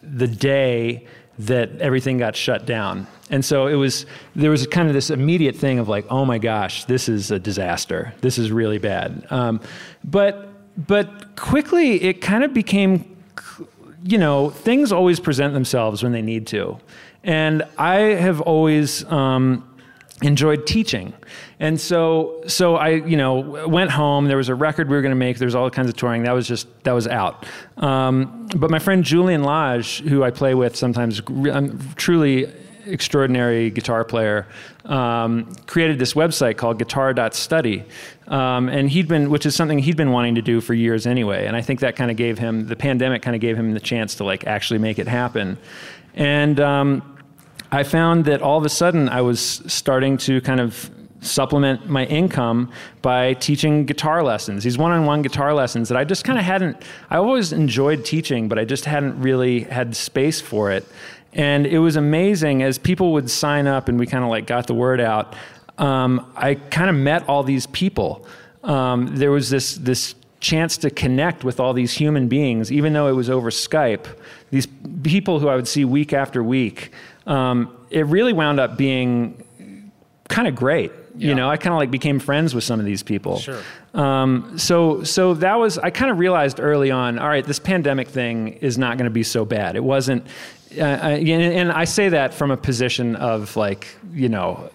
the 0.03 0.29
day 0.29 1.07
that 1.39 1.71
everything 1.81 2.19
got 2.19 2.35
shut 2.35 2.67
down. 2.67 3.07
And 3.31 3.45
so 3.45 3.67
it 3.67 3.75
was 3.75 4.07
there 4.35 4.51
was 4.51 4.67
kind 4.67 4.89
of 4.89 4.95
this 4.95 5.11
immediate 5.11 5.57
thing 5.57 5.79
of 5.79 5.89
like, 5.89 6.07
oh 6.11 6.25
my 6.25 6.39
gosh, 6.39 6.85
this 6.87 7.09
is 7.09 7.31
a 7.31 7.39
disaster. 7.39 8.13
This 8.21 8.39
is 8.39 8.51
really 8.51 8.79
bad. 8.79 9.27
Um, 9.31 9.61
but 10.05 10.49
but 10.87 11.37
quickly 11.37 12.03
it 12.03 12.21
kind 12.21 12.45
of 12.45 12.55
became 12.55 13.18
you 14.05 14.19
know, 14.19 14.51
things 14.51 14.93
always 14.93 15.21
present 15.21 15.55
themselves 15.55 16.03
when 16.03 16.13
they 16.13 16.23
need 16.23 16.47
to. 16.49 16.79
And 17.25 17.65
I 17.77 17.97
have 17.97 18.41
always 18.41 19.05
um, 19.05 19.69
enjoyed 20.23 20.67
teaching. 20.67 21.13
And 21.61 21.81
so, 21.81 22.43
so 22.47 22.77
I, 22.77 22.91
you 22.91 23.17
know, 23.17 23.67
went 23.69 23.91
home. 23.91 24.27
There 24.27 24.37
was 24.37 24.49
a 24.49 24.55
record 24.55 24.89
we 24.89 24.97
were 24.97 25.03
going 25.03 25.11
to 25.11 25.17
make. 25.17 25.39
There's 25.39 25.55
all 25.55 25.71
kinds 25.71 25.89
of 25.89 25.97
touring. 25.97 26.23
That 26.23 26.33
was 26.33 26.47
just 26.47 26.69
that 26.85 26.93
was 26.93 27.07
out. 27.07 27.47
Um, 27.77 28.49
but 28.57 28.71
my 28.71 28.79
friend 28.79 29.05
Julian 29.05 29.43
Lage, 29.43 30.01
who 30.01 30.23
I 30.23 30.31
play 30.31 30.55
with 30.55 30.77
sometimes, 30.77 31.21
I'm 31.29 31.79
truly 31.95 32.53
extraordinary 32.89 33.71
guitar 33.71 34.05
player, 34.05 34.47
um, 34.85 35.53
created 35.67 35.99
this 35.99 36.15
website 36.15 36.57
called 36.57 36.79
guitar.study. 36.79 37.85
Um, 38.27 38.69
and 38.69 38.91
he'd 38.91 39.09
been, 39.09 39.31
which 39.31 39.47
is 39.47 39.55
something 39.55 39.79
he'd 39.79 39.97
been 39.97 40.11
wanting 40.11 40.35
to 40.35 40.43
do 40.43 40.61
for 40.61 40.75
years 40.75 41.07
anyway. 41.07 41.47
And 41.47 41.57
I 41.57 41.61
think 41.61 41.81
that 41.81 41.97
kind 41.97 42.11
of 42.11 42.17
gave 42.17 42.39
him, 42.39 42.67
the 42.67 42.77
pandemic 42.77 43.23
kind 43.23 43.35
of 43.35 43.41
gave 43.41 43.57
him 43.57 43.73
the 43.73 43.81
chance 43.81 44.15
to 44.17 44.25
like 44.25 44.47
actually 44.47 44.79
make 44.79 44.99
it 44.99 45.09
happen. 45.09 45.59
And 46.15 46.59
um, 46.61 47.19
I 47.71 47.83
found 47.83 48.25
that 48.25 48.43
all 48.43 48.59
of 48.59 48.65
a 48.65 48.71
sudden 48.71 49.09
I 49.09 49.21
was 49.21 49.41
starting 49.67 50.17
to 50.19 50.41
kind 50.41 50.61
of 50.61 50.91
supplement 51.21 51.89
my 51.89 52.05
income 52.07 52.71
by 53.03 53.35
teaching 53.35 53.85
guitar 53.85 54.23
lessons 54.23 54.63
these 54.63 54.79
one-on-one 54.79 55.21
guitar 55.21 55.53
lessons 55.53 55.89
that 55.89 55.99
i 55.99 56.05
just 56.05 56.23
kind 56.23 56.39
of 56.39 56.45
hadn't 56.45 56.81
i 57.11 57.17
always 57.17 57.53
enjoyed 57.53 58.05
teaching 58.05 58.49
but 58.49 58.57
i 58.57 58.65
just 58.65 58.85
hadn't 58.85 59.21
really 59.21 59.61
had 59.65 59.97
space 59.97 60.41
for 60.41 60.71
it 60.71 60.87
and 61.39 61.67
it 61.67 61.79
was 61.79 61.95
amazing 61.95 62.65
as 62.65 62.79
people 62.79 63.13
would 63.13 63.31
sign 63.31 63.69
up 63.69 63.89
and 63.89 63.99
we 63.99 64.07
kind 64.07 64.25
of 64.25 64.29
like 64.29 64.47
got 64.47 64.67
the 64.67 64.75
word 64.75 65.01
out. 65.01 65.37
Um, 65.79 66.31
I 66.35 66.57
kind 66.57 66.91
of 66.91 66.97
met 66.97 67.29
all 67.29 67.45
these 67.45 67.69
people. 67.69 68.27
Um, 68.65 69.15
there 69.17 69.31
was 69.31 69.49
this 69.49 69.77
this 69.77 70.17
chance 70.41 70.77
to 70.79 70.91
connect 70.91 71.45
with 71.45 71.61
all 71.61 71.73
these 71.73 71.93
human 71.93 72.29
beings, 72.29 72.71
even 72.71 72.93
though 72.93 73.09
it 73.09 73.13
was 73.13 73.31
over 73.31 73.51
Skype. 73.51 74.07
These 74.51 74.67
people 75.05 75.39
who 75.39 75.49
I 75.49 75.55
would 75.55 75.69
see 75.69 75.85
week 75.85 76.13
after 76.13 76.43
week. 76.43 76.91
Um, 77.27 77.75
it 77.91 78.07
really 78.07 78.33
wound 78.33 78.59
up 78.59 78.77
being 78.77 79.45
kind 80.29 80.49
of 80.49 80.55
great. 80.57 80.91
Yeah. 81.17 81.29
You 81.29 81.35
know, 81.35 81.51
I 81.51 81.57
kind 81.57 81.73
of 81.73 81.79
like 81.79 81.91
became 81.91 82.21
friends 82.21 82.55
with 82.55 82.65
some 82.65 82.79
of 82.79 82.87
these 82.87 83.03
people. 83.03 83.39
Sure. 83.39 83.61
Um, 83.95 84.59
so, 84.59 85.03
so 85.03 85.35
that 85.35 85.59
was 85.59 85.79
I 85.79 85.91
kind 85.91 86.11
of 86.11 86.19
realized 86.19 86.61
early 86.61 86.91
on. 86.91 87.19
All 87.19 87.29
right, 87.29 87.45
this 87.45 87.59
pandemic 87.59 88.09
thing 88.09 88.49
is 88.49 88.79
not 88.79 88.99
going 88.99 89.07
to 89.07 89.11
be 89.11 89.25
so 89.25 89.45
bad. 89.45 89.75
It 89.75 89.83
wasn't 89.83 90.27
and 90.77 91.73
I 91.73 91.85
say 91.85 92.09
that 92.11 92.35
from 92.35 92.51
a 92.51 92.57
position 92.57 93.17
of 93.17 93.57
like, 93.57 93.97
you 94.13 94.29
know, 94.29 94.71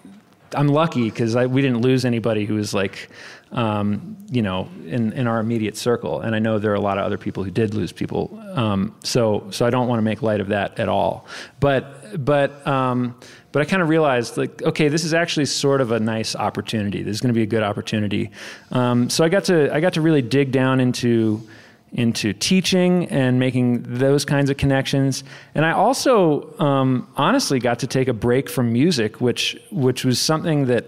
I'm 0.55 0.67
lucky 0.67 1.09
because 1.09 1.35
we 1.35 1.61
didn't 1.61 1.81
lose 1.81 2.05
anybody 2.05 2.45
who 2.45 2.55
was 2.55 2.73
like, 2.73 3.09
um, 3.51 4.17
you 4.29 4.41
know, 4.41 4.67
in, 4.85 5.13
in 5.13 5.27
our 5.27 5.39
immediate 5.39 5.77
circle. 5.77 6.21
And 6.21 6.35
I 6.35 6.39
know 6.39 6.57
there 6.59 6.71
are 6.71 6.75
a 6.75 6.81
lot 6.81 6.97
of 6.97 7.05
other 7.05 7.17
people 7.17 7.43
who 7.43 7.51
did 7.51 7.73
lose 7.73 7.91
people. 7.91 8.39
Um, 8.53 8.95
so, 9.03 9.47
so 9.51 9.65
I 9.65 9.69
don't 9.69 9.87
want 9.87 9.99
to 9.99 10.03
make 10.03 10.21
light 10.21 10.41
of 10.41 10.47
that 10.47 10.79
at 10.79 10.89
all. 10.89 11.27
But, 11.59 12.25
but, 12.25 12.65
um, 12.67 13.15
but 13.51 13.61
I 13.61 13.65
kind 13.65 13.81
of 13.83 13.89
realized 13.89 14.37
like, 14.37 14.63
okay, 14.63 14.87
this 14.87 15.03
is 15.03 15.13
actually 15.13 15.45
sort 15.45 15.81
of 15.81 15.91
a 15.91 15.99
nice 15.99 16.35
opportunity. 16.35 17.03
This 17.03 17.15
is 17.15 17.21
going 17.21 17.33
to 17.33 17.37
be 17.37 17.43
a 17.43 17.47
good 17.47 17.63
opportunity. 17.63 18.31
Um, 18.71 19.09
so 19.09 19.23
I 19.23 19.29
got 19.29 19.43
to, 19.45 19.73
I 19.73 19.79
got 19.79 19.93
to 19.93 20.01
really 20.01 20.23
dig 20.23 20.51
down 20.51 20.79
into, 20.79 21.47
into 21.93 22.33
teaching 22.33 23.05
and 23.09 23.39
making 23.39 23.83
those 23.83 24.25
kinds 24.25 24.49
of 24.49 24.57
connections. 24.57 25.23
And 25.53 25.63
I 25.63 25.71
also 25.71 26.57
um, 26.59 27.07
honestly 27.15 27.59
got 27.59 27.79
to 27.79 27.87
take 27.87 28.07
a 28.07 28.13
break 28.13 28.49
from 28.49 28.73
music, 28.73 29.21
which 29.21 29.57
which 29.71 30.03
was 30.03 30.19
something 30.19 30.65
that 30.65 30.85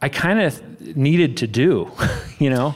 I 0.00 0.08
kind 0.08 0.40
of 0.40 0.96
needed 0.96 1.36
to 1.38 1.46
do, 1.46 1.90
you 2.38 2.50
know. 2.50 2.74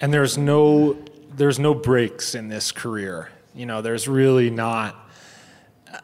And 0.00 0.12
there's 0.12 0.36
no 0.36 0.96
there's 1.34 1.58
no 1.58 1.74
breaks 1.74 2.34
in 2.34 2.48
this 2.48 2.70
career. 2.70 3.30
You 3.54 3.66
know, 3.66 3.80
there's 3.80 4.06
really 4.06 4.50
not 4.50 4.96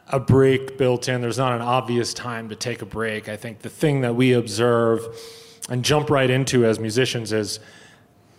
a 0.07 0.19
break 0.19 0.77
built 0.77 1.07
in. 1.09 1.21
There's 1.21 1.37
not 1.37 1.53
an 1.53 1.61
obvious 1.61 2.13
time 2.13 2.49
to 2.49 2.55
take 2.55 2.81
a 2.81 2.85
break. 2.85 3.29
I 3.29 3.35
think 3.35 3.59
the 3.59 3.69
thing 3.69 4.01
that 4.01 4.15
we 4.15 4.33
observe 4.33 5.05
and 5.69 5.83
jump 5.83 6.09
right 6.09 6.29
into 6.29 6.65
as 6.65 6.79
musicians 6.79 7.31
is 7.31 7.59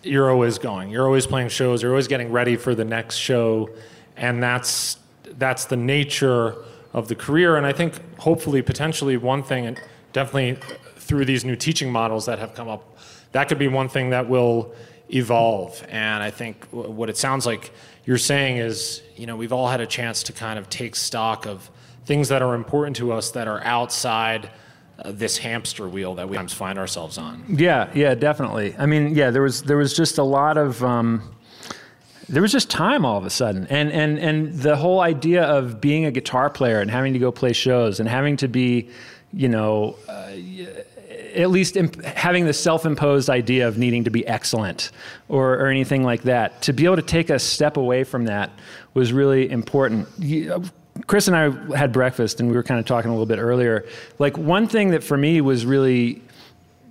you're 0.03 0.29
always 0.29 0.57
going. 0.57 0.89
You're 0.89 1.05
always 1.05 1.25
playing 1.25 1.49
shows. 1.49 1.81
You're 1.81 1.91
always 1.91 2.07
getting 2.07 2.31
ready 2.31 2.55
for 2.55 2.75
the 2.75 2.85
next 2.85 3.15
show, 3.15 3.69
and 4.17 4.43
that's 4.43 4.97
that's 5.37 5.65
the 5.65 5.77
nature 5.77 6.55
of 6.93 7.07
the 7.07 7.15
career. 7.15 7.55
And 7.55 7.65
I 7.65 7.73
think 7.73 7.99
hopefully, 8.19 8.61
potentially, 8.61 9.17
one 9.17 9.43
thing, 9.43 9.65
and 9.65 9.79
definitely 10.11 10.59
through 10.97 11.25
these 11.25 11.43
new 11.43 11.55
teaching 11.55 11.91
models 11.91 12.25
that 12.25 12.39
have 12.39 12.53
come 12.53 12.67
up, 12.67 12.97
that 13.31 13.49
could 13.49 13.59
be 13.59 13.67
one 13.67 13.89
thing 13.89 14.11
that 14.11 14.29
will 14.29 14.73
evolve. 15.09 15.85
And 15.89 16.23
I 16.23 16.31
think 16.31 16.65
what 16.71 17.09
it 17.09 17.17
sounds 17.17 17.45
like 17.45 17.71
you're 18.05 18.17
saying 18.17 18.57
is, 18.57 19.01
you 19.15 19.25
know, 19.25 19.35
we've 19.35 19.53
all 19.53 19.67
had 19.67 19.81
a 19.81 19.87
chance 19.87 20.23
to 20.23 20.33
kind 20.33 20.59
of 20.59 20.69
take 20.69 20.95
stock 20.95 21.45
of 21.45 21.69
things 22.05 22.29
that 22.29 22.41
are 22.41 22.55
important 22.55 22.95
to 22.97 23.11
us 23.11 23.31
that 23.31 23.47
are 23.47 23.63
outside 23.63 24.49
uh, 25.03 25.11
this 25.11 25.37
hamster 25.37 25.87
wheel 25.87 26.15
that 26.15 26.29
we 26.29 26.35
sometimes 26.35 26.53
find 26.53 26.79
ourselves 26.79 27.17
on. 27.17 27.43
Yeah, 27.47 27.89
yeah, 27.93 28.15
definitely. 28.15 28.75
I 28.77 28.85
mean, 28.85 29.15
yeah, 29.15 29.31
there 29.31 29.41
was 29.41 29.63
there 29.63 29.77
was 29.77 29.95
just 29.95 30.17
a 30.17 30.23
lot 30.23 30.57
of 30.57 30.83
um, 30.83 31.35
there 32.29 32.41
was 32.41 32.51
just 32.51 32.69
time 32.69 33.05
all 33.05 33.17
of 33.17 33.25
a 33.25 33.29
sudden, 33.29 33.67
and 33.67 33.91
and 33.91 34.17
and 34.19 34.53
the 34.53 34.75
whole 34.75 35.01
idea 35.01 35.43
of 35.43 35.81
being 35.81 36.05
a 36.05 36.11
guitar 36.11 36.49
player 36.49 36.79
and 36.79 36.89
having 36.89 37.13
to 37.13 37.19
go 37.19 37.31
play 37.31 37.53
shows 37.53 37.99
and 37.99 38.07
having 38.07 38.37
to 38.37 38.47
be, 38.47 38.89
you 39.31 39.49
know. 39.49 39.97
Uh, 40.07 40.31
at 41.35 41.49
least 41.49 41.75
imp- 41.75 42.03
having 42.03 42.45
the 42.45 42.53
self-imposed 42.53 43.27
idea 43.27 43.67
of 43.67 43.75
needing 43.75 44.03
to 44.03 44.11
be 44.11 44.25
excellent 44.27 44.91
or, 45.29 45.55
or 45.55 45.67
anything 45.67 46.03
like 46.03 46.21
that 46.23 46.61
to 46.61 46.73
be 46.73 46.85
able 46.85 46.95
to 46.95 47.01
take 47.01 47.31
a 47.31 47.39
step 47.39 47.75
away 47.75 48.03
from 48.03 48.25
that 48.25 48.51
was 48.93 49.11
really 49.11 49.49
important 49.49 50.07
you, 50.19 50.63
Chris 51.07 51.27
and 51.27 51.35
I 51.35 51.75
had 51.75 51.91
breakfast 51.91 52.39
and 52.39 52.49
we 52.49 52.55
were 52.55 52.63
kind 52.63 52.79
of 52.79 52.85
talking 52.85 53.09
a 53.09 53.13
little 53.13 53.25
bit 53.25 53.39
earlier. 53.39 53.85
Like 54.19 54.37
one 54.37 54.67
thing 54.67 54.91
that 54.91 55.03
for 55.03 55.17
me 55.17 55.41
was 55.41 55.65
really 55.65 56.21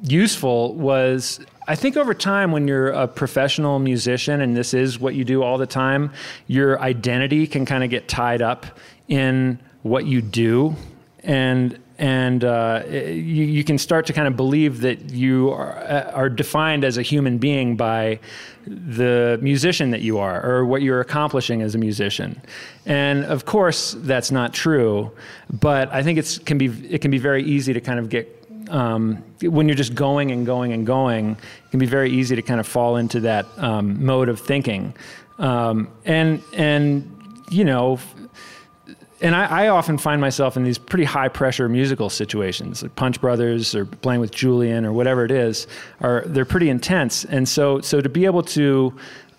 useful 0.02 0.74
was 0.74 1.40
I 1.68 1.76
think 1.76 1.96
over 1.96 2.12
time, 2.12 2.50
when 2.50 2.66
you're 2.66 2.88
a 2.88 3.06
professional 3.06 3.78
musician 3.78 4.40
and 4.40 4.56
this 4.56 4.74
is 4.74 4.98
what 4.98 5.14
you 5.14 5.24
do 5.24 5.42
all 5.42 5.58
the 5.58 5.66
time, 5.66 6.12
your 6.46 6.80
identity 6.80 7.46
can 7.46 7.64
kind 7.64 7.84
of 7.84 7.90
get 7.90 8.08
tied 8.08 8.42
up 8.42 8.66
in 9.08 9.58
what 9.82 10.04
you 10.06 10.20
do. 10.20 10.74
And 11.22 11.78
and 12.02 12.42
uh, 12.42 12.82
you, 12.88 13.44
you, 13.44 13.62
can 13.62 13.78
start 13.78 14.06
to 14.06 14.12
kind 14.12 14.26
of 14.26 14.36
believe 14.36 14.80
that 14.80 15.10
you 15.10 15.52
are, 15.52 15.78
uh, 15.78 16.10
are, 16.10 16.28
defined 16.28 16.84
as 16.84 16.98
a 16.98 17.02
human 17.02 17.38
being 17.38 17.76
by 17.76 18.18
the 18.66 19.38
musician 19.40 19.92
that 19.92 20.00
you 20.00 20.18
are 20.18 20.44
or 20.44 20.66
what 20.66 20.82
you're 20.82 21.00
accomplishing 21.00 21.62
as 21.62 21.76
a 21.76 21.78
musician. 21.78 22.42
And 22.86 23.24
of 23.26 23.44
course, 23.44 23.94
that's 24.00 24.32
not 24.32 24.52
true, 24.52 25.12
but 25.52 25.92
I 25.92 26.02
think 26.02 26.18
it's 26.18 26.38
can 26.38 26.58
be 26.58 26.66
it 26.90 27.02
can 27.02 27.12
be 27.12 27.18
very 27.18 27.44
easy 27.44 27.72
to 27.72 27.80
kind 27.80 28.00
of 28.00 28.08
get 28.08 28.26
um, 28.68 29.22
when 29.40 29.68
you're 29.68 29.76
just 29.76 29.94
going 29.94 30.32
and 30.32 30.44
going 30.44 30.72
and 30.72 30.84
going, 30.84 31.30
it 31.30 31.70
can 31.70 31.78
be 31.78 31.86
very 31.86 32.10
easy 32.10 32.34
to 32.34 32.42
kind 32.42 32.58
of 32.58 32.66
fall 32.66 32.96
into 32.96 33.20
that 33.20 33.46
um, 33.58 34.04
mode 34.04 34.28
of 34.28 34.40
thinking. 34.40 34.92
Um, 35.38 35.88
and 36.04 36.42
and 36.52 37.08
you 37.48 37.64
know, 37.64 38.00
and 39.22 39.34
I, 39.34 39.64
I, 39.64 39.68
often 39.68 39.98
find 39.98 40.20
myself 40.20 40.56
in 40.56 40.64
these 40.64 40.78
pretty 40.78 41.04
high 41.04 41.28
pressure 41.28 41.68
musical 41.68 42.10
situations, 42.10 42.82
like 42.82 42.96
Punch 42.96 43.20
Brothers 43.20 43.74
or 43.74 43.86
playing 43.86 44.20
with 44.20 44.32
Julian 44.32 44.84
or 44.84 44.92
whatever 44.92 45.24
it 45.24 45.30
is, 45.30 45.66
are 46.00 46.22
they're 46.26 46.44
pretty 46.44 46.68
intense. 46.68 47.24
And 47.24 47.48
so 47.48 47.80
so 47.80 48.00
to 48.00 48.08
be 48.08 48.24
able 48.24 48.42
to 48.42 48.92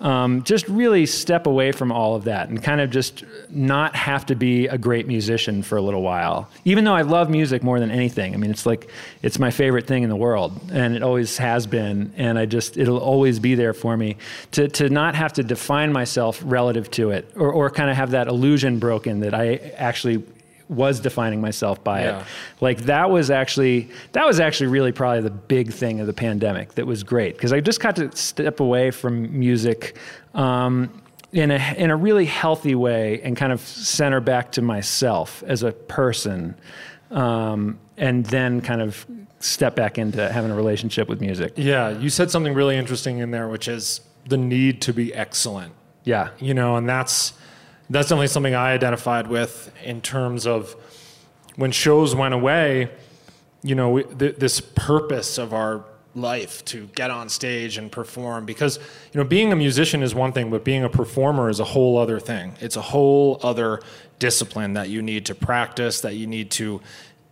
um, 0.03 0.43
just 0.43 0.67
really 0.67 1.05
step 1.05 1.47
away 1.47 1.71
from 1.71 1.91
all 1.91 2.15
of 2.15 2.25
that 2.25 2.49
and 2.49 2.61
kind 2.61 2.81
of 2.81 2.91
just 2.91 3.23
not 3.49 3.95
have 3.95 4.25
to 4.25 4.35
be 4.35 4.67
a 4.67 4.77
great 4.77 5.07
musician 5.07 5.63
for 5.63 5.77
a 5.77 5.81
little 5.81 6.01
while. 6.01 6.49
Even 6.65 6.83
though 6.83 6.93
I 6.93 7.03
love 7.03 7.29
music 7.29 7.63
more 7.63 7.79
than 7.79 7.89
anything. 7.89 8.33
I 8.33 8.37
mean, 8.37 8.51
it's 8.51 8.65
like 8.65 8.91
it's 9.21 9.39
my 9.39 9.49
favorite 9.49 9.87
thing 9.87 10.03
in 10.03 10.09
the 10.09 10.15
world, 10.17 10.59
and 10.71 10.93
it 10.93 11.01
always 11.01 11.37
has 11.37 11.65
been. 11.65 12.13
And 12.17 12.37
I 12.37 12.45
just 12.45 12.77
it'll 12.77 12.99
always 12.99 13.39
be 13.39 13.55
there 13.55 13.73
for 13.73 13.95
me 13.95 14.17
to 14.51 14.67
to 14.67 14.89
not 14.89 15.15
have 15.15 15.33
to 15.33 15.43
define 15.43 15.93
myself 15.93 16.41
relative 16.43 16.91
to 16.91 17.11
it, 17.11 17.31
or 17.35 17.51
or 17.51 17.69
kind 17.69 17.89
of 17.89 17.95
have 17.95 18.11
that 18.11 18.27
illusion 18.27 18.79
broken 18.79 19.21
that 19.21 19.33
I 19.33 19.55
actually 19.77 20.21
was 20.69 20.99
defining 20.99 21.41
myself 21.41 21.83
by 21.83 22.01
Yeah. 22.03 22.19
it. 22.19 22.25
Like 22.61 22.81
that 22.83 23.09
was 23.09 23.29
actually 23.29 23.89
that 24.13 24.25
was 24.25 24.39
actually 24.39 24.67
really 24.67 24.91
probably 24.91 25.21
the 25.21 25.29
big 25.29 25.71
thing 25.71 25.99
of 25.99 26.07
the 26.07 26.13
pandemic 26.13 26.75
that 26.75 26.85
was 26.87 27.03
great 27.03 27.35
because 27.35 27.51
I 27.53 27.59
just 27.59 27.79
got 27.79 27.95
to 27.97 28.15
step 28.15 28.59
away 28.59 28.91
from 28.91 29.37
music 29.37 29.97
um, 30.33 30.89
in 31.31 31.51
a 31.51 31.73
in 31.77 31.89
a 31.91 31.95
really 31.95 32.25
healthy 32.25 32.75
way 32.75 33.19
and 33.23 33.35
kind 33.35 33.51
of 33.51 33.59
center 33.59 34.19
back 34.21 34.51
to 34.53 34.61
myself 34.61 35.43
as 35.47 35.63
a 35.63 35.71
person, 35.71 36.55
um, 37.11 37.79
and 37.97 38.25
then 38.27 38.61
kind 38.61 38.81
of 38.81 39.05
step 39.39 39.75
back 39.75 39.97
into 39.97 40.31
having 40.31 40.51
a 40.51 40.55
relationship 40.55 41.09
with 41.09 41.19
music. 41.19 41.53
Yeah, 41.57 41.89
you 41.89 42.09
said 42.09 42.31
something 42.31 42.53
really 42.53 42.77
interesting 42.77 43.19
in 43.19 43.31
there, 43.31 43.47
which 43.49 43.67
is 43.67 44.01
the 44.27 44.37
need 44.37 44.81
to 44.83 44.93
be 44.93 45.13
excellent. 45.13 45.73
Yeah, 46.05 46.29
you 46.39 46.53
know, 46.53 46.75
and 46.75 46.87
that's 46.87 47.33
that's 47.89 48.07
definitely 48.07 48.27
something 48.27 48.55
I 48.55 48.71
identified 48.71 49.27
with 49.27 49.71
in 49.83 50.01
terms 50.01 50.47
of 50.47 50.75
when 51.55 51.71
shows 51.71 52.15
went 52.15 52.33
away. 52.33 52.89
You 53.61 53.75
know, 53.75 53.89
we, 53.91 54.03
th- 54.03 54.37
this 54.37 54.61
purpose 54.61 55.37
of 55.37 55.53
our 55.53 55.85
life 56.15 56.63
to 56.65 56.87
get 56.95 57.09
on 57.09 57.27
stage 57.27 57.77
and 57.77 57.91
perform 57.91 58.45
because 58.45 58.77
you 58.77 59.19
know 59.19 59.23
being 59.23 59.51
a 59.51 59.55
musician 59.55 60.03
is 60.03 60.13
one 60.13 60.31
thing 60.31 60.51
but 60.51 60.63
being 60.63 60.83
a 60.83 60.89
performer 60.89 61.49
is 61.49 61.59
a 61.59 61.63
whole 61.63 61.97
other 61.97 62.19
thing 62.19 62.53
it's 62.59 62.75
a 62.75 62.81
whole 62.81 63.39
other 63.41 63.79
discipline 64.19 64.73
that 64.73 64.89
you 64.89 65.01
need 65.01 65.25
to 65.25 65.33
practice 65.33 66.01
that 66.01 66.13
you 66.13 66.27
need 66.27 66.51
to 66.51 66.79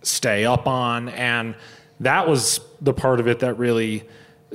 stay 0.01 0.45
up 0.45 0.65
on 0.67 1.09
and 1.09 1.53
that 1.99 2.27
was 2.27 2.59
the 2.81 2.93
part 2.93 3.19
of 3.19 3.27
it 3.27 3.37
that 3.39 3.53
really 3.59 4.03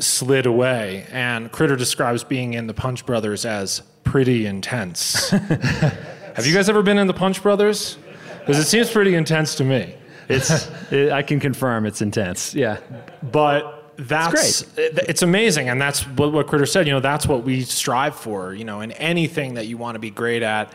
slid 0.00 0.44
away 0.44 1.06
and 1.12 1.52
critter 1.52 1.76
describes 1.76 2.24
being 2.24 2.54
in 2.54 2.66
the 2.66 2.74
punch 2.74 3.06
brothers 3.06 3.46
as 3.46 3.82
pretty 4.06 4.46
intense. 4.46 5.28
Have 5.30 6.46
you 6.46 6.54
guys 6.54 6.68
ever 6.68 6.82
been 6.82 6.98
in 6.98 7.06
the 7.06 7.14
punch 7.14 7.42
brothers? 7.42 7.98
Because 8.40 8.58
it 8.58 8.64
seems 8.66 8.90
pretty 8.90 9.14
intense 9.14 9.54
to 9.56 9.64
me. 9.64 9.94
It's 10.28 10.68
it, 10.90 11.12
I 11.12 11.22
can 11.22 11.40
confirm 11.40 11.84
it's 11.86 12.00
intense. 12.02 12.54
Yeah, 12.54 12.78
but 13.22 13.92
that's 13.98 14.62
it- 14.76 14.98
it's 15.08 15.22
amazing 15.22 15.68
and 15.70 15.80
that's 15.80 16.02
what, 16.02 16.30
what 16.30 16.46
critter 16.46 16.66
said 16.66 16.86
you 16.86 16.92
know 16.92 17.00
that's 17.00 17.26
what 17.26 17.44
we 17.44 17.62
strive 17.62 18.14
for 18.14 18.52
you 18.52 18.62
know 18.62 18.82
in 18.82 18.92
anything 18.92 19.54
that 19.54 19.66
you 19.68 19.78
want 19.78 19.94
to 19.94 19.98
be 19.98 20.10
great 20.10 20.42
at 20.42 20.70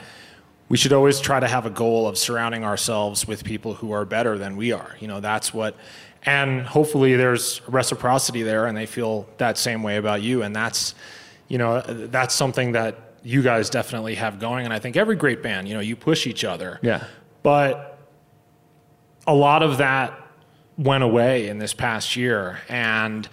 we 0.69 0.75
should 0.77 0.91
always 0.91 1.19
try 1.19 1.39
to 1.39 1.47
have 1.47 1.67
a 1.67 1.69
goal 1.69 2.07
of 2.07 2.17
surrounding 2.17 2.63
ourselves 2.63 3.27
with 3.27 3.43
people 3.43 3.75
who 3.75 3.91
are 3.91 4.05
better 4.05 4.39
than 4.39 4.57
we 4.57 4.71
are 4.71 4.95
you 4.99 5.07
know 5.07 5.19
that's 5.19 5.53
what 5.53 5.75
and 6.23 6.63
hopefully 6.63 7.15
there's 7.15 7.61
reciprocity 7.67 8.41
there 8.41 8.65
and 8.65 8.75
they 8.75 8.87
feel 8.87 9.27
that 9.37 9.55
same 9.55 9.83
way 9.83 9.97
about 9.97 10.23
you 10.23 10.41
and 10.41 10.55
that's 10.55 10.95
you 11.47 11.59
know 11.59 11.79
that's 11.81 12.33
something 12.33 12.71
that 12.71 13.10
you 13.23 13.41
guys 13.41 13.69
definitely 13.69 14.15
have 14.15 14.39
going 14.39 14.65
and 14.65 14.73
i 14.73 14.79
think 14.79 14.97
every 14.97 15.15
great 15.15 15.43
band 15.43 15.67
you 15.67 15.73
know 15.73 15.79
you 15.79 15.95
push 15.95 16.25
each 16.25 16.43
other 16.43 16.79
yeah. 16.81 17.03
but 17.43 17.91
a 19.27 19.33
lot 19.33 19.63
of 19.63 19.77
that 19.77 20.17
went 20.77 21.03
away 21.03 21.47
in 21.47 21.59
this 21.59 21.73
past 21.73 22.15
year. 22.15 22.59
And 22.67 23.27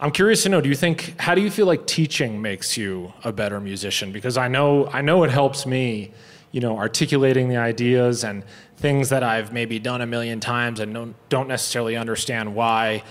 I'm 0.00 0.10
curious 0.10 0.42
to 0.44 0.48
know, 0.48 0.60
do 0.60 0.68
you 0.68 0.74
think, 0.74 1.18
how 1.20 1.34
do 1.34 1.40
you 1.40 1.50
feel 1.50 1.66
like 1.66 1.86
teaching 1.86 2.40
makes 2.40 2.76
you 2.76 3.12
a 3.24 3.32
better 3.32 3.60
musician? 3.60 4.12
Because 4.12 4.36
I 4.36 4.48
know, 4.48 4.86
I 4.88 5.02
know 5.02 5.24
it 5.24 5.30
helps 5.30 5.66
me, 5.66 6.12
you 6.52 6.60
know, 6.60 6.78
articulating 6.78 7.48
the 7.48 7.56
ideas 7.56 8.24
and 8.24 8.42
things 8.76 9.08
that 9.10 9.22
I've 9.22 9.52
maybe 9.52 9.78
done 9.78 10.00
a 10.00 10.06
million 10.06 10.40
times 10.40 10.80
and 10.80 10.94
don't, 10.94 11.28
don't 11.28 11.48
necessarily 11.48 11.96
understand 11.96 12.54
why. 12.54 13.02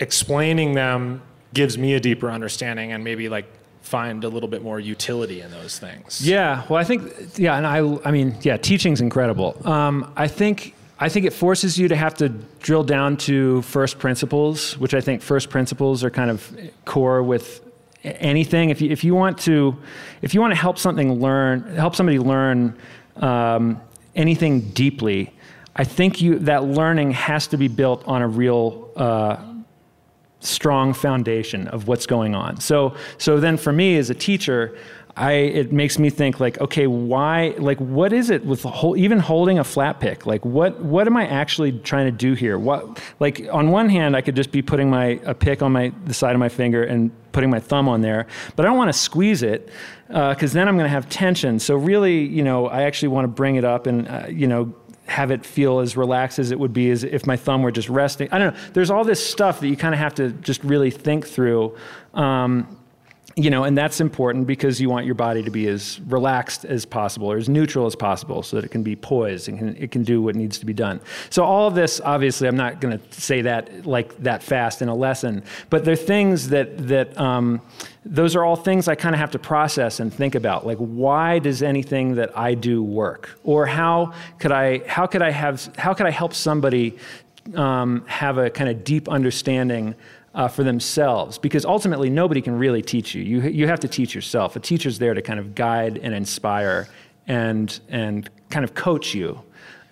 Explaining 0.00 0.74
them 0.74 1.22
gives 1.52 1.78
me 1.78 1.94
a 1.94 2.00
deeper 2.00 2.30
understanding 2.30 2.92
and 2.92 3.04
maybe 3.04 3.28
like 3.28 3.46
find 3.84 4.24
a 4.24 4.28
little 4.28 4.48
bit 4.48 4.62
more 4.62 4.80
utility 4.80 5.42
in 5.42 5.50
those 5.50 5.78
things. 5.78 6.26
Yeah, 6.26 6.64
well, 6.68 6.80
I 6.80 6.84
think 6.84 7.12
yeah, 7.36 7.56
and 7.56 7.66
I 7.66 8.08
I 8.08 8.10
mean 8.10 8.34
yeah, 8.40 8.56
teaching's 8.56 9.00
incredible. 9.00 9.60
Um, 9.66 10.10
I 10.16 10.26
think 10.26 10.74
I 10.98 11.10
think 11.10 11.26
it 11.26 11.34
forces 11.34 11.78
you 11.78 11.88
to 11.88 11.96
have 11.96 12.14
to 12.14 12.30
drill 12.60 12.82
down 12.82 13.18
to 13.18 13.60
first 13.62 13.98
principles, 13.98 14.78
which 14.78 14.94
I 14.94 15.02
think 15.02 15.20
first 15.20 15.50
principles 15.50 16.02
are 16.02 16.10
kind 16.10 16.30
of 16.30 16.50
core 16.86 17.22
with 17.22 17.60
anything. 18.02 18.70
If 18.70 18.80
you 18.80 18.90
if 18.90 19.04
you 19.04 19.14
want 19.14 19.38
to 19.40 19.76
if 20.22 20.32
you 20.32 20.40
want 20.40 20.52
to 20.52 20.58
help 20.58 20.78
something 20.78 21.20
learn 21.20 21.76
help 21.76 21.94
somebody 21.94 22.18
learn 22.18 22.78
um, 23.16 23.80
anything 24.14 24.70
deeply, 24.70 25.30
I 25.76 25.84
think 25.84 26.22
you 26.22 26.38
that 26.40 26.64
learning 26.64 27.10
has 27.12 27.48
to 27.48 27.58
be 27.58 27.68
built 27.68 28.02
on 28.06 28.22
a 28.22 28.28
real. 28.28 28.90
Uh, 28.96 29.36
strong 30.44 30.92
foundation 30.92 31.68
of 31.68 31.88
what's 31.88 32.06
going 32.06 32.34
on. 32.34 32.60
So 32.60 32.94
so 33.18 33.40
then 33.40 33.56
for 33.56 33.72
me 33.72 33.96
as 33.96 34.10
a 34.10 34.14
teacher, 34.14 34.76
I 35.16 35.32
it 35.32 35.72
makes 35.72 35.98
me 35.98 36.10
think 36.10 36.40
like 36.40 36.60
okay, 36.60 36.86
why 36.86 37.54
like 37.58 37.78
what 37.78 38.12
is 38.12 38.30
it 38.30 38.44
with 38.44 38.62
whole 38.62 38.96
even 38.96 39.18
holding 39.18 39.58
a 39.58 39.64
flat 39.64 40.00
pick? 40.00 40.26
Like 40.26 40.44
what 40.44 40.80
what 40.80 41.06
am 41.06 41.16
I 41.16 41.26
actually 41.26 41.72
trying 41.72 42.06
to 42.06 42.12
do 42.12 42.34
here? 42.34 42.58
What 42.58 43.00
like 43.20 43.46
on 43.52 43.70
one 43.70 43.88
hand 43.88 44.16
I 44.16 44.20
could 44.20 44.34
just 44.34 44.50
be 44.50 44.62
putting 44.62 44.90
my 44.90 45.20
a 45.24 45.34
pick 45.34 45.62
on 45.62 45.72
my 45.72 45.92
the 46.04 46.14
side 46.14 46.34
of 46.34 46.40
my 46.40 46.48
finger 46.48 46.82
and 46.82 47.10
putting 47.32 47.50
my 47.50 47.60
thumb 47.60 47.88
on 47.88 48.00
there, 48.00 48.26
but 48.56 48.64
I 48.64 48.68
don't 48.68 48.78
want 48.78 48.92
to 48.92 48.98
squeeze 48.98 49.42
it 49.42 49.68
because 50.08 50.52
then 50.52 50.68
I'm 50.68 50.76
going 50.76 50.86
to 50.86 50.90
have 50.90 51.08
tension. 51.08 51.58
So 51.58 51.74
really, 51.74 52.20
you 52.20 52.44
know, 52.44 52.68
I 52.68 52.82
actually 52.82 53.08
want 53.08 53.24
to 53.24 53.28
bring 53.28 53.56
it 53.56 53.64
up 53.64 53.86
and 53.86 54.08
uh, 54.08 54.26
you 54.28 54.46
know 54.46 54.74
have 55.06 55.30
it 55.30 55.44
feel 55.44 55.80
as 55.80 55.96
relaxed 55.96 56.38
as 56.38 56.50
it 56.50 56.58
would 56.58 56.72
be 56.72 56.90
as 56.90 57.04
if 57.04 57.26
my 57.26 57.36
thumb 57.36 57.62
were 57.62 57.70
just 57.70 57.88
resting. 57.88 58.28
I 58.32 58.38
don't 58.38 58.54
know. 58.54 58.60
There's 58.72 58.90
all 58.90 59.04
this 59.04 59.24
stuff 59.24 59.60
that 59.60 59.68
you 59.68 59.76
kind 59.76 59.94
of 59.94 59.98
have 59.98 60.14
to 60.16 60.30
just 60.30 60.64
really 60.64 60.90
think 60.90 61.26
through. 61.26 61.76
Um, 62.14 62.78
you 63.36 63.50
know, 63.50 63.64
and 63.64 63.76
that's 63.76 64.00
important 64.00 64.46
because 64.46 64.80
you 64.80 64.88
want 64.88 65.06
your 65.06 65.16
body 65.16 65.42
to 65.42 65.50
be 65.50 65.66
as 65.66 66.00
relaxed 66.02 66.64
as 66.64 66.84
possible 66.84 67.30
or 67.30 67.36
as 67.36 67.48
neutral 67.48 67.84
as 67.86 67.96
possible 67.96 68.44
so 68.44 68.56
that 68.56 68.64
it 68.64 68.70
can 68.70 68.84
be 68.84 68.94
poised 68.94 69.48
and 69.48 69.58
can, 69.58 69.76
it 69.76 69.90
can 69.90 70.04
do 70.04 70.22
what 70.22 70.36
needs 70.36 70.56
to 70.58 70.66
be 70.66 70.72
done. 70.72 71.00
So, 71.30 71.42
all 71.42 71.66
of 71.66 71.74
this, 71.74 72.00
obviously, 72.00 72.46
I'm 72.46 72.56
not 72.56 72.80
going 72.80 72.96
to 72.96 73.20
say 73.20 73.42
that 73.42 73.86
like 73.86 74.16
that 74.18 74.42
fast 74.44 74.82
in 74.82 74.88
a 74.88 74.94
lesson, 74.94 75.42
but 75.68 75.84
they're 75.84 75.96
things 75.96 76.50
that, 76.50 76.86
that 76.86 77.18
um, 77.18 77.60
those 78.04 78.36
are 78.36 78.44
all 78.44 78.56
things 78.56 78.86
I 78.86 78.94
kind 78.94 79.16
of 79.16 79.18
have 79.18 79.32
to 79.32 79.38
process 79.40 79.98
and 79.98 80.14
think 80.14 80.36
about. 80.36 80.64
Like, 80.64 80.78
why 80.78 81.40
does 81.40 81.60
anything 81.60 82.14
that 82.14 82.38
I 82.38 82.54
do 82.54 82.84
work? 82.84 83.36
Or 83.42 83.66
how 83.66 84.12
could 84.38 84.52
I, 84.52 84.86
how 84.86 85.06
could 85.06 85.22
I 85.22 85.32
have, 85.32 85.74
how 85.76 85.92
could 85.92 86.06
I 86.06 86.10
help 86.10 86.34
somebody 86.34 86.98
um, 87.54 88.04
have 88.06 88.38
a 88.38 88.48
kind 88.48 88.70
of 88.70 88.84
deep 88.84 89.08
understanding 89.08 89.96
uh, 90.34 90.48
for 90.48 90.64
themselves 90.64 91.38
because 91.38 91.64
ultimately 91.64 92.10
nobody 92.10 92.40
can 92.40 92.58
really 92.58 92.82
teach 92.82 93.14
you. 93.14 93.22
you. 93.22 93.40
You 93.42 93.68
have 93.68 93.80
to 93.80 93.88
teach 93.88 94.14
yourself. 94.14 94.56
A 94.56 94.60
teacher's 94.60 94.98
there 94.98 95.14
to 95.14 95.22
kind 95.22 95.38
of 95.38 95.54
guide 95.54 95.98
and 95.98 96.14
inspire 96.14 96.88
and, 97.26 97.78
and 97.88 98.28
kind 98.50 98.64
of 98.64 98.74
coach 98.74 99.14
you. 99.14 99.42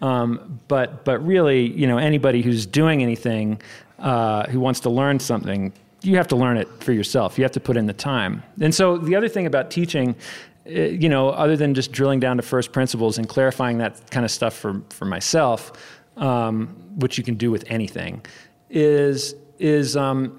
Um, 0.00 0.60
but, 0.66 1.04
but 1.04 1.24
really, 1.24 1.70
you 1.70 1.86
know, 1.86 1.98
anybody 1.98 2.42
who's 2.42 2.66
doing 2.66 3.02
anything, 3.02 3.62
uh, 4.00 4.48
who 4.48 4.58
wants 4.58 4.80
to 4.80 4.90
learn 4.90 5.20
something, 5.20 5.72
you 6.02 6.16
have 6.16 6.26
to 6.28 6.36
learn 6.36 6.56
it 6.56 6.68
for 6.82 6.92
yourself. 6.92 7.38
You 7.38 7.44
have 7.44 7.52
to 7.52 7.60
put 7.60 7.76
in 7.76 7.86
the 7.86 7.92
time. 7.92 8.42
And 8.60 8.74
so 8.74 8.98
the 8.98 9.14
other 9.14 9.28
thing 9.28 9.46
about 9.46 9.70
teaching, 9.70 10.16
uh, 10.66 10.70
you 10.70 11.08
know, 11.08 11.30
other 11.30 11.56
than 11.56 11.74
just 11.74 11.92
drilling 11.92 12.18
down 12.18 12.36
to 12.38 12.42
first 12.42 12.72
principles 12.72 13.16
and 13.16 13.28
clarifying 13.28 13.78
that 13.78 14.10
kind 14.10 14.24
of 14.24 14.32
stuff 14.32 14.54
for, 14.54 14.82
for 14.90 15.04
myself, 15.04 15.72
um, 16.16 16.66
which 16.96 17.16
you 17.16 17.22
can 17.22 17.36
do 17.36 17.52
with 17.52 17.64
anything, 17.68 18.24
is 18.70 19.36
is 19.62 19.96
um, 19.96 20.38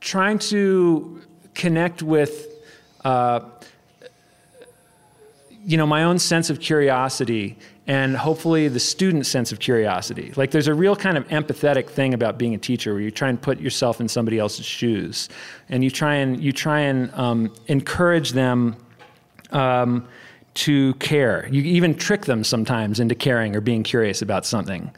trying 0.00 0.38
to 0.38 1.22
connect 1.54 2.02
with 2.02 2.46
uh, 3.04 3.40
you 5.64 5.76
know 5.76 5.86
my 5.86 6.04
own 6.04 6.18
sense 6.18 6.50
of 6.50 6.60
curiosity 6.60 7.56
and 7.86 8.16
hopefully 8.16 8.68
the 8.68 8.78
student's 8.78 9.30
sense 9.30 9.50
of 9.50 9.58
curiosity. 9.58 10.32
Like 10.36 10.50
there's 10.50 10.68
a 10.68 10.74
real 10.74 10.94
kind 10.94 11.16
of 11.16 11.26
empathetic 11.28 11.88
thing 11.88 12.12
about 12.12 12.36
being 12.36 12.54
a 12.54 12.58
teacher 12.58 12.92
where 12.92 13.00
you 13.00 13.10
try 13.10 13.30
and 13.30 13.40
put 13.40 13.58
yourself 13.58 13.98
in 13.98 14.08
somebody 14.08 14.38
else's 14.38 14.66
shoes 14.66 15.30
and 15.70 15.82
you 15.82 15.90
try 15.90 16.16
and 16.16 16.42
you 16.42 16.52
try 16.52 16.80
and 16.80 17.10
um, 17.14 17.52
encourage 17.66 18.32
them 18.32 18.76
um, 19.52 20.06
to 20.52 20.92
care. 20.94 21.48
You 21.50 21.62
even 21.62 21.94
trick 21.94 22.26
them 22.26 22.44
sometimes 22.44 23.00
into 23.00 23.14
caring 23.14 23.56
or 23.56 23.62
being 23.62 23.82
curious 23.82 24.20
about 24.20 24.44
something. 24.44 24.90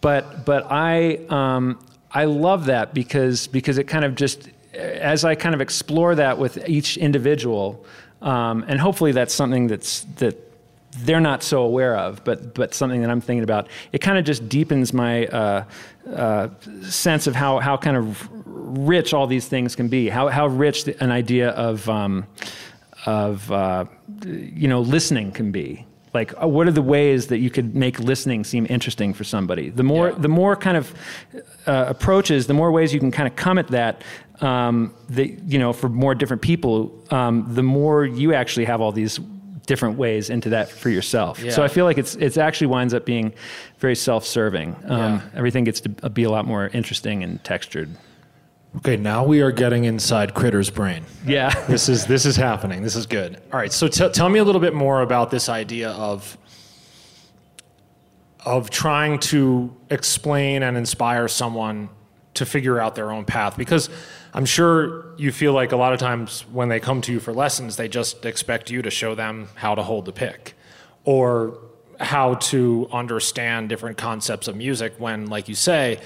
But 0.00 0.44
but 0.44 0.66
i 0.68 1.20
um, 1.28 1.78
I 2.14 2.24
love 2.24 2.66
that 2.66 2.94
because 2.94 3.46
because 3.46 3.78
it 3.78 3.84
kind 3.84 4.04
of 4.04 4.14
just 4.14 4.48
as 4.74 5.24
I 5.24 5.34
kind 5.34 5.54
of 5.54 5.60
explore 5.60 6.14
that 6.14 6.38
with 6.38 6.68
each 6.68 6.96
individual, 6.96 7.84
um, 8.20 8.64
and 8.68 8.80
hopefully 8.80 9.12
that's 9.12 9.34
something 9.34 9.66
that's 9.66 10.02
that 10.16 10.36
they're 10.98 11.20
not 11.20 11.42
so 11.42 11.62
aware 11.62 11.96
of, 11.96 12.22
but 12.24 12.54
but 12.54 12.74
something 12.74 13.00
that 13.00 13.10
I'm 13.10 13.20
thinking 13.20 13.44
about. 13.44 13.68
It 13.92 13.98
kind 13.98 14.18
of 14.18 14.24
just 14.24 14.48
deepens 14.48 14.92
my 14.92 15.26
uh, 15.26 15.64
uh, 16.14 16.48
sense 16.82 17.26
of 17.26 17.34
how 17.34 17.60
how 17.60 17.76
kind 17.76 17.96
of 17.96 18.28
rich 18.44 19.14
all 19.14 19.26
these 19.26 19.48
things 19.48 19.74
can 19.74 19.88
be. 19.88 20.08
How 20.08 20.28
how 20.28 20.46
rich 20.48 20.86
an 21.00 21.10
idea 21.10 21.50
of 21.50 21.88
um, 21.88 22.26
of 23.06 23.50
uh, 23.50 23.86
you 24.24 24.68
know 24.68 24.80
listening 24.80 25.32
can 25.32 25.50
be 25.50 25.86
like 26.14 26.34
uh, 26.42 26.46
what 26.46 26.66
are 26.68 26.72
the 26.72 26.82
ways 26.82 27.26
that 27.28 27.38
you 27.38 27.50
could 27.50 27.74
make 27.74 27.98
listening 27.98 28.44
seem 28.44 28.66
interesting 28.68 29.14
for 29.14 29.24
somebody? 29.24 29.70
The 29.70 29.82
more 29.82 30.08
Yeah. 30.10 30.14
the 30.18 30.28
more 30.28 30.56
kind 30.56 30.76
of 30.76 30.94
uh, 31.66 31.86
approaches 31.88 32.46
the 32.46 32.54
more 32.54 32.70
ways 32.72 32.92
you 32.94 33.00
can 33.00 33.10
kind 33.10 33.28
of 33.28 33.36
come 33.36 33.58
at 33.58 33.68
that 33.68 34.02
um, 34.40 34.92
the, 35.08 35.36
you 35.46 35.58
know 35.58 35.72
for 35.72 35.88
more 35.88 36.14
different 36.14 36.42
people 36.42 36.92
um, 37.10 37.46
the 37.54 37.62
more 37.62 38.04
you 38.04 38.34
actually 38.34 38.64
have 38.66 38.80
all 38.80 38.92
these 38.92 39.20
different 39.66 39.96
ways 39.96 40.28
into 40.28 40.48
that 40.50 40.68
for 40.68 40.90
yourself. 40.90 41.38
So 41.50 41.62
i 41.62 41.68
feel 41.68 41.84
like 41.84 41.96
it's 41.96 42.16
it's 42.16 42.36
actually 42.36 42.66
winds 42.66 42.92
up 42.94 43.04
being 43.06 43.32
very 43.78 43.94
self-serving. 43.94 44.74
Um, 44.86 44.98
Yeah. 44.98 45.20
everything 45.36 45.64
gets 45.64 45.80
to 45.82 45.88
be 46.10 46.24
a 46.24 46.30
lot 46.30 46.44
more 46.46 46.68
interesting 46.72 47.22
and 47.22 47.42
textured 47.44 47.88
Okay, 48.76 48.96
now 48.96 49.24
we 49.24 49.42
are 49.42 49.52
getting 49.52 49.84
inside 49.84 50.34
Critter's 50.34 50.70
brain. 50.70 51.04
yeah 51.26 51.52
This 51.66 51.88
is 51.88 52.06
this 52.06 52.24
is 52.24 52.36
happening. 52.36 52.82
This 52.82 52.96
is 52.96 53.06
good. 53.06 53.40
All 53.52 53.58
right, 53.58 53.72
so 53.72 53.86
t- 53.88 54.08
tell 54.10 54.28
me 54.28 54.38
a 54.38 54.44
little 54.44 54.60
bit 54.60 54.74
more 54.74 55.02
about 55.02 55.30
this 55.30 55.48
idea 55.48 55.90
of 55.90 56.38
of 58.44 58.70
trying 58.70 59.18
to 59.20 59.74
explain 59.90 60.62
and 60.62 60.76
inspire 60.76 61.28
someone 61.28 61.88
to 62.34 62.46
figure 62.46 62.80
out 62.80 62.94
their 62.94 63.12
own 63.12 63.24
path 63.24 63.56
because 63.56 63.88
I'm 64.34 64.46
sure 64.46 65.14
you 65.18 65.30
feel 65.30 65.52
like 65.52 65.72
a 65.72 65.76
lot 65.76 65.92
of 65.92 65.98
times 66.00 66.40
when 66.50 66.68
they 66.68 66.80
come 66.80 67.02
to 67.02 67.12
you 67.12 67.20
for 67.20 67.32
lessons 67.32 67.76
they 67.76 67.86
just 67.88 68.24
expect 68.24 68.70
you 68.70 68.82
to 68.82 68.90
show 68.90 69.14
them 69.14 69.48
how 69.54 69.74
to 69.74 69.82
hold 69.82 70.06
the 70.06 70.12
pick 70.12 70.54
or 71.04 71.58
how 72.00 72.34
to 72.34 72.88
understand 72.90 73.68
different 73.68 73.96
concepts 73.98 74.48
of 74.48 74.56
music 74.56 74.94
when 74.98 75.26
like 75.26 75.48
you 75.48 75.54
say 75.54 76.00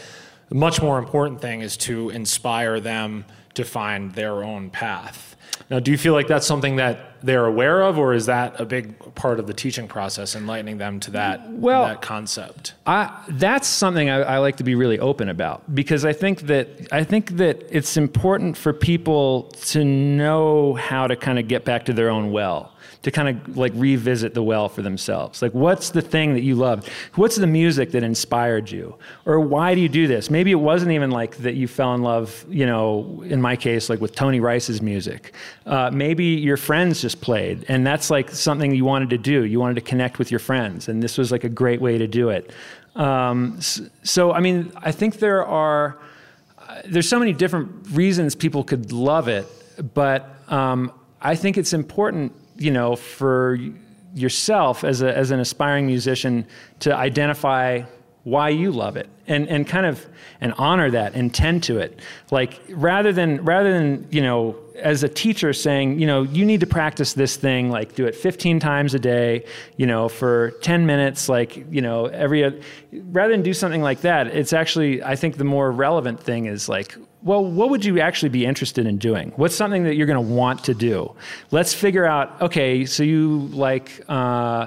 the 0.49 0.55
much 0.55 0.81
more 0.81 0.99
important 0.99 1.41
thing 1.41 1.61
is 1.61 1.77
to 1.79 2.11
inspire 2.11 2.81
them 2.81 3.25
to 3.55 3.65
find 3.65 4.13
their 4.15 4.45
own 4.45 4.71
path. 4.71 5.37
Now, 5.71 5.81
do 5.81 5.91
you 5.91 5.99
feel 5.99 6.13
like 6.13 6.29
that's 6.29 6.47
something 6.47 6.77
that 6.77 7.17
they're 7.23 7.47
aware 7.47 7.83
of, 7.83 7.99
or 7.99 8.13
is 8.13 8.27
that 8.27 8.61
a 8.61 8.65
big 8.65 9.15
part 9.15 9.41
of 9.41 9.47
the 9.47 9.55
teaching 9.55 9.89
process, 9.89 10.37
enlightening 10.37 10.79
them 10.79 11.01
to 11.01 11.11
that, 11.13 11.51
Well- 11.51 11.87
that 11.87 12.03
concept? 12.03 12.75
I, 12.87 13.11
that's 13.29 13.67
something 13.67 14.11
I, 14.11 14.21
I 14.21 14.39
like 14.39 14.57
to 14.57 14.65
be 14.65 14.75
really 14.75 14.99
open 14.99 15.29
about 15.29 15.75
because 15.75 16.05
I 16.05 16.13
think 16.13 16.43
that 16.43 16.69
I 16.93 17.03
think 17.03 17.39
that 17.39 17.65
it's 17.71 17.97
important 17.97 18.57
for 18.57 18.73
people 18.73 19.45
to 19.67 19.85
know 19.85 20.75
how 20.75 21.07
to 21.07 21.17
kind 21.17 21.39
of 21.39 21.49
get 21.49 21.65
back 21.65 21.87
to 21.87 21.93
their 21.93 22.11
own 22.11 22.31
well, 22.31 22.73
to 23.03 23.11
kind 23.11 23.29
of 23.29 23.57
like 23.57 23.73
revisit 23.75 24.35
the 24.35 24.43
well 24.43 24.69
for 24.69 24.83
themselves. 24.83 25.43
Like, 25.43 25.53
what's 25.53 25.91
the 25.91 26.03
thing 26.03 26.35
that 26.35 26.43
you 26.43 26.55
loved? 26.55 26.89
What's 27.15 27.37
the 27.37 27.47
music 27.47 27.93
that 27.93 28.03
inspired 28.03 28.71
you, 28.71 28.97
or 29.25 29.41
why 29.41 29.75
do 29.75 29.81
you 29.81 29.89
do 29.89 30.07
this? 30.07 30.31
Maybe 30.31 30.51
it 30.51 30.57
wasn't 30.57 30.93
even 30.93 31.11
like 31.11 31.37
that 31.39 31.55
you 31.55 31.69
fell 31.69 31.95
in 31.95 32.03
love, 32.03 32.45
you 32.49 32.67
know, 32.67 33.23
in 33.27 33.41
my 33.41 33.57
case, 33.57 33.89
like 33.89 34.01
with 34.01 34.15
Tony 34.15 34.41
Rice's 34.41 34.83
music. 34.83 35.35
Uh, 35.67 35.91
maybe 35.93 36.25
your 36.25 36.57
friends 36.57 37.01
just 37.01 37.21
played, 37.21 37.65
and 37.69 37.87
that's 37.87 38.11
like 38.11 38.31
something 38.31 38.75
you 38.75 38.85
wanted 38.85 39.11
to 39.11 39.19
do. 39.19 39.45
You 39.45 39.61
wanted 39.61 39.75
to 39.75 39.83
connect 39.83 40.19
with 40.19 40.31
your 40.31 40.41
friends, 40.41 40.89
and 40.89 41.03
this 41.03 41.19
was 41.19 41.31
like 41.33 41.45
a 41.45 41.49
great 41.49 41.81
way 41.81 41.99
to 41.99 42.07
do 42.07 42.31
it. 42.31 42.53
Um, 42.95 43.61
so, 43.61 44.33
I 44.33 44.41
mean, 44.41 44.73
I 44.77 44.91
think 44.91 45.19
there 45.19 45.45
are 45.45 45.99
uh, 46.59 46.83
there's 46.87 47.09
so 47.09 47.19
many 47.19 47.33
different 47.33 47.91
reasons 47.93 48.35
people 48.35 48.65
could 48.65 48.91
love 48.91 49.29
it, 49.29 49.47
but 49.95 50.35
um, 50.49 50.93
I 51.21 51.37
think 51.37 51.59
it's 51.59 51.73
important, 51.73 52.33
you 52.59 52.71
know, 52.71 52.97
for 52.97 53.59
yourself 54.15 54.83
as 54.83 55.03
a, 55.03 55.17
as 55.17 55.31
an 55.31 55.41
aspiring 55.41 55.87
musician 55.87 56.47
to 56.81 56.95
identify 56.95 57.83
why 58.25 58.49
you 58.49 58.73
love 58.73 58.97
it 58.97 59.09
and, 59.29 59.49
and 59.49 59.69
kind 59.69 59.87
of 59.87 60.05
and 60.41 60.53
honor 60.59 60.91
that 60.91 61.15
and 61.15 61.33
tend 61.33 61.63
to 61.63 61.79
it. 61.79 62.01
Like 62.31 62.61
rather 62.71 63.13
than 63.13 63.45
rather 63.45 63.73
than 63.73 64.09
you 64.11 64.21
know 64.21 64.57
as 64.79 65.03
a 65.03 65.09
teacher 65.09 65.53
saying 65.53 65.99
you 66.01 66.07
know 66.07 66.23
you 66.23 66.45
need 66.45 66.61
to 66.61 66.67
practice 66.67 67.13
this 67.15 67.37
thing 67.37 67.71
like 67.71 67.95
do 67.95 68.05
it 68.05 68.15
15 68.15 68.61
times 68.61 68.95
a 68.95 68.99
day 68.99 69.45
you 69.77 69.87
know 69.87 70.09
for 70.09 70.51
10 70.63 70.87
minutes 70.87 71.29
like 71.29 71.57
you 71.73 71.81
know 71.81 72.07
every 72.07 72.43
rather 72.93 73.33
than 73.33 73.43
do 73.43 73.55
something 73.55 73.81
like 73.81 74.03
that 74.03 74.27
it's 74.27 74.53
actually 74.53 75.03
i 75.03 75.17
think 75.17 75.39
the 75.39 75.45
more 75.45 75.73
relevant 75.73 76.21
thing 76.21 76.45
is 76.45 76.69
like 76.69 76.95
well 77.27 77.45
what 77.45 77.69
would 77.69 77.85
you 77.85 78.01
actually 78.01 78.31
be 78.31 78.47
interested 78.47 78.87
in 78.87 78.97
doing 78.97 79.33
what's 79.37 79.55
something 79.55 79.85
that 79.85 79.97
you're 79.97 80.07
going 80.07 80.27
to 80.27 80.35
want 80.35 80.65
to 80.65 80.73
do 80.73 81.15
let's 81.51 81.75
figure 81.75 82.07
out 82.07 82.41
okay 82.41 82.87
so 82.87 83.03
you 83.03 83.49
like 83.53 84.03
uh, 84.09 84.67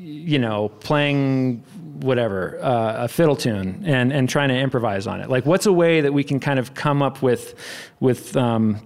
you 0.00 0.38
know, 0.38 0.70
playing 0.80 1.58
whatever 2.00 2.58
uh, 2.62 3.04
a 3.04 3.08
fiddle 3.08 3.36
tune 3.36 3.82
and 3.84 4.12
and 4.12 4.28
trying 4.28 4.48
to 4.48 4.56
improvise 4.56 5.06
on 5.06 5.20
it. 5.20 5.28
Like, 5.28 5.44
what's 5.44 5.66
a 5.66 5.72
way 5.72 6.00
that 6.00 6.12
we 6.12 6.24
can 6.24 6.40
kind 6.40 6.58
of 6.58 6.74
come 6.74 7.02
up 7.02 7.22
with 7.22 7.54
with 8.00 8.34
um, 8.36 8.80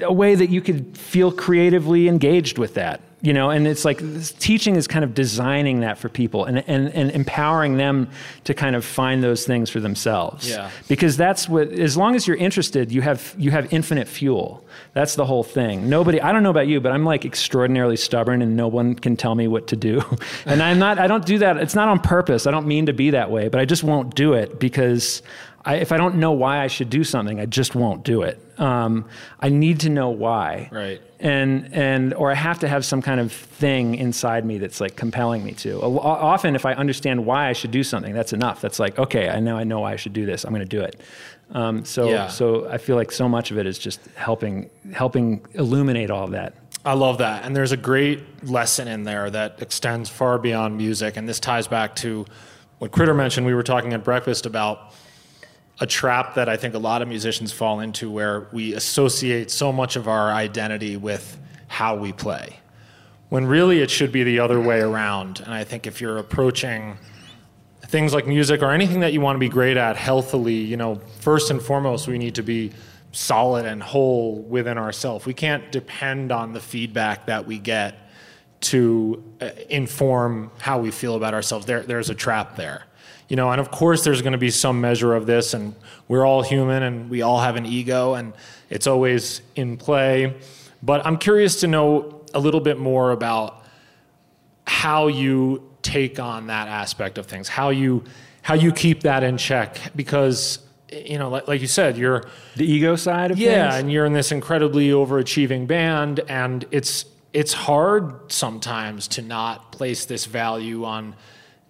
a 0.00 0.12
way 0.12 0.34
that 0.34 0.50
you 0.50 0.60
could 0.60 0.96
feel 0.98 1.30
creatively 1.30 2.08
engaged 2.08 2.58
with 2.58 2.74
that? 2.74 3.00
You 3.24 3.32
know, 3.32 3.50
and 3.50 3.68
it's 3.68 3.84
like 3.84 4.02
teaching 4.40 4.74
is 4.74 4.88
kind 4.88 5.04
of 5.04 5.14
designing 5.14 5.80
that 5.80 5.96
for 5.96 6.08
people 6.08 6.44
and, 6.44 6.58
and, 6.68 6.88
and 6.88 7.12
empowering 7.12 7.76
them 7.76 8.10
to 8.44 8.52
kind 8.52 8.74
of 8.74 8.84
find 8.84 9.22
those 9.22 9.46
things 9.46 9.70
for 9.70 9.78
themselves. 9.78 10.50
Yeah. 10.50 10.70
Because 10.88 11.16
that's 11.16 11.48
what 11.48 11.68
as 11.68 11.96
long 11.96 12.16
as 12.16 12.26
you're 12.26 12.36
interested, 12.36 12.90
you 12.90 13.00
have 13.02 13.32
you 13.38 13.52
have 13.52 13.72
infinite 13.72 14.08
fuel. 14.08 14.64
That's 14.92 15.14
the 15.14 15.24
whole 15.24 15.44
thing. 15.44 15.88
Nobody 15.88 16.20
I 16.20 16.32
don't 16.32 16.42
know 16.42 16.50
about 16.50 16.66
you, 16.66 16.80
but 16.80 16.90
I'm 16.90 17.04
like 17.04 17.24
extraordinarily 17.24 17.96
stubborn 17.96 18.42
and 18.42 18.56
no 18.56 18.66
one 18.66 18.96
can 18.96 19.16
tell 19.16 19.36
me 19.36 19.46
what 19.46 19.68
to 19.68 19.76
do. 19.76 20.02
and 20.44 20.60
I'm 20.60 20.80
not 20.80 20.98
I 20.98 21.06
don't 21.06 21.24
do 21.24 21.38
that. 21.38 21.58
It's 21.58 21.76
not 21.76 21.88
on 21.88 22.00
purpose. 22.00 22.48
I 22.48 22.50
don't 22.50 22.66
mean 22.66 22.86
to 22.86 22.92
be 22.92 23.10
that 23.10 23.30
way, 23.30 23.46
but 23.48 23.60
I 23.60 23.64
just 23.66 23.84
won't 23.84 24.16
do 24.16 24.32
it 24.32 24.58
because 24.58 25.22
I, 25.64 25.76
if 25.76 25.92
I 25.92 25.96
don't 25.96 26.16
know 26.16 26.32
why 26.32 26.60
I 26.60 26.66
should 26.66 26.90
do 26.90 27.04
something, 27.04 27.38
I 27.38 27.46
just 27.46 27.74
won't 27.74 28.02
do 28.04 28.22
it. 28.22 28.38
Um, 28.58 29.04
I 29.40 29.48
need 29.48 29.80
to 29.80 29.90
know 29.90 30.10
why 30.10 30.68
Right. 30.72 31.00
and 31.20 31.72
and 31.72 32.14
or 32.14 32.30
I 32.30 32.34
have 32.34 32.58
to 32.60 32.68
have 32.68 32.84
some 32.84 33.00
kind 33.00 33.20
of 33.20 33.32
thing 33.32 33.94
inside 33.94 34.44
me 34.44 34.58
that's 34.58 34.80
like 34.80 34.96
compelling 34.96 35.44
me 35.44 35.52
to. 35.52 35.80
O- 35.80 35.98
Often, 35.98 36.56
if 36.56 36.66
I 36.66 36.74
understand 36.74 37.24
why 37.26 37.48
I 37.48 37.52
should 37.52 37.70
do 37.70 37.82
something, 37.84 38.12
that's 38.12 38.32
enough. 38.32 38.60
That's 38.60 38.78
like 38.80 38.98
okay, 38.98 39.28
I 39.28 39.40
know 39.40 39.56
I 39.56 39.64
know 39.64 39.80
why 39.80 39.92
I 39.92 39.96
should 39.96 40.12
do 40.12 40.26
this. 40.26 40.44
I'm 40.44 40.50
going 40.52 40.66
to 40.68 40.76
do 40.78 40.82
it. 40.82 41.00
Um, 41.52 41.84
so 41.84 42.08
Yeah. 42.08 42.28
so 42.28 42.68
I 42.68 42.78
feel 42.78 42.96
like 42.96 43.12
so 43.12 43.28
much 43.28 43.50
of 43.50 43.58
it 43.58 43.66
is 43.66 43.78
just 43.78 44.00
helping 44.16 44.68
helping 44.92 45.44
illuminate 45.54 46.10
all 46.10 46.24
of 46.24 46.32
that. 46.32 46.54
I 46.84 46.94
love 46.94 47.18
that. 47.18 47.44
And 47.44 47.54
there's 47.54 47.70
a 47.72 47.76
great 47.76 48.20
lesson 48.44 48.88
in 48.88 49.04
there 49.04 49.30
that 49.30 49.62
extends 49.62 50.08
far 50.10 50.38
beyond 50.38 50.76
music. 50.76 51.16
And 51.16 51.28
this 51.28 51.38
ties 51.38 51.68
back 51.68 51.94
to 51.96 52.26
what 52.80 52.90
Critter 52.90 53.14
mentioned. 53.14 53.46
We 53.46 53.54
were 53.54 53.62
talking 53.62 53.92
at 53.92 54.02
breakfast 54.02 54.46
about 54.46 54.92
a 55.82 55.86
trap 55.86 56.36
that 56.36 56.48
I 56.48 56.56
think 56.56 56.74
a 56.74 56.78
lot 56.78 57.02
of 57.02 57.08
musicians 57.08 57.50
fall 57.50 57.80
into 57.80 58.08
where 58.08 58.46
we 58.52 58.72
associate 58.74 59.50
so 59.50 59.72
much 59.72 59.96
of 59.96 60.06
our 60.06 60.30
identity 60.30 60.96
with 60.96 61.36
how 61.66 61.96
we 61.96 62.12
play. 62.12 62.60
When 63.30 63.46
really 63.46 63.80
it 63.80 63.90
should 63.90 64.12
be 64.12 64.22
the 64.22 64.38
other 64.38 64.60
way 64.60 64.80
around. 64.80 65.40
And 65.40 65.52
I 65.52 65.64
think 65.64 65.88
if 65.88 66.00
you're 66.00 66.18
approaching 66.18 66.98
things 67.88 68.14
like 68.14 68.28
music 68.28 68.62
or 68.62 68.70
anything 68.70 69.00
that 69.00 69.12
you 69.12 69.20
want 69.20 69.34
to 69.34 69.40
be 69.40 69.48
great 69.48 69.76
at 69.76 69.96
healthily, 69.96 70.54
you 70.54 70.76
know, 70.76 71.00
first 71.18 71.50
and 71.50 71.60
foremost, 71.60 72.06
we 72.06 72.16
need 72.16 72.36
to 72.36 72.44
be 72.44 72.70
solid 73.10 73.66
and 73.66 73.82
whole 73.82 74.36
within 74.36 74.78
ourselves. 74.78 75.26
We 75.26 75.34
can't 75.34 75.72
depend 75.72 76.30
on 76.30 76.52
the 76.52 76.60
feedback 76.60 77.26
that 77.26 77.44
we 77.44 77.58
get 77.58 78.08
to 78.70 79.20
uh, 79.40 79.50
inform 79.68 80.52
how 80.60 80.78
we 80.78 80.92
feel 80.92 81.16
about 81.16 81.34
ourselves. 81.34 81.66
There, 81.66 81.82
there's 81.82 82.08
a 82.08 82.14
trap 82.14 82.54
there. 82.54 82.84
You 83.32 83.36
know, 83.36 83.50
and 83.50 83.62
of 83.62 83.70
course 83.70 84.04
there's 84.04 84.20
going 84.20 84.32
to 84.34 84.38
be 84.38 84.50
some 84.50 84.82
measure 84.82 85.14
of 85.14 85.24
this 85.24 85.54
and 85.54 85.74
we're 86.06 86.26
all 86.26 86.42
human 86.42 86.82
and 86.82 87.08
we 87.08 87.22
all 87.22 87.40
have 87.40 87.56
an 87.56 87.64
ego 87.64 88.12
and 88.12 88.34
it's 88.68 88.86
always 88.86 89.40
in 89.56 89.78
play. 89.78 90.36
But 90.82 91.06
I'm 91.06 91.16
curious 91.16 91.60
to 91.60 91.66
know 91.66 92.26
a 92.34 92.38
little 92.38 92.60
bit 92.60 92.78
more 92.78 93.10
about 93.10 93.64
how 94.66 95.06
you 95.06 95.66
take 95.80 96.20
on 96.20 96.48
that 96.48 96.68
aspect 96.68 97.16
of 97.16 97.24
things, 97.24 97.48
how 97.48 97.70
you 97.70 98.04
how 98.42 98.52
you 98.52 98.70
keep 98.70 99.00
that 99.04 99.22
in 99.22 99.38
check 99.38 99.78
because 99.96 100.58
you 100.90 101.16
know 101.16 101.30
like, 101.30 101.48
like 101.48 101.62
you 101.62 101.66
said 101.66 101.96
you're 101.96 102.24
The 102.56 102.70
ego 102.70 102.96
side 102.96 103.30
of 103.30 103.38
yeah 103.38 103.70
things. 103.70 103.80
and 103.80 103.90
you're 103.90 104.04
in 104.04 104.12
this 104.12 104.30
incredibly 104.30 104.90
overachieving 104.90 105.66
band 105.66 106.20
and 106.28 106.66
it's 106.70 107.06
it's 107.32 107.54
hard 107.54 108.30
sometimes 108.30 109.08
to 109.08 109.22
not 109.22 109.72
place 109.72 110.04
this 110.04 110.26
value 110.26 110.84
on 110.84 111.14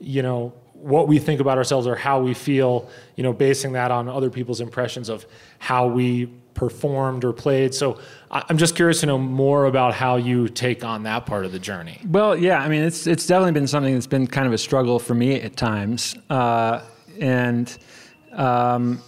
you 0.00 0.22
know 0.24 0.54
what 0.82 1.08
we 1.08 1.18
think 1.18 1.40
about 1.40 1.58
ourselves 1.58 1.86
or 1.86 1.94
how 1.94 2.20
we 2.20 2.34
feel 2.34 2.88
you 3.16 3.22
know 3.22 3.32
basing 3.32 3.72
that 3.72 3.90
on 3.90 4.08
other 4.08 4.30
people's 4.30 4.60
impressions 4.60 5.08
of 5.08 5.24
how 5.58 5.86
we 5.86 6.26
performed 6.54 7.24
or 7.24 7.32
played. 7.32 7.74
So 7.74 7.98
i'm 8.30 8.56
just 8.56 8.76
curious 8.76 9.00
to 9.00 9.06
know 9.06 9.18
more 9.18 9.66
about 9.66 9.94
how 9.94 10.16
you 10.16 10.48
take 10.48 10.84
on 10.84 11.02
that 11.04 11.26
part 11.26 11.44
of 11.44 11.52
the 11.52 11.58
journey. 11.58 12.00
Well, 12.06 12.36
yeah, 12.36 12.62
I 12.62 12.68
mean, 12.68 12.82
it's 12.82 13.06
it's 13.06 13.26
definitely 13.26 13.52
been 13.52 13.66
something 13.66 13.94
that's 13.94 14.06
been 14.06 14.26
kind 14.26 14.46
of 14.46 14.52
a 14.52 14.58
struggle 14.58 14.98
for 14.98 15.14
me 15.14 15.40
at 15.40 15.56
times, 15.56 16.14
uh, 16.30 16.82
and 17.20 17.76
um, 18.32 19.02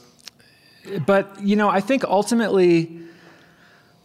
but 1.06 1.40
you 1.42 1.56
know, 1.56 1.68
I 1.68 1.80
think 1.80 2.04
ultimately, 2.04 3.00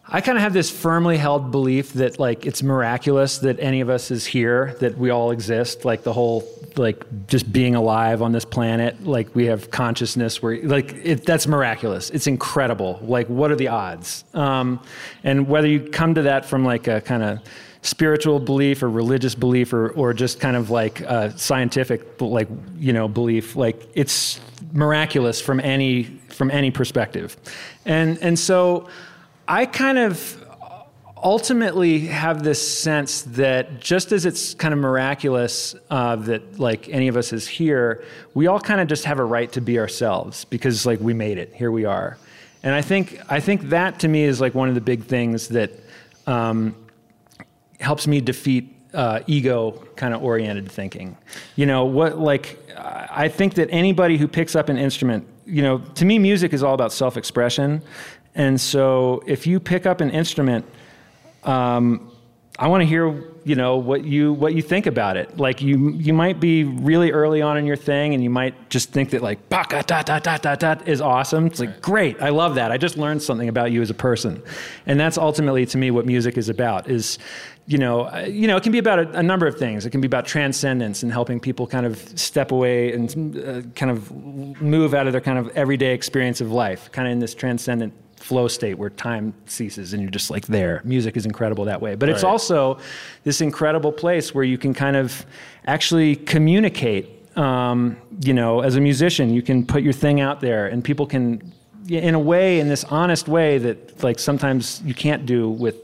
I 0.07 0.21
kind 0.21 0.37
of 0.37 0.41
have 0.41 0.53
this 0.53 0.71
firmly 0.71 1.17
held 1.17 1.51
belief 1.51 1.93
that 1.93 2.19
like 2.19 2.45
it's 2.45 2.63
miraculous 2.63 3.39
that 3.39 3.59
any 3.59 3.81
of 3.81 3.89
us 3.89 4.11
is 4.11 4.25
here, 4.25 4.75
that 4.79 4.97
we 4.97 5.09
all 5.09 5.31
exist, 5.31 5.83
like 5.85 6.03
the 6.03 6.13
whole 6.13 6.47
like 6.79 7.27
just 7.27 7.51
being 7.51 7.75
alive 7.75 8.21
on 8.21 8.31
this 8.31 8.45
planet. 8.45 9.05
Like 9.05 9.35
we 9.35 9.45
have 9.45 9.69
consciousness. 9.69 10.41
Where 10.41 10.61
like 10.63 10.93
it, 11.03 11.25
that's 11.25 11.45
miraculous. 11.45 12.09
It's 12.09 12.25
incredible. 12.25 12.99
Like 13.03 13.27
what 13.27 13.51
are 13.51 13.55
the 13.55 13.67
odds? 13.67 14.23
Um, 14.33 14.81
and 15.23 15.47
whether 15.47 15.67
you 15.67 15.81
come 15.81 16.15
to 16.15 16.23
that 16.23 16.45
from 16.45 16.65
like 16.65 16.87
a 16.87 17.01
kind 17.01 17.23
of 17.23 17.39
spiritual 17.81 18.39
belief 18.39 18.83
or 18.83 18.89
religious 18.89 19.35
belief 19.35 19.71
or, 19.71 19.89
or 19.91 20.13
just 20.13 20.39
kind 20.39 20.57
of 20.57 20.69
like 20.69 20.99
a 21.01 21.37
scientific 21.37 22.19
like 22.19 22.49
you 22.77 22.91
know 22.91 23.07
belief 23.07 23.55
like 23.55 23.87
it's 23.93 24.41
miraculous 24.73 25.39
from 25.39 25.61
any 25.61 26.03
from 26.27 26.51
any 26.51 26.69
perspective 26.69 27.37
and 27.85 28.17
and 28.17 28.37
so 28.37 28.89
i 29.47 29.65
kind 29.65 29.97
of 29.97 30.38
ultimately 31.23 31.99
have 32.07 32.43
this 32.43 32.65
sense 32.65 33.23
that 33.23 33.79
just 33.79 34.11
as 34.11 34.25
it's 34.25 34.53
kind 34.53 34.73
of 34.73 34.79
miraculous 34.79 35.75
uh, 35.89 36.15
that 36.15 36.59
like 36.59 36.87
any 36.89 37.07
of 37.07 37.17
us 37.17 37.33
is 37.33 37.47
here 37.47 38.03
we 38.33 38.47
all 38.47 38.59
kind 38.59 38.79
of 38.79 38.87
just 38.87 39.05
have 39.05 39.19
a 39.19 39.23
right 39.23 39.51
to 39.51 39.61
be 39.61 39.79
ourselves 39.79 40.45
because 40.45 40.85
like 40.85 40.99
we 40.99 41.13
made 41.13 41.37
it 41.37 41.53
here 41.53 41.71
we 41.71 41.85
are 41.85 42.17
and 42.63 42.73
i 42.73 42.81
think 42.81 43.19
i 43.29 43.39
think 43.39 43.69
that 43.69 43.99
to 43.99 44.07
me 44.07 44.23
is 44.23 44.39
like 44.39 44.53
one 44.53 44.69
of 44.69 44.75
the 44.75 44.81
big 44.81 45.03
things 45.03 45.49
that 45.49 45.71
um, 46.27 46.75
helps 47.79 48.07
me 48.07 48.21
defeat 48.21 48.75
uh, 48.93 49.21
ego 49.27 49.71
kind 49.95 50.13
of 50.13 50.23
oriented 50.23 50.71
thinking. 50.71 51.17
You 51.55 51.65
know, 51.65 51.85
what 51.85 52.17
like 52.17 52.59
I 52.77 53.27
think 53.27 53.55
that 53.55 53.69
anybody 53.71 54.17
who 54.17 54.27
picks 54.27 54.55
up 54.55 54.69
an 54.69 54.77
instrument, 54.77 55.27
you 55.45 55.61
know, 55.61 55.79
to 55.95 56.05
me 56.05 56.19
music 56.19 56.53
is 56.53 56.63
all 56.63 56.73
about 56.73 56.91
self-expression. 56.91 57.81
And 58.35 58.59
so 58.59 59.23
if 59.25 59.45
you 59.45 59.59
pick 59.59 59.85
up 59.85 60.01
an 60.01 60.09
instrument, 60.11 60.65
um, 61.43 62.11
I 62.59 62.67
want 62.67 62.81
to 62.81 62.85
hear, 62.85 63.23
you 63.45 63.55
know, 63.55 63.77
what 63.77 64.03
you 64.03 64.33
what 64.33 64.53
you 64.53 64.61
think 64.61 64.85
about 64.85 65.15
it. 65.15 65.37
Like 65.37 65.61
you 65.61 65.91
you 65.91 66.13
might 66.13 66.41
be 66.41 66.65
really 66.65 67.09
early 67.11 67.41
on 67.41 67.57
in 67.57 67.65
your 67.65 67.77
thing, 67.77 68.13
and 68.13 68.21
you 68.21 68.29
might 68.29 68.69
just 68.69 68.91
think 68.91 69.11
that 69.11 69.21
like 69.21 69.47
da 69.47 69.63
da 69.63 70.01
da 70.01 70.19
da 70.19 70.55
da 70.55 70.75
is 70.85 70.99
awesome. 70.99 71.45
It's 71.45 71.61
like 71.61 71.81
great, 71.81 72.21
I 72.21 72.29
love 72.29 72.55
that. 72.55 72.69
I 72.69 72.77
just 72.77 72.97
learned 72.97 73.23
something 73.23 73.47
about 73.47 73.71
you 73.71 73.81
as 73.81 73.89
a 73.89 73.93
person, 73.93 74.43
and 74.85 74.99
that's 74.99 75.17
ultimately 75.17 75.65
to 75.67 75.77
me 75.77 75.89
what 75.89 76.05
music 76.05 76.37
is 76.37 76.49
about. 76.49 76.89
Is 76.89 77.17
you 77.65 77.77
know, 77.77 78.09
uh, 78.09 78.25
you 78.27 78.47
know, 78.47 78.57
it 78.57 78.63
can 78.63 78.71
be 78.71 78.79
about 78.79 78.99
a, 78.99 79.19
a, 79.19 79.23
number 79.23 79.45
of 79.45 79.57
things. 79.57 79.85
It 79.85 79.91
can 79.91 80.01
be 80.01 80.07
about 80.07 80.25
transcendence 80.25 81.03
and 81.03 81.11
helping 81.11 81.39
people 81.39 81.67
kind 81.67 81.85
of 81.85 81.99
step 82.19 82.51
away 82.51 82.91
and 82.91 83.37
uh, 83.37 83.61
kind 83.75 83.91
of 83.91 84.11
move 84.11 84.95
out 84.95 85.05
of 85.05 85.13
their 85.13 85.21
kind 85.21 85.37
of 85.37 85.55
everyday 85.55 85.93
experience 85.93 86.41
of 86.41 86.51
life, 86.51 86.91
kind 86.91 87.07
of 87.07 87.11
in 87.11 87.19
this 87.19 87.35
transcendent 87.35 87.93
flow 88.29 88.47
state 88.47 88.77
where 88.77 88.91
time 88.91 89.33
ceases 89.47 89.91
and 89.91 90.03
you're 90.03 90.11
just 90.11 90.29
like 90.29 90.45
there. 90.45 90.83
Music 90.85 91.17
is 91.17 91.25
incredible 91.25 91.65
that 91.65 91.81
way. 91.81 91.95
But 91.95 92.09
right. 92.09 92.15
it's 92.15 92.23
also 92.23 92.77
this 93.23 93.41
incredible 93.41 93.91
place 93.91 94.35
where 94.35 94.43
you 94.43 94.59
can 94.59 94.71
kind 94.71 94.95
of 94.95 95.25
actually 95.65 96.15
communicate. 96.15 97.05
Um, 97.35 97.97
you 98.21 98.35
know, 98.35 98.61
as 98.61 98.75
a 98.75 98.81
musician, 98.81 99.33
you 99.33 99.41
can 99.41 99.65
put 99.65 99.81
your 99.81 99.93
thing 99.93 100.21
out 100.21 100.41
there 100.41 100.67
and 100.67 100.83
people 100.83 101.07
can, 101.07 101.51
in 101.87 102.13
a 102.13 102.19
way, 102.19 102.59
in 102.59 102.69
this 102.69 102.83
honest 102.83 103.27
way 103.27 103.57
that 103.57 104.03
like 104.03 104.19
sometimes 104.19 104.79
you 104.85 104.93
can't 104.93 105.25
do 105.25 105.49
with 105.49 105.77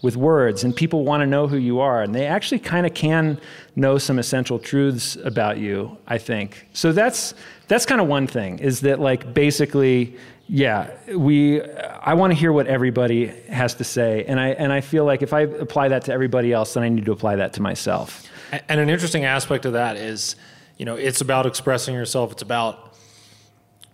with 0.00 0.16
words 0.16 0.62
and 0.62 0.76
people 0.76 1.04
want 1.04 1.20
to 1.20 1.26
know 1.26 1.48
who 1.48 1.56
you 1.56 1.80
are 1.80 2.04
and 2.04 2.14
they 2.14 2.24
actually 2.24 2.60
kind 2.60 2.86
of 2.86 2.94
can 2.94 3.36
know 3.74 3.98
some 3.98 4.16
essential 4.20 4.56
truths 4.56 5.16
about 5.24 5.58
you 5.58 5.98
i 6.06 6.16
think 6.16 6.68
so 6.72 6.92
that's 6.92 7.34
that's 7.66 7.84
kind 7.84 8.00
of 8.00 8.06
one 8.06 8.24
thing 8.24 8.60
is 8.60 8.78
that 8.82 9.00
like 9.00 9.34
basically 9.34 10.16
yeah 10.48 10.90
we 11.14 11.62
i 11.62 12.14
want 12.14 12.32
to 12.32 12.38
hear 12.38 12.52
what 12.52 12.66
everybody 12.66 13.26
has 13.48 13.74
to 13.74 13.84
say 13.84 14.24
and 14.24 14.40
i 14.40 14.48
and 14.48 14.72
i 14.72 14.80
feel 14.80 15.04
like 15.04 15.22
if 15.22 15.32
i 15.32 15.40
apply 15.40 15.88
that 15.88 16.04
to 16.04 16.12
everybody 16.12 16.52
else 16.52 16.74
then 16.74 16.82
i 16.82 16.88
need 16.88 17.04
to 17.04 17.12
apply 17.12 17.36
that 17.36 17.52
to 17.52 17.62
myself 17.62 18.26
and 18.68 18.80
an 18.80 18.88
interesting 18.88 19.24
aspect 19.24 19.64
of 19.64 19.74
that 19.74 19.96
is 19.96 20.36
you 20.76 20.84
know 20.84 20.94
it's 20.96 21.20
about 21.20 21.46
expressing 21.46 21.94
yourself 21.94 22.32
it's 22.32 22.42
about 22.42 22.94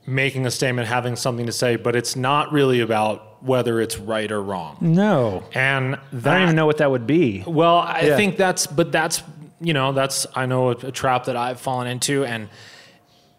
making 0.06 0.46
a 0.46 0.50
statement 0.50 0.86
having 0.86 1.16
something 1.16 1.46
to 1.46 1.52
say 1.52 1.76
but 1.76 1.96
it's 1.96 2.14
not 2.14 2.52
really 2.52 2.80
about 2.80 3.34
whether 3.44 3.78
it's 3.78 3.98
right 3.98 4.32
or 4.32 4.42
wrong. 4.42 4.78
No. 4.80 5.44
And 5.52 5.98
that, 6.12 6.32
I 6.32 6.38
don't 6.38 6.42
even 6.44 6.56
know 6.56 6.64
what 6.64 6.78
that 6.78 6.90
would 6.90 7.06
be. 7.06 7.44
Well, 7.46 7.76
I 7.76 8.00
yeah. 8.00 8.16
think 8.16 8.38
that's, 8.38 8.66
but 8.66 8.90
that's, 8.90 9.22
you 9.60 9.74
know, 9.74 9.92
that's, 9.92 10.26
I 10.34 10.46
know 10.46 10.68
a, 10.70 10.76
a 10.86 10.90
trap 10.90 11.26
that 11.26 11.36
I've 11.36 11.60
fallen 11.60 11.86
into. 11.86 12.24
And, 12.24 12.48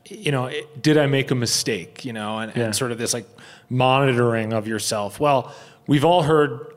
you 0.07 0.31
know, 0.31 0.45
it, 0.45 0.81
did 0.81 0.97
I 0.97 1.07
make 1.07 1.31
a 1.31 1.35
mistake, 1.35 2.05
you 2.05 2.13
know, 2.13 2.39
and, 2.39 2.55
yeah. 2.55 2.65
and 2.65 2.75
sort 2.75 2.91
of 2.91 2.97
this 2.97 3.13
like 3.13 3.27
monitoring 3.69 4.53
of 4.53 4.67
yourself. 4.67 5.19
Well, 5.19 5.53
we've 5.87 6.05
all 6.05 6.23
heard 6.23 6.73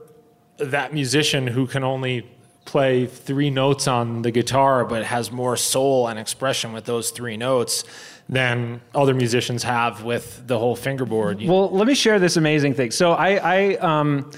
that 0.58 0.92
musician 0.92 1.46
who 1.46 1.66
can 1.66 1.84
only 1.84 2.26
play 2.64 3.06
three 3.06 3.50
notes 3.50 3.88
on 3.88 4.22
the 4.22 4.30
guitar, 4.30 4.84
but 4.84 5.04
has 5.04 5.30
more 5.30 5.56
soul 5.56 6.08
and 6.08 6.18
expression 6.18 6.72
with 6.72 6.84
those 6.84 7.10
three 7.10 7.36
notes 7.36 7.84
than 8.28 8.80
other 8.94 9.14
musicians 9.14 9.62
have 9.62 10.04
with 10.04 10.46
the 10.46 10.58
whole 10.58 10.76
fingerboard. 10.76 11.40
Well, 11.42 11.70
let 11.70 11.86
me 11.86 11.94
share 11.94 12.18
this 12.18 12.36
amazing 12.36 12.74
thing. 12.74 12.90
So 12.90 13.12
I, 13.12 13.36
I 13.36 13.76
um, 13.76 14.30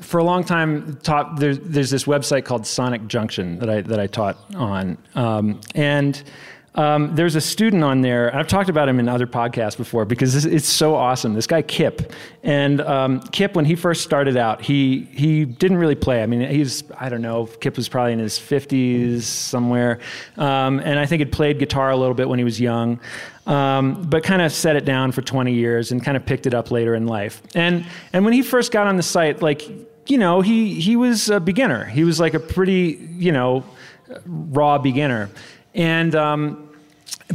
for 0.00 0.18
a 0.18 0.24
long 0.24 0.44
time 0.44 0.98
taught. 1.02 1.36
There's, 1.36 1.58
there's 1.60 1.90
this 1.90 2.04
website 2.04 2.44
called 2.44 2.66
Sonic 2.66 3.06
Junction 3.06 3.58
that 3.60 3.70
I 3.70 3.80
that 3.82 4.00
I 4.00 4.06
taught 4.06 4.38
on, 4.54 4.98
um, 5.14 5.60
and 5.74 6.22
um, 6.78 7.12
there's 7.16 7.34
a 7.34 7.40
student 7.40 7.82
on 7.82 8.02
there. 8.02 8.32
I've 8.32 8.46
talked 8.46 8.68
about 8.68 8.88
him 8.88 9.00
in 9.00 9.08
other 9.08 9.26
podcasts 9.26 9.76
before 9.76 10.04
because 10.04 10.46
it's 10.46 10.68
so 10.68 10.94
awesome. 10.94 11.34
This 11.34 11.48
guy 11.48 11.60
Kip, 11.60 12.12
and 12.44 12.80
um, 12.80 13.18
Kip, 13.32 13.56
when 13.56 13.64
he 13.64 13.74
first 13.74 14.04
started 14.04 14.36
out, 14.36 14.62
he 14.62 15.08
he 15.12 15.44
didn't 15.44 15.78
really 15.78 15.96
play. 15.96 16.22
I 16.22 16.26
mean, 16.26 16.48
he's 16.48 16.84
I 16.96 17.08
don't 17.08 17.20
know. 17.20 17.46
Kip 17.46 17.76
was 17.76 17.88
probably 17.88 18.12
in 18.12 18.20
his 18.20 18.38
50s 18.38 19.22
somewhere, 19.22 19.98
um, 20.36 20.78
and 20.78 21.00
I 21.00 21.06
think 21.06 21.18
had 21.18 21.32
played 21.32 21.58
guitar 21.58 21.90
a 21.90 21.96
little 21.96 22.14
bit 22.14 22.28
when 22.28 22.38
he 22.38 22.44
was 22.44 22.60
young, 22.60 23.00
um, 23.48 24.00
but 24.02 24.22
kind 24.22 24.40
of 24.40 24.52
set 24.52 24.76
it 24.76 24.84
down 24.84 25.10
for 25.10 25.20
20 25.20 25.52
years 25.52 25.90
and 25.90 26.00
kind 26.00 26.16
of 26.16 26.24
picked 26.24 26.46
it 26.46 26.54
up 26.54 26.70
later 26.70 26.94
in 26.94 27.08
life. 27.08 27.42
And 27.56 27.86
and 28.12 28.24
when 28.24 28.34
he 28.34 28.42
first 28.42 28.70
got 28.70 28.86
on 28.86 28.96
the 28.96 29.02
site, 29.02 29.42
like 29.42 29.68
you 30.08 30.16
know, 30.16 30.42
he 30.42 30.74
he 30.80 30.94
was 30.94 31.28
a 31.28 31.40
beginner. 31.40 31.86
He 31.86 32.04
was 32.04 32.20
like 32.20 32.34
a 32.34 32.40
pretty 32.40 33.10
you 33.16 33.32
know 33.32 33.64
raw 34.26 34.78
beginner, 34.78 35.28
and 35.74 36.14
um, 36.14 36.67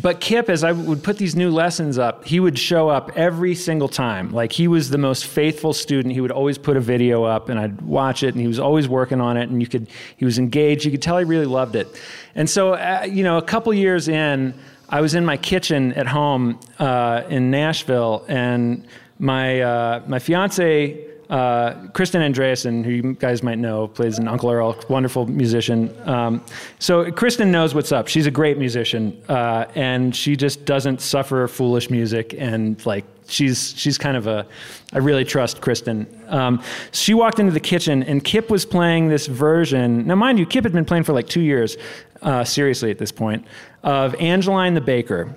but 0.02 0.20
Kip, 0.20 0.50
as 0.50 0.64
I 0.64 0.72
would 0.72 1.04
put 1.04 1.18
these 1.18 1.36
new 1.36 1.52
lessons 1.52 1.98
up, 2.00 2.26
he 2.26 2.40
would 2.40 2.58
show 2.58 2.90
up 2.90 3.12
every 3.16 3.54
single 3.54 3.88
time. 3.88 4.32
Like 4.32 4.52
he 4.52 4.68
was 4.68 4.90
the 4.90 4.98
most 4.98 5.28
faithful 5.28 5.72
student. 5.72 6.14
He 6.14 6.22
would 6.22 6.32
always 6.32 6.58
put 6.58 6.78
a 6.78 6.80
video 6.80 7.24
up, 7.24 7.48
and 7.50 7.60
I'd 7.60 7.80
watch 7.82 8.24
it, 8.24 8.30
and 8.30 8.42
he 8.42 8.48
was 8.48 8.60
always 8.60 8.88
working 8.88 9.22
on 9.22 9.38
it. 9.38 9.50
And 9.50 9.62
you 9.62 9.68
could, 9.68 9.88
he 10.18 10.26
was 10.26 10.40
engaged. 10.40 10.84
You 10.84 10.92
could 10.92 11.02
tell 11.02 11.18
he 11.20 11.26
really 11.26 11.46
loved 11.46 11.76
it. 11.76 11.88
And 12.34 12.50
so, 12.50 12.74
uh, 12.74 13.08
you 13.10 13.24
know, 13.24 13.38
a 13.38 13.42
couple 13.44 13.72
years 13.74 14.08
in, 14.08 14.56
I 14.90 15.02
was 15.02 15.14
in 15.14 15.26
my 15.26 15.38
kitchen 15.38 15.94
at 15.94 16.08
home 16.08 16.60
uh, 16.80 17.24
in 17.30 17.52
Nashville, 17.52 18.26
and 18.28 18.88
my 19.20 19.62
uh, 19.62 20.04
my 20.08 20.20
fiance 20.20 21.03
uh, 21.30 21.74
Kristin 21.94 22.22
Andreassen, 22.22 22.84
who 22.84 22.92
you 22.92 23.14
guys 23.14 23.44
might 23.44 23.58
know, 23.58 23.88
plays 23.88 24.20
an 24.20 24.28
Uncle 24.28 24.50
Earl, 24.52 24.78
wonderful 24.90 25.26
musician. 25.26 25.96
Um, 26.08 26.44
so 26.80 27.12
Kristin 27.12 27.48
knows 27.48 27.74
what's 27.74 27.92
up. 27.92 28.08
She's 28.08 28.28
a 28.28 28.32
great 28.32 28.58
musician, 28.58 29.22
uh, 29.30 29.66
and 29.76 30.16
she 30.16 30.36
just 30.36 30.66
doesn't 30.66 31.02
suffer 31.02 31.48
foolish 31.48 31.90
music. 31.90 32.36
And 32.38 32.84
like 32.86 33.06
she's 33.28 33.74
she's 33.78 33.98
kind 33.98 34.18
of 34.18 34.28
a, 34.28 34.46
I 34.92 35.00
really 35.00 35.26
trust 35.26 35.62
Kristin. 35.62 36.08
Um, 36.32 36.62
she 36.92 37.14
walked 37.14 37.40
into 37.40 37.52
the 37.52 37.60
kitchen, 37.60 38.04
and 38.04 38.24
Kip 38.24 38.50
was 38.50 38.66
playing 38.66 39.08
this 39.08 39.28
version. 39.28 40.06
Now, 40.08 40.16
mind 40.16 40.40
you, 40.40 40.46
Kip 40.46 40.64
had 40.64 40.74
been 40.74 40.86
playing 40.86 41.04
for 41.04 41.14
like 41.14 41.28
two 41.28 41.42
years, 41.42 41.78
uh, 42.22 42.44
seriously 42.44 42.92
at 42.92 42.98
this 42.98 43.12
point, 43.12 43.46
of 43.84 44.14
Angeline 44.16 44.74
the 44.74 44.82
Baker, 44.82 45.36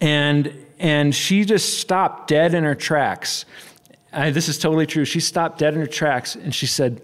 and 0.00 0.52
and 0.78 1.14
she 1.14 1.44
just 1.44 1.80
stopped 1.80 2.28
dead 2.28 2.54
in 2.54 2.64
her 2.64 2.74
tracks 2.74 3.44
I, 4.12 4.30
this 4.30 4.48
is 4.48 4.58
totally 4.58 4.86
true. 4.86 5.04
She 5.04 5.20
stopped 5.20 5.58
dead 5.58 5.74
in 5.74 5.80
her 5.80 5.86
tracks 5.86 6.34
and 6.34 6.54
she 6.54 6.66
said, 6.66 7.02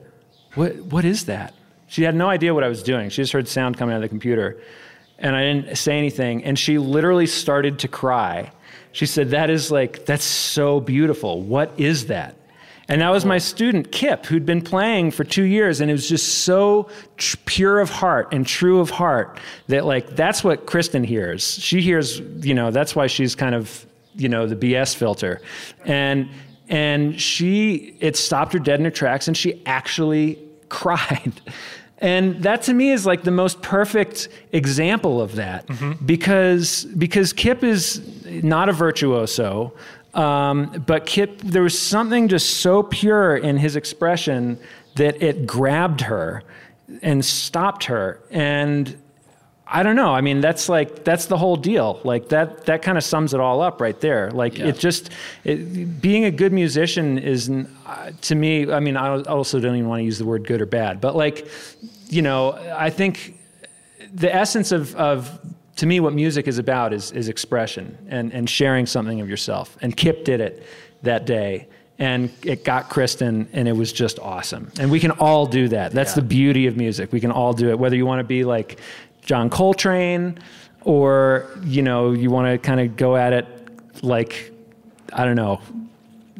what, 0.54 0.76
what 0.76 1.04
is 1.04 1.26
that? 1.26 1.54
She 1.86 2.02
had 2.02 2.14
no 2.14 2.28
idea 2.28 2.54
what 2.54 2.64
I 2.64 2.68
was 2.68 2.82
doing. 2.82 3.10
She 3.10 3.22
just 3.22 3.32
heard 3.32 3.46
sound 3.46 3.76
coming 3.76 3.92
out 3.92 3.98
of 3.98 4.02
the 4.02 4.08
computer. 4.08 4.60
And 5.18 5.36
I 5.36 5.42
didn't 5.42 5.76
say 5.76 5.98
anything. 5.98 6.44
And 6.44 6.58
she 6.58 6.78
literally 6.78 7.26
started 7.26 7.78
to 7.80 7.88
cry. 7.88 8.50
She 8.92 9.06
said, 9.06 9.30
That 9.30 9.50
is 9.50 9.70
like, 9.70 10.04
that's 10.06 10.24
so 10.24 10.80
beautiful. 10.80 11.40
What 11.42 11.72
is 11.78 12.06
that? 12.06 12.36
And 12.88 13.00
that 13.00 13.10
was 13.10 13.24
my 13.24 13.38
student, 13.38 13.92
Kip, 13.92 14.26
who'd 14.26 14.44
been 14.44 14.60
playing 14.60 15.12
for 15.12 15.24
two 15.24 15.44
years. 15.44 15.80
And 15.80 15.90
it 15.90 15.94
was 15.94 16.08
just 16.08 16.44
so 16.44 16.90
tr- 17.16 17.36
pure 17.46 17.80
of 17.80 17.88
heart 17.88 18.28
and 18.32 18.46
true 18.46 18.80
of 18.80 18.90
heart 18.90 19.38
that, 19.68 19.86
like, 19.86 20.14
that's 20.16 20.44
what 20.44 20.66
Kristin 20.66 21.04
hears. 21.04 21.58
She 21.58 21.80
hears, 21.80 22.20
you 22.20 22.52
know, 22.52 22.70
that's 22.70 22.94
why 22.94 23.06
she's 23.06 23.34
kind 23.34 23.54
of, 23.54 23.86
you 24.16 24.28
know, 24.28 24.46
the 24.46 24.56
BS 24.56 24.94
filter. 24.94 25.40
And 25.86 26.28
and 26.68 27.20
she 27.20 27.96
it 28.00 28.16
stopped 28.16 28.52
her 28.52 28.58
dead 28.58 28.78
in 28.80 28.84
her 28.84 28.90
tracks 28.90 29.28
and 29.28 29.36
she 29.36 29.62
actually 29.66 30.38
cried. 30.68 31.32
And 31.98 32.42
that 32.42 32.62
to 32.62 32.74
me 32.74 32.90
is 32.90 33.06
like 33.06 33.22
the 33.22 33.30
most 33.30 33.62
perfect 33.62 34.28
example 34.52 35.20
of 35.20 35.36
that. 35.36 35.66
Mm-hmm. 35.66 36.04
because 36.04 36.84
because 36.84 37.32
kip 37.32 37.62
is 37.64 38.24
not 38.42 38.68
a 38.68 38.72
virtuoso 38.72 39.72
um, 40.14 40.84
but 40.86 41.06
kip 41.06 41.38
there 41.38 41.62
was 41.62 41.78
something 41.78 42.28
just 42.28 42.58
so 42.58 42.82
pure 42.82 43.36
in 43.36 43.56
his 43.56 43.76
expression 43.76 44.58
that 44.94 45.20
it 45.22 45.46
grabbed 45.46 46.02
her 46.02 46.42
and 47.02 47.24
stopped 47.24 47.84
her. 47.84 48.20
And 48.30 48.96
I 49.66 49.82
don't 49.82 49.96
know. 49.96 50.10
I 50.14 50.20
mean, 50.20 50.40
that's 50.42 50.68
like 50.68 51.04
that's 51.04 51.26
the 51.26 51.38
whole 51.38 51.56
deal. 51.56 52.00
Like 52.04 52.28
that 52.28 52.66
that 52.66 52.82
kind 52.82 52.98
of 52.98 53.04
sums 53.04 53.32
it 53.32 53.40
all 53.40 53.62
up 53.62 53.80
right 53.80 53.98
there. 54.00 54.30
Like 54.30 54.58
Yeah. 54.58 54.66
it 54.66 54.78
just 54.78 55.10
it, 55.44 56.00
being 56.02 56.24
a 56.26 56.30
good 56.30 56.52
musician 56.52 57.18
is 57.18 57.50
uh, 57.86 58.10
to 58.22 58.34
me. 58.34 58.70
I 58.70 58.80
mean, 58.80 58.96
I 58.96 59.22
also 59.22 59.60
don't 59.60 59.76
even 59.76 59.88
want 59.88 60.00
to 60.00 60.04
use 60.04 60.18
the 60.18 60.26
word 60.26 60.46
good 60.46 60.60
or 60.60 60.66
bad, 60.66 61.00
but 61.00 61.16
like 61.16 61.48
you 62.08 62.20
know, 62.20 62.52
I 62.76 62.90
think 62.90 63.38
the 64.12 64.32
essence 64.34 64.70
of 64.70 64.94
of 64.96 65.38
to 65.76 65.86
me 65.86 65.98
what 65.98 66.12
music 66.12 66.46
is 66.46 66.58
about 66.58 66.92
is 66.92 67.10
is 67.12 67.28
expression 67.28 67.96
and 68.10 68.32
and 68.34 68.48
sharing 68.50 68.84
something 68.86 69.20
of 69.22 69.28
yourself. 69.30 69.78
And 69.80 69.96
Kip 69.96 70.24
did 70.24 70.40
it 70.40 70.62
that 71.02 71.24
day. 71.24 71.68
And 71.96 72.30
it 72.42 72.64
got 72.64 72.90
Kristin, 72.90 73.46
and 73.52 73.68
it 73.68 73.76
was 73.76 73.92
just 73.92 74.18
awesome. 74.18 74.72
And 74.80 74.90
we 74.90 74.98
can 74.98 75.12
all 75.12 75.46
do 75.46 75.68
that. 75.68 75.92
That's 75.92 76.10
Yeah. 76.10 76.22
the 76.22 76.26
beauty 76.26 76.66
of 76.66 76.76
music. 76.76 77.12
We 77.12 77.20
can 77.20 77.30
all 77.30 77.52
do 77.52 77.70
it, 77.70 77.78
whether 77.78 77.94
you 77.94 78.04
want 78.04 78.18
to 78.18 78.24
be 78.24 78.42
like 78.42 78.80
John 79.24 79.50
Coltrane 79.50 80.38
or 80.82 81.50
you 81.64 81.82
know 81.82 82.12
you 82.12 82.30
want 82.30 82.46
to 82.46 82.58
kind 82.58 82.80
of 82.80 82.96
go 82.96 83.16
at 83.16 83.32
it 83.32 83.46
like 84.02 84.52
I 85.12 85.24
don't 85.24 85.36
know, 85.36 85.60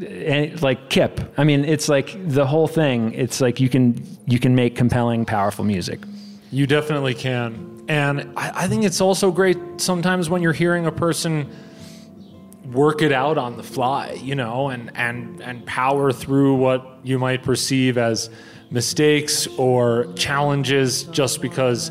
eh, 0.05 0.57
like 0.61 0.91
Kip. 0.91 1.21
I 1.37 1.45
mean, 1.45 1.65
it's 1.65 1.89
like 1.89 2.29
the 2.29 2.47
whole 2.47 2.67
thing. 2.69 3.13
It's 3.15 3.41
like 3.41 3.61
you 3.61 3.69
can 3.69 4.07
you 4.27 4.39
can 4.39 4.55
make 4.55 4.77
compelling, 4.77 5.25
powerful 5.25 5.65
music. 5.65 6.01
You 6.51 6.67
definitely 6.67 7.15
can. 7.15 7.85
And 7.89 8.33
I, 8.37 8.65
I 8.65 8.69
think 8.69 8.85
it's 8.85 9.01
also 9.01 9.31
great 9.31 9.59
sometimes 9.79 10.31
when 10.31 10.43
you're 10.43 10.53
hearing 10.53 10.87
a 10.87 10.93
person 10.93 11.51
work 12.73 13.03
it 13.03 13.13
out 13.13 13.39
on 13.39 13.57
the 13.57 13.63
fly, 13.63 14.13
you 14.23 14.35
know, 14.35 14.69
and, 14.69 14.91
and, 14.97 15.41
and 15.43 15.65
power 15.67 16.13
through 16.13 16.55
what 16.55 16.99
you 17.03 17.19
might 17.19 17.43
perceive 17.43 17.99
as 17.99 18.31
mistakes 18.71 19.47
or 19.59 20.13
challenges 20.15 21.05
just 21.05 21.43
because 21.43 21.91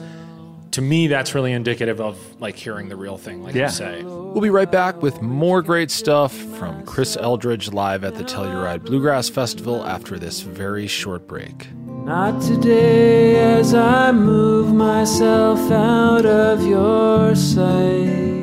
to 0.74 0.82
me 0.82 1.07
that's 1.07 1.34
really 1.36 1.51
indicative 1.53 1.99
of 2.01 2.17
like 2.41 2.55
hearing 2.55 2.89
the 2.89 2.95
real 2.95 3.17
thing 3.17 3.41
like 3.43 3.55
Yeah. 3.55 3.65
you 3.65 3.71
say 3.71 4.03
we'll 4.03 4.41
be 4.41 4.49
right 4.49 4.71
back 4.71 5.01
with 5.01 5.21
more 5.21 5.61
great 5.61 5.89
stuff 5.91 6.34
from 6.34 6.84
chris 6.86 7.15
eldridge 7.15 7.71
live 7.71 8.03
at 8.03 8.15
the 8.15 8.24
telluride 8.24 8.84
bluegrass 8.84 9.30
festival 9.30 9.86
after 9.86 10.17
this 10.19 10.41
very 10.41 10.88
short 10.88 11.28
break 11.28 11.67
Not 12.05 12.41
today 12.41 13.36
as 13.59 13.74
I 13.74 14.11
move 14.11 14.74
myself 14.74 15.71
out 15.71 16.26
of 16.26 16.61
your 16.65 17.34
sight. 17.36 18.34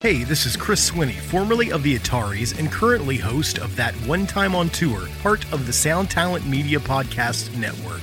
Hey, 0.00 0.22
this 0.24 0.46
is 0.46 0.56
Chris 0.56 0.90
Swinney, 0.90 1.14
formerly 1.14 1.72
of 1.72 1.82
the 1.82 1.98
Ataris 1.98 2.56
and 2.58 2.70
currently 2.70 3.16
host 3.16 3.58
of 3.58 3.74
That 3.76 3.92
One 4.06 4.26
Time 4.26 4.54
on 4.54 4.68
Tour, 4.68 5.06
part 5.22 5.50
of 5.52 5.66
the 5.66 5.72
Sound 5.72 6.10
Talent 6.10 6.46
Media 6.46 6.78
Podcast 6.78 7.54
Network. 7.58 8.02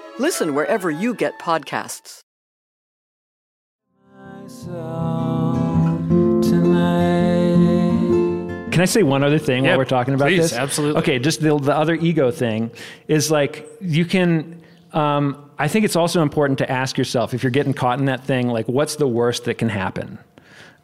Listen 0.19 0.53
wherever 0.53 0.89
you 0.91 1.13
get 1.13 1.39
podcasts. 1.39 2.21
Can 8.71 8.79
I 8.79 8.85
say 8.85 9.03
one 9.03 9.21
other 9.23 9.37
thing 9.37 9.65
Yeah, 9.65 9.71
while 9.71 9.79
we're 9.79 9.85
talking 9.85 10.13
about 10.13 10.29
please, 10.29 10.51
this? 10.51 10.53
absolutely. 10.53 11.01
Okay, 11.01 11.19
just 11.19 11.41
the, 11.41 11.57
the 11.57 11.75
other 11.75 11.95
ego 11.95 12.31
thing 12.31 12.71
is 13.07 13.29
like 13.29 13.67
you 13.81 14.05
can. 14.05 14.61
Um, 14.93 15.49
I 15.57 15.67
think 15.67 15.85
it's 15.85 15.95
also 15.95 16.21
important 16.21 16.57
to 16.59 16.69
ask 16.71 16.97
yourself 16.97 17.33
if 17.33 17.43
you're 17.43 17.51
getting 17.51 17.73
caught 17.73 17.99
in 17.99 18.05
that 18.05 18.23
thing, 18.23 18.47
like 18.49 18.67
what's 18.67 18.95
the 18.95 19.07
worst 19.07 19.43
that 19.45 19.57
can 19.57 19.69
happen? 19.69 20.17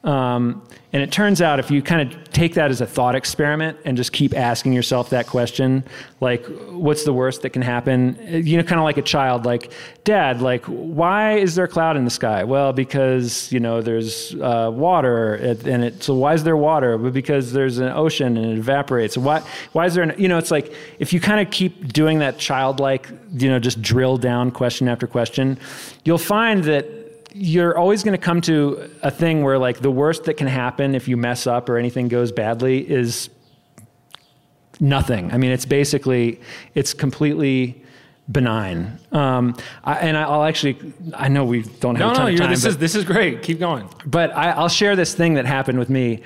Um, 0.04 0.62
and 0.94 1.04
it 1.04 1.12
turns 1.12 1.42
out 1.42 1.60
if 1.60 1.70
you 1.70 1.82
kind 1.82 2.14
of 2.14 2.32
take 2.32 2.54
that 2.54 2.72
as 2.72 2.80
a 2.80 2.86
thought 2.86 3.14
experiment 3.14 3.78
and 3.84 3.98
just 3.98 4.14
keep 4.14 4.34
asking 4.34 4.72
yourself 4.72 5.10
that 5.10 5.28
question, 5.28 5.84
like, 6.22 6.46
what's 6.70 7.04
the 7.04 7.12
worst 7.12 7.42
that 7.42 7.50
can 7.50 7.62
happen? 7.62 8.18
You 8.30 8.58
know, 8.58 8.64
kind 8.64 8.80
of 8.80 8.86
like 8.86 8.98
a 8.98 9.02
child, 9.02 9.46
like, 9.46 9.74
Dad, 10.06 10.42
like, 10.42 10.64
why 10.66 11.38
is 11.38 11.56
there 11.56 11.66
a 11.66 11.68
cloud 11.68 11.98
in 11.98 12.06
the 12.06 12.10
sky? 12.10 12.46
Well, 12.46 12.72
because, 12.72 13.52
you 13.52 13.60
know, 13.60 13.82
there's 13.82 14.34
uh, 14.36 14.72
water, 14.74 15.36
and 15.36 15.84
it, 15.84 16.04
so 16.04 16.14
why 16.14 16.34
is 16.34 16.44
there 16.46 16.56
water? 16.56 16.98
But 16.98 17.12
because 17.12 17.52
there's 17.52 17.80
an 17.80 17.90
ocean 17.90 18.38
and 18.38 18.54
it 18.54 18.58
evaporates. 18.58 19.18
Why, 19.18 19.44
why 19.74 19.88
is 19.88 19.94
there, 19.94 20.04
an, 20.04 20.16
you 20.18 20.30
know, 20.30 20.38
it's 20.38 20.52
like 20.52 20.74
if 21.00 21.12
you 21.12 21.20
kind 21.20 21.46
of 21.46 21.52
keep 21.52 21.92
doing 21.92 22.20
that 22.20 22.38
childlike, 22.38 23.10
you 23.34 23.50
know, 23.50 23.60
just 23.60 23.82
drill 23.82 24.18
down 24.18 24.52
question 24.52 24.88
after 24.88 25.06
question, 25.06 25.60
you'll 26.06 26.18
find 26.18 26.64
that 26.64 26.86
you're 27.40 27.78
always 27.78 28.04
going 28.04 28.18
to 28.18 28.24
come 28.24 28.42
to 28.42 28.90
a 29.04 29.12
thing 29.12 29.44
where 29.44 29.58
like 29.58 29.80
the 29.80 29.92
worst 29.92 30.24
that 30.26 30.36
can 30.36 30.48
happen 30.48 30.96
if 30.96 31.08
you 31.08 31.18
mess 31.18 31.48
up 31.48 31.70
or 31.70 31.78
anything 31.78 32.08
goes 32.08 32.32
badly 32.32 32.90
is 32.90 33.30
nothing. 34.80 35.32
I 35.32 35.38
mean, 35.38 35.52
it's 35.52 35.66
basically 35.66 36.42
it's 36.74 36.94
completely 36.94 37.84
benign. 38.32 39.00
Um, 39.12 39.56
I, 39.84 39.96
and 39.96 40.18
I, 40.18 40.24
I'll 40.24 40.44
actually 40.44 40.78
I 41.16 41.28
know 41.30 41.46
we 41.46 41.64
don't 41.64 41.96
have 41.96 42.08
no 42.08 42.12
a 42.12 42.16
ton 42.16 42.26
no 42.26 42.32
of 42.34 42.40
time, 42.40 42.50
this 42.50 42.64
but- 42.64 42.70
is 42.70 42.78
this 42.78 42.96
is 42.96 43.06
great 43.06 43.42
keep 43.42 43.58
going 43.58 43.90
but 44.06 44.36
I, 44.36 44.52
I'll 44.52 44.68
share 44.68 44.98
this 44.98 45.14
thing 45.14 45.36
that 45.36 45.46
happened 45.46 45.80
with 45.80 45.90
me. 45.90 46.24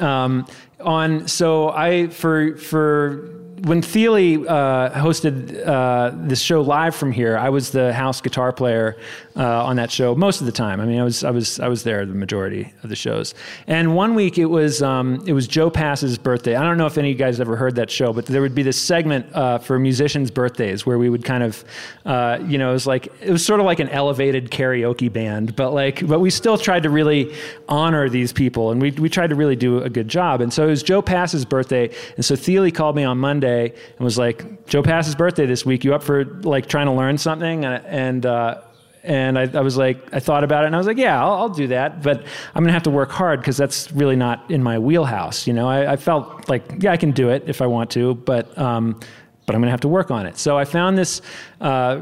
Um, 0.00 0.46
on 0.80 1.28
so 1.28 1.70
I 1.70 2.08
for 2.08 2.56
for 2.56 3.30
when 3.62 3.80
Thile 3.82 4.48
uh, 4.48 4.90
hosted 4.90 5.66
uh, 5.66 6.10
this 6.14 6.40
show 6.40 6.60
live 6.60 6.94
from 6.94 7.12
here, 7.12 7.38
I 7.38 7.48
was 7.48 7.70
the 7.70 7.92
house 7.92 8.20
guitar 8.20 8.52
player 8.52 8.96
uh, 9.36 9.64
on 9.64 9.76
that 9.76 9.90
show 9.90 10.14
most 10.14 10.40
of 10.40 10.46
the 10.46 10.52
time. 10.52 10.80
I 10.80 10.86
mean, 10.86 11.00
I 11.00 11.04
was 11.04 11.24
I 11.24 11.30
was 11.30 11.58
I 11.58 11.68
was 11.68 11.82
there 11.82 12.06
the 12.06 12.14
majority 12.14 12.72
of 12.82 12.88
the 12.88 12.96
shows. 12.96 13.34
And 13.66 13.96
one 13.96 14.14
week 14.14 14.38
it 14.38 14.46
was 14.46 14.82
um, 14.82 15.22
it 15.26 15.32
was 15.32 15.48
Joe 15.48 15.70
Pass's 15.70 16.18
birthday. 16.18 16.54
I 16.54 16.62
don't 16.62 16.78
know 16.78 16.86
if 16.86 16.98
any 16.98 17.10
of 17.10 17.18
you 17.18 17.18
guys 17.18 17.40
ever 17.40 17.56
heard 17.56 17.74
that 17.76 17.90
show, 17.90 18.12
but 18.12 18.26
there 18.26 18.40
would 18.40 18.54
be 18.54 18.62
this 18.62 18.80
segment 18.80 19.26
uh, 19.34 19.58
for 19.58 19.78
musicians' 19.78 20.30
birthdays 20.30 20.86
where 20.86 20.98
we 20.98 21.10
would 21.10 21.24
kind 21.24 21.42
of 21.42 21.64
uh, 22.04 22.38
you 22.46 22.58
know 22.58 22.70
it 22.70 22.74
was 22.74 22.86
like 22.86 23.08
it 23.20 23.30
was 23.30 23.44
sort 23.44 23.60
of 23.60 23.66
like 23.66 23.80
an 23.80 23.88
elevated 23.88 24.50
karaoke 24.50 25.12
band, 25.12 25.56
but 25.56 25.72
like 25.72 26.06
but 26.06 26.20
we 26.20 26.30
still 26.30 26.56
tried 26.56 26.84
to 26.84 26.90
really 26.90 27.34
honor 27.68 28.08
these 28.08 28.32
people, 28.32 28.70
and 28.70 28.80
we 28.80 28.92
we 28.92 29.08
tried 29.08 29.30
to 29.30 29.36
really 29.36 29.56
do 29.56 29.82
a 29.82 29.90
good 29.90 30.08
job. 30.08 30.40
And 30.42 30.52
so 30.52 30.64
it 30.64 30.70
was 30.70 30.82
Joe 30.82 31.02
Pass's 31.02 31.44
birthday, 31.44 31.90
and 32.14 32.24
so 32.24 32.36
Thile 32.36 32.70
called 32.70 32.94
me 32.94 33.02
on 33.02 33.18
Monday 33.18 33.70
and 33.70 34.00
was 34.04 34.16
like, 34.16 34.66
"Joe 34.66 34.82
Pass's 34.82 35.16
birthday 35.16 35.46
this 35.46 35.66
week. 35.66 35.82
You 35.82 35.94
up 35.94 36.04
for 36.04 36.24
like 36.24 36.66
trying 36.66 36.86
to 36.86 36.92
learn 36.92 37.18
something?" 37.18 37.64
And 37.64 37.84
and 37.86 38.26
uh, 38.26 38.60
and 39.04 39.38
I, 39.38 39.42
I 39.52 39.60
was 39.60 39.76
like, 39.76 39.98
I 40.12 40.20
thought 40.20 40.44
about 40.44 40.64
it, 40.64 40.68
and 40.68 40.74
I 40.74 40.78
was 40.78 40.86
like, 40.86 40.96
"Yeah, 40.96 41.22
I'll, 41.22 41.34
I'll 41.34 41.48
do 41.48 41.66
that, 41.68 42.02
but 42.02 42.24
I'm 42.54 42.62
gonna 42.62 42.72
have 42.72 42.82
to 42.84 42.90
work 42.90 43.10
hard 43.10 43.40
because 43.40 43.56
that's 43.56 43.92
really 43.92 44.16
not 44.16 44.50
in 44.50 44.62
my 44.62 44.78
wheelhouse." 44.78 45.46
You 45.46 45.52
know, 45.52 45.68
I, 45.68 45.92
I 45.92 45.96
felt 45.96 46.48
like, 46.48 46.64
yeah, 46.80 46.92
I 46.92 46.96
can 46.96 47.10
do 47.12 47.28
it 47.28 47.44
if 47.46 47.62
I 47.62 47.66
want 47.66 47.90
to, 47.90 48.14
but. 48.14 48.56
Um, 48.58 49.00
but 49.46 49.54
I'm 49.54 49.60
going 49.60 49.68
to 49.68 49.72
have 49.72 49.80
to 49.80 49.88
work 49.88 50.10
on 50.10 50.26
it. 50.26 50.38
So 50.38 50.56
I 50.56 50.64
found 50.64 50.96
this 50.96 51.20
uh, 51.60 52.00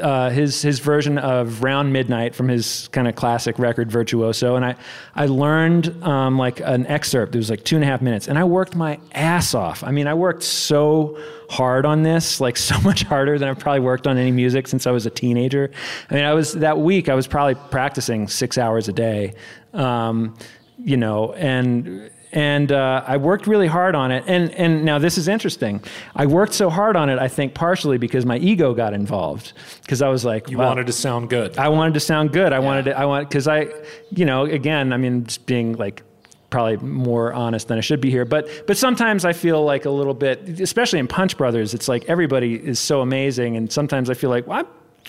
uh, 0.00 0.30
his 0.30 0.62
his 0.62 0.78
version 0.78 1.18
of 1.18 1.62
Round 1.62 1.92
Midnight 1.92 2.34
from 2.34 2.48
his 2.48 2.88
kind 2.88 3.06
of 3.06 3.14
classic 3.14 3.58
record 3.58 3.90
Virtuoso, 3.90 4.56
and 4.56 4.64
I 4.64 4.76
I 5.14 5.26
learned 5.26 6.02
um, 6.02 6.38
like 6.38 6.60
an 6.60 6.86
excerpt. 6.86 7.34
It 7.34 7.38
was 7.38 7.50
like 7.50 7.64
two 7.64 7.76
and 7.76 7.84
a 7.84 7.86
half 7.86 8.00
minutes, 8.00 8.28
and 8.28 8.38
I 8.38 8.44
worked 8.44 8.74
my 8.74 8.98
ass 9.12 9.54
off. 9.54 9.84
I 9.84 9.90
mean, 9.90 10.06
I 10.06 10.14
worked 10.14 10.42
so 10.42 11.18
hard 11.50 11.84
on 11.84 12.02
this, 12.02 12.40
like 12.40 12.56
so 12.70 12.80
much 12.80 13.02
harder 13.02 13.38
than 13.38 13.48
I've 13.48 13.58
probably 13.58 13.80
worked 13.80 14.06
on 14.06 14.16
any 14.16 14.32
music 14.32 14.66
since 14.66 14.86
I 14.86 14.90
was 14.90 15.06
a 15.06 15.10
teenager. 15.10 15.70
I 16.08 16.14
mean, 16.14 16.24
I 16.24 16.32
was 16.32 16.54
that 16.54 16.78
week 16.78 17.08
I 17.08 17.14
was 17.14 17.26
probably 17.26 17.56
practicing 17.70 18.28
six 18.28 18.56
hours 18.56 18.88
a 18.88 18.92
day, 18.92 19.34
um, 19.74 20.34
you 20.78 20.96
know, 20.96 21.34
and 21.34 22.10
and 22.32 22.72
uh, 22.72 23.04
I 23.06 23.16
worked 23.16 23.46
really 23.46 23.66
hard 23.66 23.94
on 23.94 24.10
it. 24.10 24.24
And 24.26 24.50
and 24.52 24.84
now 24.84 24.98
this 24.98 25.18
is 25.18 25.28
interesting. 25.28 25.82
I 26.14 26.26
worked 26.26 26.54
so 26.54 26.70
hard 26.70 26.96
on 26.96 27.10
it, 27.10 27.18
I 27.18 27.28
think 27.28 27.54
partially 27.54 27.98
because 27.98 28.24
my 28.26 28.38
ego 28.38 28.74
got 28.74 28.92
involved. 28.94 29.52
Because 29.82 30.02
I 30.02 30.08
was 30.08 30.24
like, 30.24 30.50
you 30.50 30.58
wanted 30.58 30.86
to 30.86 30.92
sound 30.92 31.30
good 31.30 31.58
I 31.58 31.68
wanted 31.68 31.94
to 31.94 32.00
sound 32.00 32.32
good. 32.32 32.52
I 32.52 32.58
wanted 32.58 32.86
to. 32.86 32.98
I 32.98 33.04
want 33.04 33.28
because 33.28 33.48
I, 33.48 33.68
you 34.10 34.24
know, 34.24 34.44
again, 34.44 34.92
I 34.92 34.96
mean, 34.96 35.24
just 35.24 35.46
being 35.46 35.74
like 35.74 36.02
probably 36.50 36.76
more 36.78 37.32
honest 37.32 37.68
than 37.68 37.78
I 37.78 37.80
should 37.80 38.00
be 38.00 38.10
here. 38.10 38.24
But 38.24 38.48
but 38.66 38.76
sometimes 38.76 39.24
I 39.24 39.32
feel 39.32 39.64
like 39.64 39.84
a 39.84 39.90
little 39.90 40.14
bit, 40.14 40.60
especially 40.60 40.98
in 40.98 41.06
Punch 41.06 41.36
Brothers, 41.36 41.74
it's 41.74 41.88
like 41.88 42.04
everybody 42.06 42.54
is 42.54 42.78
so 42.78 43.00
amazing, 43.00 43.56
and 43.56 43.70
sometimes 43.70 44.10
I 44.10 44.14
feel 44.14 44.30
like 44.30 44.46
well, 44.46 44.60
I 44.60 44.64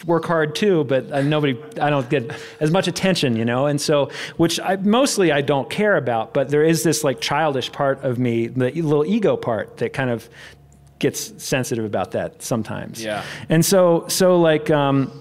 work 0.05 0.25
hard 0.25 0.55
too, 0.55 0.83
but 0.85 1.11
uh, 1.11 1.21
nobody, 1.21 1.57
I 1.79 1.89
don't 1.89 2.09
get 2.09 2.31
as 2.59 2.71
much 2.71 2.87
attention, 2.87 3.35
you 3.35 3.45
know. 3.45 3.65
And 3.65 3.79
so, 3.79 4.09
which 4.37 4.59
I 4.59 4.75
mostly 4.77 5.31
I 5.31 5.41
don't 5.41 5.69
care 5.69 5.97
about, 5.97 6.33
but 6.33 6.49
there 6.49 6.63
is 6.63 6.83
this 6.83 7.03
like 7.03 7.21
childish 7.21 7.71
part 7.71 8.03
of 8.03 8.19
me, 8.19 8.47
the 8.47 8.71
little 8.71 9.05
ego 9.05 9.37
part 9.37 9.77
that 9.77 9.93
kind 9.93 10.09
of 10.09 10.29
gets 10.99 11.43
sensitive 11.43 11.85
about 11.85 12.11
that 12.11 12.41
sometimes. 12.41 13.03
Yeah. 13.03 13.23
And 13.49 13.65
so 13.65 14.05
so 14.07 14.39
like. 14.39 14.69
Um, 14.69 15.20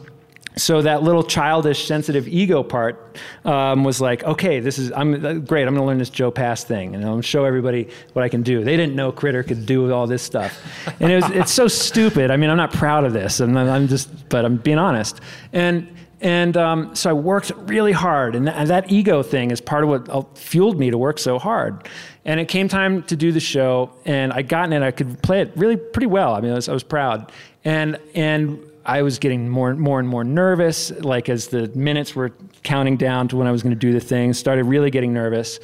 so 0.57 0.83
that 0.83 1.03
little 1.03 1.23
childish, 1.23 1.87
sensitive 1.87 2.27
ego 2.27 2.63
part 2.63 3.19
um, 3.45 3.85
was 3.85 4.01
like, 4.01 4.25
okay, 4.25 4.61
this 4.61 4.79
is 4.79 4.93
I'm 4.93 5.25
uh, 5.25 5.35
great. 5.35 5.67
I'm 5.67 5.75
going 5.75 5.83
to 5.83 5.85
learn 5.85 5.99
this 5.99 6.11
Joe 6.11 6.31
Pass 6.31 6.65
thing, 6.65 6.95
and 6.95 7.05
I'm 7.05 7.11
going 7.11 7.23
to 7.23 7.27
show 7.27 7.45
everybody 7.45 7.89
what 8.13 8.25
I 8.25 8.29
can 8.29 8.43
do. 8.43 8.65
They 8.65 8.77
didn't 8.77 8.97
know 8.97 9.13
Critter 9.13 9.43
could 9.43 9.65
do 9.65 9.93
all 9.93 10.07
this 10.07 10.23
stuff, 10.23 10.61
and 11.01 11.13
it 11.13 11.17
was, 11.17 11.31
it's 11.31 11.53
so 11.53 11.69
stupid. 11.69 12.31
I 12.31 12.37
mean, 12.37 12.51
I'm 12.51 12.57
not 12.57 12.73
proud 12.73 13.05
of 13.05 13.13
this, 13.13 13.41
and 13.41 13.59
I'm 13.59 13.89
just, 13.89 14.29
but 14.29 14.45
I'm 14.45 14.57
being 14.57 14.79
honest. 14.79 15.21
And 15.53 15.95
and 16.21 16.57
um, 16.57 16.95
so 16.95 17.11
I 17.11 17.13
worked 17.15 17.53
really 17.57 17.93
hard, 17.93 18.35
and 18.35 18.47
that, 18.47 18.57
and 18.57 18.69
that 18.69 18.93
ego 18.93 19.23
thing 19.23 19.51
is 19.51 19.61
part 19.61 19.85
of 19.85 19.89
what 19.89 20.09
uh, 20.09 20.23
fueled 20.35 20.79
me 20.79 20.91
to 20.91 20.99
work 20.99 21.19
so 21.19 21.39
hard. 21.39 21.89
And 22.27 22.39
it 22.39 22.49
came 22.49 22.69
time 22.69 23.03
to 23.05 23.17
do 23.17 23.33
the 23.33 23.41
show, 23.41 23.91
and 24.05 24.33
I 24.33 24.43
got 24.43 24.67
in 24.67 24.83
it. 24.83 24.87
I 24.87 24.91
could 24.91 25.23
play 25.23 25.41
it 25.41 25.53
really 25.57 25.77
pretty 25.77 26.07
well. 26.07 26.35
I 26.35 26.41
mean, 26.41 26.53
I 26.53 26.57
was, 26.57 26.69
I 26.69 26.73
was 26.73 26.83
proud, 26.83 27.33
and 27.65 27.99
and 28.15 28.59
I 28.91 29.03
was 29.03 29.21
getting 29.21 29.49
more, 29.49 29.71
and 29.71 29.79
more 29.79 30.01
and 30.01 30.09
more 30.09 30.25
nervous. 30.25 30.91
Like 30.91 31.29
as 31.29 31.47
the 31.47 31.69
minutes 31.77 32.17
were 32.17 32.33
counting 32.65 32.97
down 32.97 33.29
to 33.29 33.37
when 33.37 33.47
I 33.47 33.53
was 33.53 33.63
going 33.63 33.75
to 33.75 33.79
do 33.79 33.93
the 33.93 34.01
thing, 34.01 34.33
started 34.33 34.65
really 34.65 34.91
getting 34.91 35.13
nervous. 35.13 35.61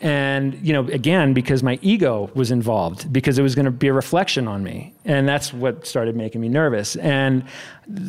And 0.00 0.54
you 0.62 0.72
know, 0.72 0.80
again, 0.88 1.34
because 1.34 1.62
my 1.62 1.78
ego 1.82 2.30
was 2.34 2.50
involved, 2.50 3.12
because 3.12 3.38
it 3.38 3.42
was 3.42 3.54
going 3.54 3.66
to 3.66 3.70
be 3.70 3.88
a 3.88 3.92
reflection 3.92 4.48
on 4.48 4.62
me, 4.62 4.94
and 5.04 5.28
that's 5.28 5.52
what 5.52 5.86
started 5.86 6.16
making 6.16 6.40
me 6.40 6.48
nervous. 6.48 6.96
And 6.96 7.44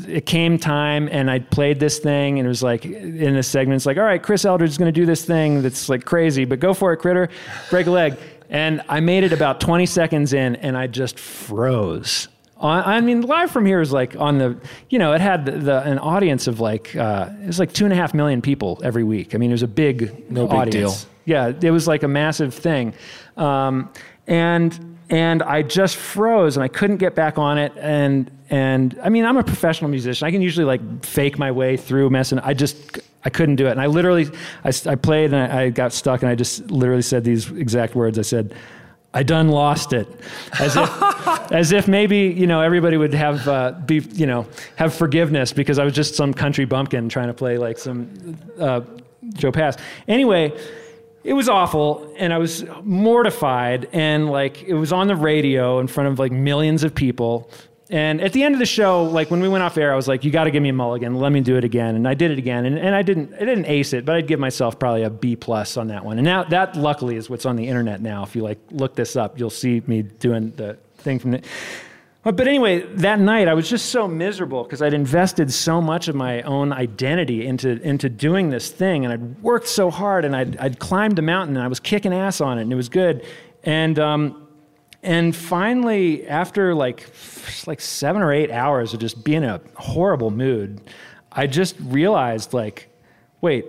it 0.08 0.26
came 0.26 0.58
time, 0.58 1.10
and 1.12 1.30
I 1.30 1.39
played 1.39 1.82
this 1.82 1.99
thing, 1.99 2.39
and 2.39 2.45
it 2.45 2.49
was 2.49 2.64
like 2.64 2.86
in 2.86 3.34
the 3.34 3.43
segment, 3.43 3.76
it's 3.76 3.86
like, 3.86 3.97
all 3.97 4.03
right, 4.03 4.24
Chris 4.24 4.45
Eldridge 4.45 4.72
is 4.72 4.78
going 4.78 4.93
to 4.93 4.99
do 4.99 5.06
this 5.06 5.26
thing 5.26 5.62
that's 5.64 5.89
like 5.89 6.06
crazy, 6.06 6.45
but 6.45 6.62
go 6.62 6.74
for 6.74 6.93
it, 6.93 6.97
critter, 6.97 7.30
break 7.70 7.88
a 7.88 7.91
leg. 7.91 8.18
And 8.49 8.82
I 8.88 9.01
made 9.01 9.26
it 9.26 9.34
about 9.34 9.60
20 9.60 9.86
seconds 9.86 10.32
in, 10.32 10.56
and 10.58 10.78
I 10.78 10.88
just 10.88 11.20
froze. 11.20 12.30
I 12.58 13.01
mean, 13.01 13.22
live 13.22 13.51
from 13.51 13.66
here 13.66 13.82
is 13.82 13.91
like 13.91 14.16
on 14.16 14.38
the, 14.38 14.58
you 14.89 14.97
know, 14.97 15.14
it 15.14 15.22
had 15.22 15.45
the, 15.45 15.51
the 15.51 15.82
an 15.84 15.99
audience 15.99 16.47
of 16.47 16.60
like 16.60 16.95
uh, 16.95 17.30
it 17.43 17.47
was 17.47 17.60
like 17.60 17.74
two 17.74 17.84
and 17.84 17.91
a 17.93 17.95
half 17.97 18.14
million 18.14 18.41
people 18.41 18.80
every 18.84 19.03
week. 19.03 19.36
I 19.36 19.38
mean, 19.38 19.51
it 19.51 19.53
was 19.53 19.64
a 19.64 19.68
big 19.68 20.30
No 20.32 20.47
big 20.47 20.56
audience. 20.58 21.03
deal. 21.03 21.12
Yeah, 21.26 21.51
it 21.62 21.72
was 21.72 21.88
like 21.88 22.03
a 22.03 22.08
massive 22.08 22.53
thing, 22.53 22.93
um, 23.36 23.91
and 24.28 24.97
and 25.10 25.43
I 25.43 25.64
just 25.64 25.97
froze 25.97 26.56
and 26.56 26.64
I 26.64 26.68
couldn't 26.68 26.97
get 26.97 27.14
back 27.16 27.38
on 27.38 27.58
it. 27.58 27.74
And 27.78 28.32
and 28.49 28.97
I 29.03 29.10
mean, 29.10 29.26
I'm 29.26 29.38
a 29.38 29.43
professional 29.43 29.89
musician. 29.89 30.26
I 30.26 30.32
can 30.32 30.41
usually 30.41 30.66
like 30.66 31.03
fake 31.06 31.38
my 31.38 31.51
way 31.51 31.78
through 31.78 32.10
messing. 32.12 32.39
I 32.39 32.53
just 32.53 32.99
I 33.24 33.30
couldn't 33.32 33.56
do 33.58 33.68
it. 33.68 33.72
And 33.72 33.82
I 33.82 33.88
literally 33.88 34.28
I, 34.64 34.72
I 34.86 34.95
played 34.95 35.34
and 35.34 35.51
I, 35.51 35.64
I 35.64 35.70
got 35.72 35.93
stuck 35.93 36.22
and 36.22 36.30
I 36.30 36.36
just 36.36 36.70
literally 36.72 37.01
said 37.01 37.24
these 37.24 37.51
exact 37.51 37.95
words. 37.95 38.18
I 38.18 38.24
said. 38.24 38.53
I 39.16 39.24
done 39.24 39.47
lost 39.47 39.93
it, 39.93 40.07
as 40.59 40.76
if, 40.76 41.01
as 41.51 41.72
if 41.72 41.88
maybe 41.88 42.18
you 42.18 42.45
know 42.45 42.59
everybody 42.59 42.97
would 42.97 43.13
have 43.13 43.47
uh, 43.47 43.72
be 43.72 43.99
you 44.13 44.28
know 44.28 44.45
have 44.76 44.93
forgiveness 44.93 45.53
because 45.53 45.80
I 45.80 45.86
was 45.86 45.93
just 45.93 46.16
some 46.16 46.34
country 46.34 46.66
bumpkin 46.66 47.07
trying 47.07 47.28
to 47.28 47.34
play 47.34 47.57
like 47.57 47.78
some 47.78 48.38
uh, 48.59 48.82
Joe 49.34 49.53
Pass. 49.53 49.78
Anyway, 50.09 50.51
it 51.24 51.32
was 51.32 51.47
awful, 51.47 52.13
and 52.20 52.34
I 52.34 52.38
was 52.38 52.66
mortified, 52.84 53.88
and 53.93 54.30
like 54.30 54.63
it 54.63 54.74
was 54.74 54.91
on 54.91 55.07
the 55.07 55.16
radio 55.16 55.80
in 55.80 55.88
front 55.88 56.09
of 56.09 56.20
like 56.20 56.34
millions 56.34 56.84
of 56.84 56.93
people. 56.93 57.49
And 57.89 58.19
at 58.19 58.33
the 58.33 58.41
end 58.41 58.55
of 58.55 58.59
the 58.59 58.65
show, 58.65 59.03
like 59.03 59.29
when 59.29 59.41
we 59.41 59.47
went 59.47 59.63
off 59.63 59.77
air, 59.77 59.93
I 59.93 59.95
was 59.95 60.07
like, 60.07 60.23
"You 60.23 60.31
got 60.31 60.45
to 60.45 60.51
give 60.51 60.63
me 60.63 60.69
a 60.69 60.73
mulligan. 60.73 61.15
Let 61.15 61.31
me 61.31 61.41
do 61.41 61.55
it 61.55 61.63
again." 61.63 61.95
And 61.95 62.07
I 62.07 62.15
did 62.15 62.31
it 62.31 62.39
again, 62.39 62.65
and, 62.65 62.79
and 62.79 62.95
I 62.95 63.03
didn't, 63.03 63.36
I 63.36 63.39
didn't 63.39 63.65
ace 63.65 63.93
it, 63.93 64.05
but 64.05 64.15
I'd 64.15 64.27
give 64.27 64.39
myself 64.39 64.79
probably 64.79 65.03
a 65.03 65.09
B 65.11 65.36
plus 65.36 65.77
on 65.77 65.88
that 65.89 66.03
one. 66.03 66.17
And 66.17 66.25
now 66.25 66.43
that, 66.45 66.75
luckily, 66.75 67.15
is 67.15 67.29
what's 67.29 67.45
on 67.45 67.55
the 67.55 67.67
internet 67.67 68.01
now. 68.01 68.23
If 68.23 68.36
you 68.36 68.41
like 68.41 68.57
look 68.71 68.95
this 68.95 69.15
up, 69.15 69.38
you'll 69.38 69.51
see 69.51 69.83
me 69.86 70.01
doing 70.01 70.51
the 70.55 70.77
thing 70.97 71.19
from 71.19 71.31
the. 71.31 71.43
But 72.23 72.47
anyway, 72.47 72.79
that 72.79 73.19
night 73.19 73.47
I 73.47 73.53
was 73.53 73.69
just 73.69 73.89
so 73.89 74.07
miserable 74.07 74.63
because 74.63 74.81
I'd 74.81 74.95
invested 74.95 75.53
so 75.53 75.79
much 75.79 76.07
of 76.07 76.15
my 76.15 76.41
own 76.41 76.73
identity 76.73 77.45
into 77.45 77.79
into 77.83 78.09
doing 78.09 78.49
this 78.49 78.71
thing, 78.71 79.05
and 79.05 79.13
I'd 79.13 79.43
worked 79.43 79.67
so 79.67 79.91
hard, 79.91 80.25
and 80.25 80.36
I'd, 80.36 80.57
I'd 80.57 80.79
climbed 80.79 81.19
a 81.19 81.21
mountain, 81.21 81.55
and 81.55 81.63
I 81.63 81.67
was 81.67 81.79
kicking 81.79 82.15
ass 82.15 82.41
on 82.41 82.57
it, 82.57 82.63
and 82.63 82.73
it 82.73 82.75
was 82.75 82.89
good. 82.89 83.23
And 83.63 83.99
um, 83.99 84.44
and 85.06 85.36
finally, 85.36 86.28
after 86.28 86.74
like 86.74 87.08
like 87.68 87.80
seven 87.80 88.24
or 88.24 88.34
eight 88.34 88.49
hours 88.49 88.93
of 88.93 88.99
just 88.99 89.24
being 89.24 89.43
in 89.43 89.49
a 89.49 89.62
horrible 89.76 90.32
mood, 90.32 90.82
I 91.32 91.45
just 91.45 91.76
realized 91.80 92.53
like, 92.53 92.89
wait, 93.39 93.66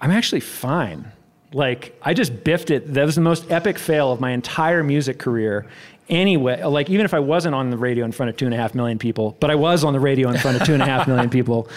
I'm 0.00 0.10
actually 0.10 0.40
fine. 0.40 1.12
Like 1.52 1.96
I 2.02 2.12
just 2.12 2.42
biffed 2.42 2.70
it. 2.70 2.92
That 2.94 3.06
was 3.06 3.14
the 3.14 3.20
most 3.20 3.50
epic 3.52 3.78
fail 3.78 4.10
of 4.10 4.20
my 4.20 4.32
entire 4.32 4.82
music 4.82 5.20
career. 5.20 5.64
Anyway, 6.08 6.60
like 6.64 6.90
even 6.90 7.04
if 7.04 7.14
I 7.14 7.20
wasn't 7.20 7.54
on 7.54 7.70
the 7.70 7.78
radio 7.78 8.04
in 8.04 8.10
front 8.10 8.30
of 8.30 8.36
two 8.36 8.46
and 8.46 8.52
a 8.52 8.58
half 8.58 8.74
million 8.74 8.98
people, 8.98 9.36
but 9.38 9.52
I 9.52 9.54
was 9.54 9.84
on 9.84 9.92
the 9.92 10.00
radio 10.00 10.28
in 10.28 10.38
front 10.38 10.60
of 10.60 10.66
two 10.66 10.74
and 10.74 10.82
a 10.82 10.86
half 10.86 11.06
million 11.06 11.30
people, 11.38 11.68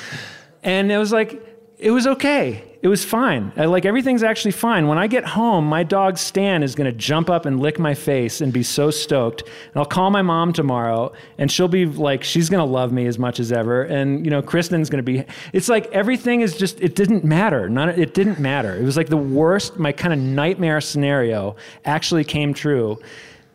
and 0.64 0.92
it 0.92 0.98
was 0.98 1.12
like 1.12 1.47
it 1.78 1.92
was 1.92 2.08
okay. 2.08 2.64
It 2.82 2.88
was 2.88 3.04
fine. 3.04 3.52
I, 3.56 3.66
like 3.66 3.86
everything's 3.86 4.24
actually 4.24 4.52
fine. 4.52 4.88
When 4.88 4.98
I 4.98 5.08
get 5.08 5.26
home, 5.26 5.66
my 5.66 5.84
dog 5.84 6.18
Stan 6.18 6.64
is 6.64 6.74
going 6.74 6.92
to 6.92 6.98
jump 6.98 7.30
up 7.30 7.46
and 7.46 7.60
lick 7.60 7.78
my 7.78 7.94
face 7.94 8.42
and 8.42 8.52
be 8.54 8.64
so 8.64 8.90
stoked. 8.90 9.42
And 9.42 9.76
I'll 9.76 9.86
call 9.86 10.10
my 10.10 10.22
mom 10.22 10.54
tomorrow, 10.54 11.12
and 11.38 11.52
she'll 11.52 11.68
be 11.68 11.86
like, 11.86 12.24
she's 12.24 12.50
going 12.50 12.66
to 12.66 12.72
love 12.72 12.92
me 12.92 13.06
as 13.06 13.20
much 13.20 13.40
as 13.40 13.52
ever. 13.52 13.84
And 13.84 14.26
you 14.26 14.32
know, 14.32 14.42
Kristin's 14.42 14.90
going 14.90 15.04
to 15.04 15.12
be. 15.12 15.24
It's 15.54 15.70
like 15.70 15.88
everything 15.92 16.42
is 16.42 16.58
just. 16.58 16.80
It 16.82 16.96
didn't 16.96 17.24
matter. 17.24 17.70
None. 17.70 17.90
It 17.90 18.14
didn't 18.14 18.40
matter. 18.40 18.76
It 18.76 18.84
was 18.84 18.98
like 18.98 19.10
the 19.10 19.18
worst. 19.18 19.78
My 19.78 19.92
kind 19.92 20.14
of 20.14 20.20
nightmare 20.20 20.82
scenario 20.82 21.56
actually 21.86 22.24
came 22.24 22.54
true 22.54 23.00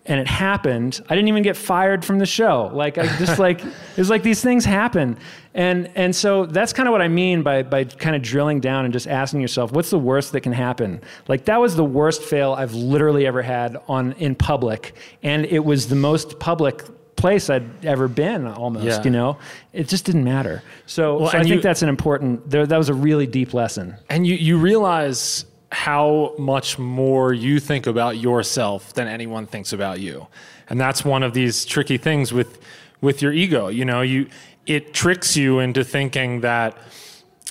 and 0.04 0.18
it 0.18 0.26
happened 0.26 1.00
i 1.08 1.14
didn't 1.14 1.28
even 1.28 1.42
get 1.44 1.56
fired 1.56 2.04
from 2.04 2.18
the 2.18 2.26
show. 2.26 2.70
Like 2.72 2.98
i 2.98 3.04
just 3.18 3.38
like 3.38 3.64
it 3.64 3.96
was 3.98 4.10
like 4.10 4.22
these 4.22 4.42
things 4.42 4.64
happen. 4.64 5.16
And 5.54 5.90
and 5.94 6.14
so 6.16 6.46
that's 6.46 6.72
kind 6.72 6.88
of 6.88 6.92
what 6.92 7.02
i 7.02 7.08
mean 7.08 7.42
by 7.42 7.62
by 7.62 7.84
kind 7.84 8.16
of 8.16 8.22
drilling 8.22 8.58
down 8.60 8.84
and 8.84 8.92
just 8.92 9.06
asking 9.06 9.40
yourself 9.40 9.70
what's 9.72 9.90
the 9.90 9.98
worst 9.98 10.32
that 10.32 10.40
can 10.40 10.52
happen? 10.52 11.00
Like 11.28 11.44
that 11.44 11.60
was 11.60 11.76
the 11.76 11.84
worst 11.84 12.22
fail 12.22 12.52
i've 12.54 12.74
literally 12.74 13.26
ever 13.26 13.42
had 13.42 13.76
on 13.88 14.12
in 14.14 14.34
public. 14.34 14.94
And 15.22 15.46
it 15.46 15.64
was 15.64 15.88
the 15.88 15.96
most 15.96 16.38
public 16.40 16.82
place 17.14 17.48
i'd 17.50 17.84
ever 17.86 18.08
been 18.08 18.46
almost 18.48 18.84
Yeah. 18.86 19.02
you 19.04 19.10
know? 19.10 19.38
It 19.72 19.86
just 19.86 20.04
didn't 20.04 20.24
matter. 20.24 20.62
So, 20.86 21.18
Well, 21.18 21.30
so 21.30 21.36
i 21.36 21.40
and 21.40 21.48
think 21.48 21.56
you- 21.58 21.62
that's 21.62 21.82
an 21.82 21.88
important 21.88 22.50
there, 22.50 22.66
that 22.66 22.76
was 22.78 22.88
a 22.88 22.94
really 22.94 23.28
deep 23.28 23.54
lesson. 23.54 23.94
And 24.10 24.26
you, 24.26 24.34
you 24.34 24.58
realize 24.58 25.44
how 25.72 26.34
much 26.38 26.78
more 26.78 27.32
you 27.32 27.58
think 27.58 27.86
about 27.86 28.18
yourself 28.18 28.92
than 28.92 29.08
anyone 29.08 29.46
thinks 29.46 29.72
about 29.72 30.00
you. 30.00 30.26
And 30.68 30.78
that's 30.80 31.02
one 31.04 31.22
of 31.22 31.32
these 31.32 31.64
tricky 31.64 31.96
things 31.98 32.32
with 32.32 32.60
with 33.00 33.22
your 33.22 33.32
ego. 33.32 33.68
You 33.68 33.84
know, 33.84 34.02
you 34.02 34.28
it 34.66 34.92
tricks 34.94 35.36
you 35.36 35.58
into 35.58 35.82
thinking 35.82 36.42
that 36.42 36.76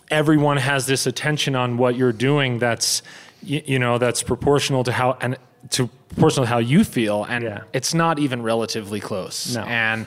everyone 0.10 0.58
has 0.58 0.86
this 0.86 1.08
attention 1.08 1.56
on 1.56 1.78
what 1.78 1.96
you're 1.96 2.14
doing 2.14 2.60
that's 2.60 3.02
you, 3.44 3.62
you 3.66 3.80
know 3.80 3.98
that's 3.98 4.22
proportional 4.24 4.84
to 4.84 4.92
how 4.92 5.18
and 5.22 5.36
to 5.72 5.88
proportional 6.10 6.46
to 6.46 6.50
how 6.50 6.58
you 6.60 6.84
feel 6.84 7.24
and 7.26 7.44
Yeah. 7.44 7.62
it's 7.74 7.94
not 7.94 8.20
even 8.20 8.42
relatively 8.44 9.00
close 9.00 9.56
No. 9.56 9.64
and 9.64 10.06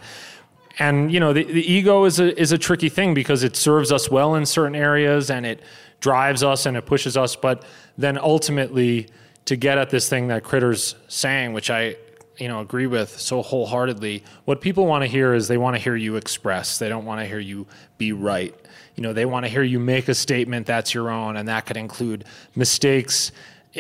and 0.79 1.11
you 1.13 1.21
know 1.21 1.33
the, 1.33 1.45
the 1.45 1.73
ego 1.73 2.05
is 2.05 2.21
a 2.21 2.39
is 2.41 2.53
a 2.53 2.59
tricky 2.59 2.89
thing 2.91 3.15
because 3.15 3.43
it 3.43 3.57
serves 3.57 3.91
us 3.93 4.11
well 4.11 4.35
in 4.35 4.45
certain 4.47 4.75
areas 4.77 5.31
and 5.31 5.47
it 5.47 5.61
drives 6.01 6.43
us 6.43 6.67
and 6.67 6.77
it 6.77 6.85
pushes 6.87 7.17
us 7.17 7.35
but 7.37 7.65
then 7.97 8.19
ultimately 8.19 9.09
to 9.45 9.57
get 9.57 9.79
at 9.79 9.91
this 9.91 10.09
thing 10.09 10.29
that 10.29 10.43
critters 10.43 10.95
saying 11.09 11.53
which 11.53 11.71
i 11.71 11.97
you 12.39 12.49
know 12.49 12.61
agree 12.61 12.87
with 12.87 13.19
so 13.19 13.43
wholeheartedly 13.43 14.23
what 14.45 14.61
people 14.61 14.87
want 14.87 15.03
to 15.03 15.07
hear 15.07 15.35
is 15.35 15.49
they 15.49 15.59
want 15.59 15.77
to 15.77 15.83
hear 15.83 15.97
you 15.97 16.17
express. 16.17 16.79
They 16.79 16.89
don't 16.89 17.05
want 17.05 17.21
to 17.21 17.27
hear 17.27 17.39
you 17.39 17.67
be 17.99 18.13
right. 18.13 18.55
You 18.97 19.03
know 19.03 19.13
they 19.13 19.25
want 19.25 19.45
to 19.45 19.51
hear 19.51 19.63
you 19.63 19.79
make 19.79 20.09
a 20.09 20.15
statement 20.15 20.67
that's 20.67 20.95
your 20.95 21.11
own 21.11 21.37
and 21.37 21.49
that 21.49 21.67
could 21.67 21.77
include 21.77 22.25
mistakes. 22.55 23.33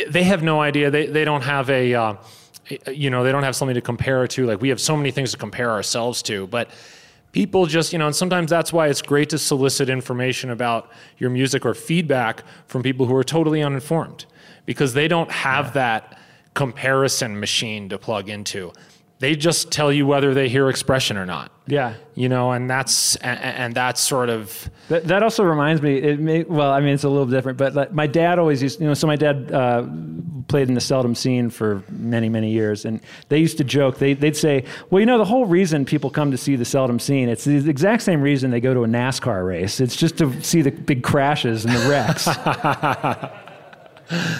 They 0.08 0.24
have 0.24 0.42
no 0.42 0.60
idea. 0.60 0.90
They, 0.90 1.06
they 1.06 1.24
don't 1.24 1.42
have 1.42 1.70
a 1.70 1.94
uh, 1.94 2.14
you 2.90 3.10
know 3.10 3.24
they 3.24 3.32
don't 3.32 3.42
have 3.42 3.56
something 3.56 3.74
to 3.74 3.80
compare 3.80 4.24
it 4.24 4.30
to. 4.32 4.46
Like 4.46 4.60
we 4.60 4.68
have 4.68 4.80
so 4.80 4.96
many 4.96 5.10
things 5.10 5.32
to 5.32 5.38
compare 5.38 5.70
ourselves 5.70 6.22
to 6.22 6.46
but 6.46 6.70
people 7.34 7.66
just 7.66 7.92
you 7.92 7.98
know 7.98 8.06
and 8.06 8.14
sometimes 8.14 8.48
that's 8.48 8.72
why 8.72 8.86
it's 8.86 9.02
great 9.02 9.28
to 9.28 9.36
solicit 9.36 9.90
information 9.90 10.50
about 10.50 10.88
your 11.18 11.28
music 11.28 11.66
or 11.66 11.74
feedback 11.74 12.44
from 12.66 12.80
people 12.82 13.06
who 13.06 13.14
are 13.14 13.24
totally 13.24 13.60
uninformed 13.60 14.24
because 14.66 14.94
they 14.94 15.08
don't 15.08 15.30
have 15.32 15.74
that 15.74 16.16
comparison 16.54 17.38
machine 17.38 17.88
to 17.88 17.98
plug 17.98 18.28
into 18.28 18.72
they 19.24 19.34
just 19.34 19.70
tell 19.70 19.92
you 19.92 20.06
whether 20.06 20.34
they 20.34 20.48
hear 20.48 20.68
expression 20.68 21.16
or 21.16 21.26
not 21.26 21.50
yeah 21.66 21.94
you 22.14 22.28
know 22.28 22.52
and 22.52 22.68
that's 22.68 23.16
and, 23.16 23.40
and 23.40 23.74
that's 23.74 24.00
sort 24.00 24.28
of 24.28 24.70
That, 24.88 25.04
that 25.04 25.22
also 25.22 25.44
reminds 25.44 25.80
me. 25.80 25.96
It 25.96 26.20
may, 26.20 26.42
well, 26.42 26.70
I 26.70 26.80
mean, 26.80 26.90
it's 26.90 27.04
a 27.04 27.08
little 27.08 27.26
different, 27.26 27.56
but 27.56 27.74
like 27.74 27.92
my 27.92 28.06
dad 28.06 28.38
always 28.38 28.62
used, 28.62 28.80
you 28.80 28.86
know. 28.86 28.92
So 28.92 29.06
my 29.06 29.16
dad 29.16 29.50
uh, 29.50 29.86
played 30.48 30.68
in 30.68 30.74
the 30.74 30.80
Seldom 30.80 31.14
Scene 31.14 31.48
for 31.48 31.82
many, 31.88 32.28
many 32.28 32.50
years. 32.50 32.84
And 32.84 33.00
they 33.30 33.38
used 33.38 33.56
to 33.58 33.64
joke, 33.64 33.98
they, 33.98 34.12
they'd 34.12 34.36
say, 34.36 34.64
well, 34.90 35.00
you 35.00 35.06
know, 35.06 35.16
the 35.16 35.24
whole 35.24 35.46
reason 35.46 35.86
people 35.86 36.10
come 36.10 36.30
to 36.30 36.36
see 36.36 36.56
the 36.56 36.66
Seldom 36.66 36.98
Scene, 36.98 37.30
it's 37.30 37.44
the 37.44 37.68
exact 37.68 38.02
same 38.02 38.20
reason 38.20 38.50
they 38.50 38.60
go 38.60 38.74
to 38.74 38.84
a 38.84 38.86
NASCAR 38.86 39.46
race. 39.46 39.80
It's 39.80 39.96
just 39.96 40.18
to 40.18 40.42
see 40.42 40.60
the 40.60 40.70
big 40.70 41.02
crashes 41.02 41.64
and 41.64 41.74
the 41.74 41.88
wrecks. 41.88 42.28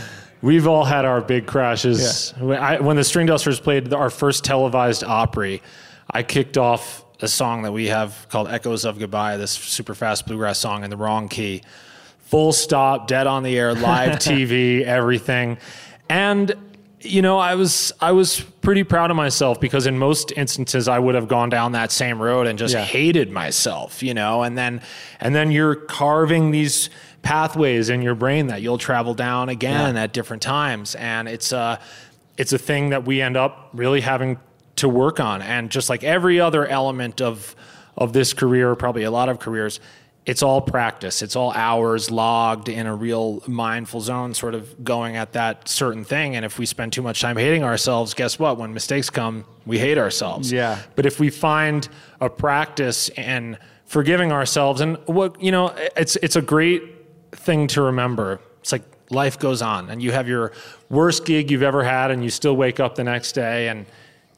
We've 0.45 0.67
all 0.67 0.85
had 0.85 1.07
our 1.07 1.23
big 1.23 1.47
crashes. 1.47 2.35
When, 2.39 2.59
I, 2.59 2.79
when 2.79 2.97
the 2.97 3.05
String 3.05 3.25
Dusters 3.27 3.59
played 3.61 3.95
our 3.95 4.11
first 4.11 4.45
televised 4.45 5.03
Opry, 5.03 5.63
I 6.11 6.23
kicked 6.23 6.59
off 6.59 7.03
a 7.23 7.29
song 7.29 7.63
that 7.63 7.73
we 7.73 7.87
have 7.87 8.27
called 8.29 8.49
Echoes 8.49 8.85
of 8.85 8.99
Goodbye, 8.99 9.39
this 9.39 9.53
super 9.53 9.95
fast 9.95 10.27
bluegrass 10.27 10.59
song 10.59 10.85
in 10.85 10.91
the 10.91 10.99
wrong 10.99 11.29
key. 11.31 11.63
Full 12.27 12.53
stop, 12.53 13.07
dead 13.09 13.27
on 13.27 13.43
the 13.43 13.59
air, 13.59 13.73
live 13.75 14.13
TV, 14.19 14.83
everything. 14.83 15.57
And 16.11 16.55
you 17.01 17.23
know, 17.23 17.39
I 17.39 17.55
was 17.55 17.93
I 18.03 18.13
was 18.13 18.41
pretty 18.41 18.85
proud 18.85 19.11
of 19.11 19.17
myself 19.17 19.61
because 19.63 19.87
in 19.87 19.99
most 19.99 20.31
instances 20.37 20.89
I 20.89 20.99
would 20.99 21.15
have 21.15 21.29
gone 21.29 21.49
down 21.49 21.73
that 21.73 21.91
same 21.91 22.21
road 22.21 22.47
and 22.47 22.59
just 22.59 22.75
Yeah. 22.75 22.83
hated 22.85 23.31
myself, 23.31 24.03
you 24.03 24.13
know, 24.13 24.43
and 24.43 24.59
then 24.59 24.83
and 25.21 25.35
then 25.35 25.51
you're 25.51 25.75
carving 25.75 26.51
these 26.51 26.91
pathways 27.25 27.89
in 27.89 28.03
your 28.03 28.15
brain 28.15 28.47
that 28.49 28.63
you'll 28.63 28.79
travel 28.79 29.15
down 29.15 29.49
again 29.49 29.97
at 29.97 30.13
different 30.13 30.43
times. 30.43 30.95
And 30.95 31.27
it's 31.27 31.51
a 31.53 31.81
it's 32.37 32.53
a 32.53 32.59
thing 32.59 32.91
that 32.91 33.05
we 33.05 33.21
end 33.21 33.37
up 33.37 33.71
really 33.73 34.03
having 34.03 34.39
to 34.77 34.89
work 34.89 35.19
on. 35.19 35.41
And 35.41 35.71
just 35.71 35.89
like 35.89 36.05
every 36.05 36.39
other 36.39 36.67
element 36.67 37.21
of 37.21 37.57
of 37.97 38.13
this 38.13 38.33
career 38.35 38.75
probably 38.77 39.03
a 39.03 39.11
lot 39.11 39.29
of 39.29 39.41
careers 39.41 39.81
it's 40.27 40.43
all 40.43 40.63
practice. 40.63 41.21
It's 41.21 41.37
all 41.37 41.53
hours 41.53 42.11
logged 42.11 42.71
in 42.71 42.87
a 42.87 42.95
real 42.95 43.43
mindful 43.47 44.01
zone 44.01 44.33
sort 44.33 44.55
of 44.55 44.83
going 44.83 45.17
at 45.17 45.35
that 45.35 45.69
certain 45.69 46.03
thing. 46.03 46.35
And 46.35 46.47
if 46.47 46.59
we 46.59 46.65
spend 46.65 46.95
too 46.95 47.03
much 47.03 47.21
time 47.21 47.37
hating 47.37 47.63
ourselves 47.63 48.15
guess 48.15 48.39
what? 48.39 48.59
When 48.59 48.73
mistakes 48.75 49.11
come 49.11 49.45
we 49.67 49.79
hate 49.79 49.99
ourselves. 49.99 50.53
Yeah. 50.53 50.79
but 50.95 51.07
if 51.07 51.19
we 51.19 51.31
find 51.31 51.89
a 52.21 52.29
practice 52.29 53.09
and 53.11 53.59
forgiving 53.87 54.33
ourselves 54.33 54.81
and 54.81 54.97
what 55.07 55.41
you 55.43 55.53
know 55.53 55.75
it's 55.97 56.17
it's 56.17 56.37
a 56.37 56.43
great 56.43 56.94
thing 57.37 57.67
to 57.69 57.83
remember 57.83 58.41
it's 58.61 58.73
like 58.73 58.83
life 59.11 59.39
goes 59.39 59.61
on 59.63 59.91
and 59.91 60.03
you 60.03 60.13
have 60.13 60.27
your 60.29 60.53
worst 60.89 61.25
gig 61.27 61.51
you've 61.51 61.63
ever 61.63 61.85
had 61.85 62.11
and 62.11 62.25
you 62.25 62.31
still 62.31 62.57
wake 62.57 62.81
up 62.81 62.95
the 62.95 63.05
next 63.05 63.33
day 63.33 63.69
and 63.69 63.85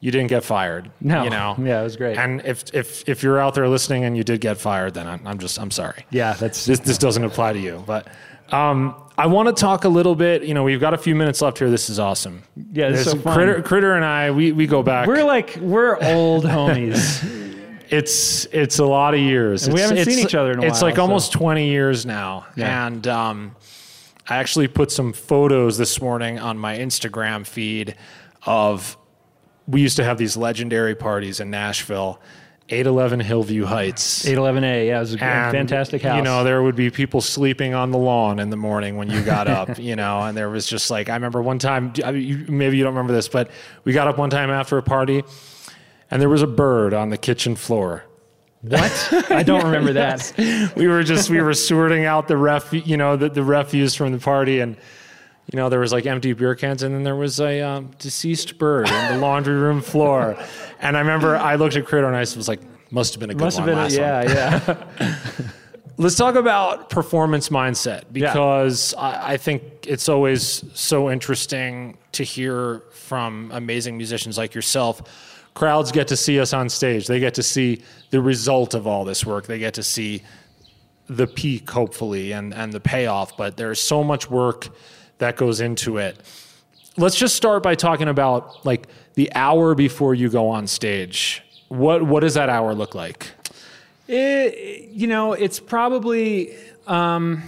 you 0.01 0.11
didn't 0.11 0.27
get 0.27 0.43
fired 0.43 0.91
No. 1.01 1.23
you 1.23 1.29
know 1.29 1.55
Yeah, 1.63 1.79
it 1.81 1.83
was 1.83 1.95
great. 1.95 2.17
and 2.17 2.41
if 2.45 2.65
if 2.73 3.07
if 3.07 3.23
you're 3.23 3.39
out 3.39 3.53
there 3.55 3.67
listening 3.69 4.03
and 4.03 4.15
you 4.17 4.23
did 4.23 4.41
get 4.41 4.57
fired 4.57 4.93
then 4.93 5.07
i'm, 5.07 5.25
I'm 5.25 5.39
just 5.39 5.59
i'm 5.59 5.71
sorry 5.71 6.05
yeah, 6.11 6.33
that's 6.33 6.65
this 6.65 6.79
this 6.79 6.97
doesn't 6.97 7.23
apply 7.23 7.53
to 7.53 7.59
you 7.59 7.83
but 7.85 8.07
um, 8.49 8.95
I 9.17 9.25
want 9.27 9.47
to 9.49 9.59
talk 9.59 9.83
a 9.83 9.89
little 9.89 10.15
bit. 10.15 10.43
You 10.43 10.53
know, 10.53 10.63
we've 10.63 10.79
got 10.79 10.93
a 10.93 10.97
few 10.97 11.15
minutes 11.15 11.41
left 11.41 11.57
here. 11.57 11.69
This 11.69 11.89
is 11.89 11.99
awesome. 11.99 12.43
Yeah, 12.71 12.91
this 12.91 13.01
is 13.05 13.11
so 13.11 13.17
fun. 13.17 13.33
Critter, 13.35 13.61
Critter 13.61 13.93
and 13.93 14.05
I, 14.05 14.31
we, 14.31 14.53
we 14.53 14.67
go 14.67 14.81
back. 14.83 15.05
we're 15.05 15.25
like 15.25 15.57
we're 15.59 15.97
old 16.01 16.45
homies. 16.45 17.56
it's 17.89 18.45
it's 18.45 18.79
a 18.79 18.85
lot 18.85 19.13
of 19.13 19.19
years. 19.19 19.65
And 19.65 19.73
we 19.73 19.81
haven't 19.81 20.03
seen 20.05 20.19
each 20.19 20.35
other 20.35 20.51
in 20.51 20.59
a 20.59 20.61
while. 20.61 20.69
It's 20.69 20.81
like 20.81 20.95
so- 20.95 21.01
almost 21.01 21.31
20 21.33 21.67
years 21.69 22.05
now. 22.05 22.45
Yeah. 22.55 22.87
And 22.87 23.07
um, 23.07 23.55
I 24.27 24.37
actually 24.37 24.67
put 24.67 24.91
some 24.91 25.13
photos 25.13 25.77
this 25.77 26.01
morning 26.01 26.39
on 26.39 26.57
my 26.57 26.77
Instagram 26.77 27.45
feed 27.45 27.95
of 28.45 28.97
we 29.67 29.81
used 29.81 29.97
to 29.97 30.03
have 30.03 30.17
these 30.17 30.37
legendary 30.37 30.95
parties 30.95 31.39
in 31.39 31.49
Nashville, 31.49 32.21
811 32.69 33.19
Hillview 33.21 33.65
Heights. 33.65 34.25
811A, 34.25 34.87
yeah, 34.87 34.97
it 34.97 34.99
was 34.99 35.15
a 35.15 35.23
And, 35.23 35.51
fantastic 35.51 36.01
house. 36.01 36.17
You 36.17 36.23
know, 36.23 36.43
there 36.43 36.63
would 36.63 36.75
be 36.75 36.89
people 36.89 37.21
sleeping 37.21 37.73
on 37.73 37.91
the 37.91 37.97
lawn 37.97 38.39
in 38.39 38.49
the 38.49 38.57
morning 38.57 38.97
when 38.97 39.09
you 39.09 39.21
got 39.21 39.47
up, 39.47 39.77
you 39.79 39.95
know, 39.95 40.21
and 40.21 40.37
there 40.37 40.49
was 40.49 40.67
just 40.67 40.89
like, 40.89 41.09
I 41.09 41.13
remember 41.13 41.41
one 41.41 41.59
time, 41.59 41.93
I 42.03 42.11
mean, 42.11 42.23
you, 42.23 42.45
maybe 42.49 42.77
you 42.77 42.83
don't 42.83 42.93
remember 42.93 43.13
this, 43.13 43.27
but 43.27 43.51
we 43.83 43.93
got 43.93 44.07
up 44.07 44.17
one 44.17 44.29
time 44.29 44.49
after 44.49 44.77
a 44.77 44.83
party 44.83 45.23
and 46.11 46.21
there 46.21 46.29
was 46.29 46.41
a 46.41 46.47
bird 46.47 46.93
on 46.93 47.09
the 47.09 47.17
kitchen 47.17 47.55
floor. 47.55 48.03
what? 48.61 49.31
I 49.31 49.43
don't 49.43 49.63
remember 49.65 49.93
that. 49.93 50.33
We 50.75 50.87
were 50.87 51.03
just, 51.03 51.29
we 51.29 51.41
were 51.41 51.53
sorting 51.53 52.05
out 52.05 52.27
the 52.27 52.37
ref, 52.37 52.71
you 52.73 52.97
know, 52.97 53.15
the, 53.15 53.29
the 53.29 53.43
refuse 53.43 53.95
from 53.95 54.11
the 54.11 54.19
party 54.19 54.59
and, 54.59 54.77
you 55.51 55.57
know, 55.57 55.69
there 55.69 55.79
was 55.79 55.93
like 55.93 56.05
empty 56.05 56.33
beer 56.33 56.55
cans, 56.55 56.83
and 56.83 56.93
then 56.93 57.03
there 57.03 57.15
was 57.15 57.39
a 57.39 57.61
um, 57.61 57.91
deceased 57.99 58.57
bird 58.57 58.89
on 58.89 59.13
the 59.13 59.17
laundry 59.19 59.55
room 59.55 59.81
floor. 59.81 60.37
And 60.79 60.97
I 60.97 60.99
remember 60.99 61.37
I 61.37 61.55
looked 61.55 61.77
at 61.77 61.85
Critter 61.85 62.05
and 62.05 62.15
I 62.17 62.19
was 62.19 62.49
like, 62.49 62.59
must 62.91 63.13
have 63.13 63.21
been 63.21 63.29
a 63.29 63.33
good 63.33 63.43
Must 63.43 63.57
have 63.57 63.65
been, 63.65 63.77
a, 63.77 63.83
one. 63.83 63.91
yeah, 63.91 64.75
yeah. 64.99 65.27
Let's 65.97 66.15
talk 66.15 66.35
about 66.35 66.89
performance 66.89 67.49
mindset 67.49 68.03
because 68.11 68.93
I, 68.95 69.33
I 69.33 69.37
think 69.37 69.63
it's 69.87 70.07
always 70.09 70.63
so 70.73 71.09
interesting 71.09 71.97
to 72.11 72.23
hear 72.23 72.83
from 72.91 73.49
amazing 73.53 73.97
musicians 73.97 74.37
like 74.37 74.53
yourself. 74.53 75.01
Crowds 75.57 75.91
get 75.91 76.07
to 76.09 76.15
see 76.15 76.39
us 76.39 76.53
on 76.53 76.69
stage. 76.69 77.07
They 77.07 77.19
get 77.19 77.33
to 77.33 77.41
see 77.41 77.81
the 78.11 78.21
result 78.21 78.75
of 78.75 78.85
all 78.85 79.05
this 79.05 79.25
work. 79.25 79.47
They 79.47 79.57
get 79.57 79.73
to 79.73 79.81
see 79.81 80.21
the 81.07 81.25
peak, 81.25 81.67
hopefully, 81.67 82.31
and, 82.31 82.53
and 82.53 82.71
the 82.71 82.79
payoff. 82.79 83.35
But 83.35 83.57
there's 83.57 83.81
so 83.81 84.03
much 84.03 84.29
work 84.29 84.67
that 85.17 85.35
goes 85.35 85.59
into 85.59 85.97
it. 85.97 86.19
Let's 86.95 87.15
just 87.15 87.35
start 87.35 87.63
by 87.63 87.73
talking 87.73 88.07
about 88.07 88.67
like 88.67 88.85
the 89.15 89.33
hour 89.33 89.73
before 89.73 90.13
you 90.13 90.29
go 90.29 90.47
on 90.47 90.67
stage. 90.67 91.41
What 91.69 92.03
what 92.03 92.19
does 92.19 92.35
that 92.35 92.49
hour 92.49 92.75
look 92.75 92.93
like? 92.93 93.31
It, 94.07 94.89
you 94.89 95.07
know, 95.07 95.33
it's 95.33 95.59
probably, 95.59 96.55
um, 96.85 97.41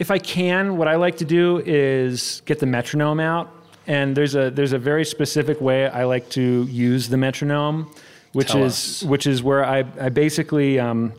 if 0.00 0.10
I 0.10 0.18
can, 0.18 0.76
what 0.76 0.88
I 0.88 0.96
like 0.96 1.18
to 1.18 1.24
do 1.24 1.62
is 1.64 2.42
get 2.44 2.58
the 2.58 2.66
metronome 2.66 3.20
out. 3.20 3.54
And 3.88 4.14
there's 4.14 4.34
a 4.36 4.50
there's 4.50 4.74
a 4.74 4.78
very 4.78 5.04
specific 5.04 5.60
way 5.62 5.88
I 5.88 6.04
like 6.04 6.28
to 6.30 6.64
use 6.70 7.08
the 7.08 7.16
metronome, 7.16 7.90
which 8.34 8.48
Tell 8.52 8.62
is 8.64 8.74
us. 8.74 9.02
which 9.02 9.26
is 9.26 9.42
where 9.42 9.64
I 9.64 9.78
I 9.98 10.10
basically 10.10 10.78
um, 10.78 11.14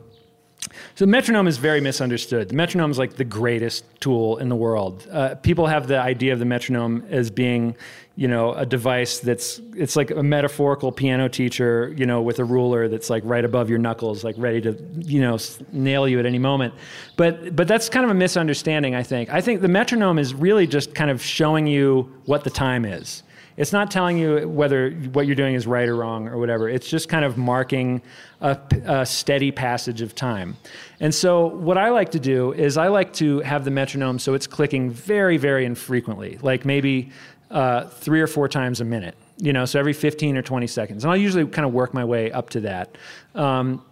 so 0.99 1.05
the 1.05 1.11
metronome 1.11 1.47
is 1.47 1.55
very 1.55 1.79
misunderstood. 1.79 2.49
The 2.49 2.55
metronome 2.55 2.91
is 2.91 2.99
like 2.99 3.13
the 3.13 3.23
greatest 3.23 3.85
tool 4.01 4.35
in 4.35 4.49
the 4.49 4.55
world. 4.57 5.07
Uh, 5.09 5.35
people 5.35 5.65
have 5.65 5.87
the 5.87 5.97
idea 5.97 6.33
of 6.33 6.39
the 6.39 6.45
metronome 6.45 7.05
as 7.09 7.31
being, 7.31 7.77
you 8.17 8.27
know, 8.27 8.51
a 8.51 8.65
device 8.65 9.19
that's 9.19 9.61
it's 9.77 9.95
like 9.95 10.11
a 10.11 10.21
metaphorical 10.21 10.91
piano 10.91 11.29
teacher, 11.29 11.95
you 11.95 12.05
know, 12.05 12.21
with 12.21 12.39
a 12.39 12.43
ruler 12.43 12.89
that's 12.89 13.09
like 13.09 13.23
right 13.25 13.45
above 13.45 13.69
your 13.69 13.79
knuckles, 13.79 14.25
like 14.25 14.35
ready 14.37 14.59
to, 14.59 14.77
you 14.97 15.21
know, 15.21 15.37
nail 15.71 16.05
you 16.05 16.19
at 16.19 16.25
any 16.25 16.37
moment. 16.37 16.73
But 17.15 17.55
but 17.55 17.69
that's 17.69 17.87
kind 17.87 18.03
of 18.03 18.11
a 18.11 18.15
misunderstanding. 18.15 18.93
I 18.93 19.03
think. 19.03 19.29
I 19.29 19.39
think 19.39 19.61
the 19.61 19.69
metronome 19.69 20.19
is 20.19 20.33
really 20.33 20.67
just 20.67 20.95
kind 20.95 21.09
of 21.09 21.21
showing 21.21 21.65
you 21.65 22.11
what 22.25 22.43
the 22.43 22.49
time 22.49 22.83
is. 22.83 23.23
It's 23.59 23.73
not 23.73 23.91
telling 23.91 24.17
you 24.17 24.47
whether 24.47 24.89
what 24.91 25.27
you're 25.27 25.35
doing 25.35 25.53
is 25.53 25.67
right 25.67 25.87
or 25.87 25.97
wrong 25.97 26.29
or 26.29 26.37
whatever. 26.37 26.69
It's 26.69 26.89
just 26.89 27.09
kind 27.09 27.25
of 27.25 27.37
marking 27.37 28.01
a, 28.39 28.57
a 28.85 29.05
steady 29.05 29.51
passage 29.51 30.01
of 30.01 30.15
time. 30.15 30.55
And 31.01 31.13
so, 31.13 31.47
what 31.47 31.77
I 31.77 31.89
like 31.89 32.11
to 32.11 32.21
do 32.21 32.53
is 32.53 32.77
I 32.77 32.87
like 32.87 33.11
to 33.15 33.41
have 33.41 33.65
the 33.65 33.71
metronome 33.71 34.17
so 34.17 34.33
it's 34.33 34.47
clicking 34.47 34.89
very, 34.89 35.35
very 35.35 35.65
infrequently, 35.65 36.39
like 36.41 36.63
maybe 36.63 37.11
uh, 37.51 37.83
three 37.83 38.21
or 38.21 38.27
four 38.27 38.47
times 38.47 38.79
a 38.79 38.85
minute. 38.85 39.15
You 39.35 39.51
know, 39.51 39.65
so 39.65 39.77
every 39.77 39.93
15 39.93 40.37
or 40.37 40.41
20 40.41 40.65
seconds. 40.65 41.03
And 41.03 41.11
I'll 41.11 41.17
usually 41.17 41.45
kind 41.45 41.65
of 41.65 41.73
work 41.73 41.93
my 41.93 42.05
way 42.05 42.31
up 42.31 42.49
to 42.51 42.61
that. 42.61 42.97
Um, 43.35 43.83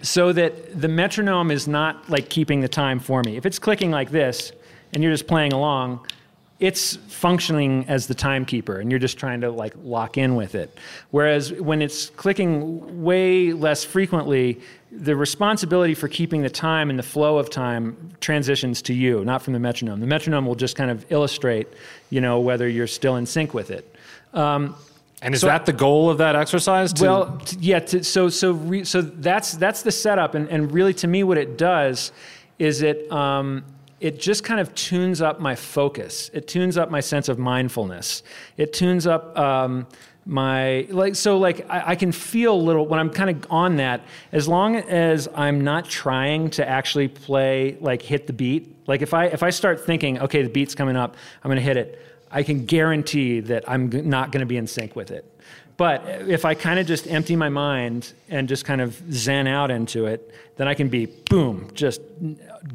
so 0.00 0.32
that 0.32 0.80
the 0.80 0.88
metronome 0.88 1.50
is 1.50 1.68
not 1.68 2.08
like 2.08 2.30
keeping 2.30 2.60
the 2.62 2.68
time 2.68 2.98
for 2.98 3.22
me. 3.22 3.36
If 3.36 3.44
it's 3.44 3.58
clicking 3.58 3.90
like 3.90 4.10
this 4.10 4.52
and 4.94 5.02
you're 5.02 5.12
just 5.12 5.26
playing 5.26 5.52
along, 5.52 6.06
it's 6.60 6.96
functioning 7.08 7.86
as 7.88 8.06
the 8.06 8.14
timekeeper 8.14 8.78
and 8.78 8.90
you're 8.90 9.00
just 9.00 9.18
trying 9.18 9.40
to 9.40 9.50
like 9.50 9.72
lock 9.82 10.18
in 10.18 10.34
with 10.36 10.54
it. 10.54 10.78
Whereas 11.10 11.52
when 11.54 11.80
it's 11.82 12.10
clicking 12.10 13.02
way 13.02 13.52
less 13.52 13.82
frequently, 13.82 14.60
the 14.92 15.16
responsibility 15.16 15.94
for 15.94 16.06
keeping 16.08 16.42
the 16.42 16.50
time 16.50 16.90
and 16.90 16.98
the 16.98 17.02
flow 17.02 17.38
of 17.38 17.48
time 17.48 18.10
transitions 18.20 18.82
to 18.82 18.92
you, 18.94 19.24
not 19.24 19.40
from 19.40 19.54
the 19.54 19.58
metronome. 19.58 20.00
The 20.00 20.06
metronome 20.06 20.44
will 20.46 20.54
just 20.54 20.76
kind 20.76 20.90
of 20.90 21.06
illustrate, 21.10 21.66
you 22.10 22.20
know, 22.20 22.40
whether 22.40 22.68
you're 22.68 22.86
still 22.86 23.16
in 23.16 23.24
sync 23.26 23.54
with 23.54 23.70
it. 23.70 23.94
Um, 24.34 24.74
And 25.22 25.34
is 25.34 25.40
So- 25.42 25.48
that 25.48 25.66
the 25.66 25.72
goal 25.74 26.08
of 26.10 26.18
that 26.18 26.34
exercise? 26.34 26.92
To, 26.94 27.02
well, 27.04 27.38
t- 27.44 27.56
yeah. 27.60 27.78
T- 27.80 28.02
so 28.02 28.30
so 28.30 28.52
re- 28.52 28.84
so 28.84 29.02
that's 29.02 29.52
that's 29.52 29.82
the 29.82 29.92
setup, 29.92 30.34
and 30.34 30.48
and 30.48 30.72
really 30.72 30.94
to 30.94 31.06
me, 31.06 31.24
what 31.24 31.36
it 31.36 31.58
does 31.58 32.10
is 32.58 32.80
it 32.80 33.10
um, 33.12 33.62
it 34.00 34.18
just 34.18 34.44
kind 34.44 34.60
of 34.60 34.74
tunes 34.74 35.20
up 35.20 35.40
my 35.40 35.54
focus. 35.54 36.30
It 36.32 36.48
tunes 36.48 36.76
up 36.76 36.90
my 36.90 37.00
sense 37.00 37.28
of 37.28 37.38
mindfulness. 37.38 38.22
It 38.56 38.72
tunes 38.72 39.06
up. 39.06 39.38
Um, 39.38 39.86
my 40.26 40.86
like 40.90 41.16
so 41.16 41.38
like 41.38 41.68
I, 41.70 41.92
I 41.92 41.94
can 41.96 42.12
feel 42.12 42.54
a 42.54 42.62
little 42.62 42.86
when 42.86 43.00
I'm 43.00 43.08
kind 43.08 43.30
of 43.30 43.50
on 43.50 43.76
that 43.76 44.02
as 44.32 44.46
long 44.46 44.76
as 44.76 45.28
I'm 45.34 45.62
not 45.62 45.86
trying 45.86 46.50
to 46.50 46.68
actually 46.68 47.08
play 47.08 47.78
like 47.80 48.02
hit 48.02 48.26
the 48.26 48.34
beat 48.34 48.76
like 48.86 49.00
if 49.00 49.14
I 49.14 49.26
if 49.26 49.42
I 49.42 49.48
start 49.48 49.84
thinking 49.84 50.20
okay 50.20 50.42
the 50.42 50.50
beat's 50.50 50.74
coming 50.74 50.94
up 50.94 51.16
I'm 51.42 51.50
gonna 51.50 51.62
hit 51.62 51.78
it 51.78 52.02
I 52.30 52.42
can 52.42 52.64
guarantee 52.64 53.40
that 53.40 53.68
I'm 53.68 53.88
not 54.08 54.30
going 54.30 54.40
to 54.40 54.46
be 54.46 54.56
in 54.56 54.66
sync 54.66 54.94
with 54.94 55.10
it 55.10 55.39
but 55.80 56.04
if 56.28 56.44
I 56.44 56.52
kind 56.52 56.78
of 56.78 56.86
just 56.86 57.06
empty 57.06 57.36
my 57.36 57.48
mind 57.48 58.12
and 58.28 58.46
just 58.46 58.66
kind 58.66 58.82
of 58.82 59.00
zen 59.10 59.46
out 59.46 59.70
into 59.70 60.04
it, 60.04 60.30
then 60.56 60.68
I 60.68 60.74
can 60.74 60.90
be 60.90 61.06
boom, 61.06 61.70
just 61.72 62.02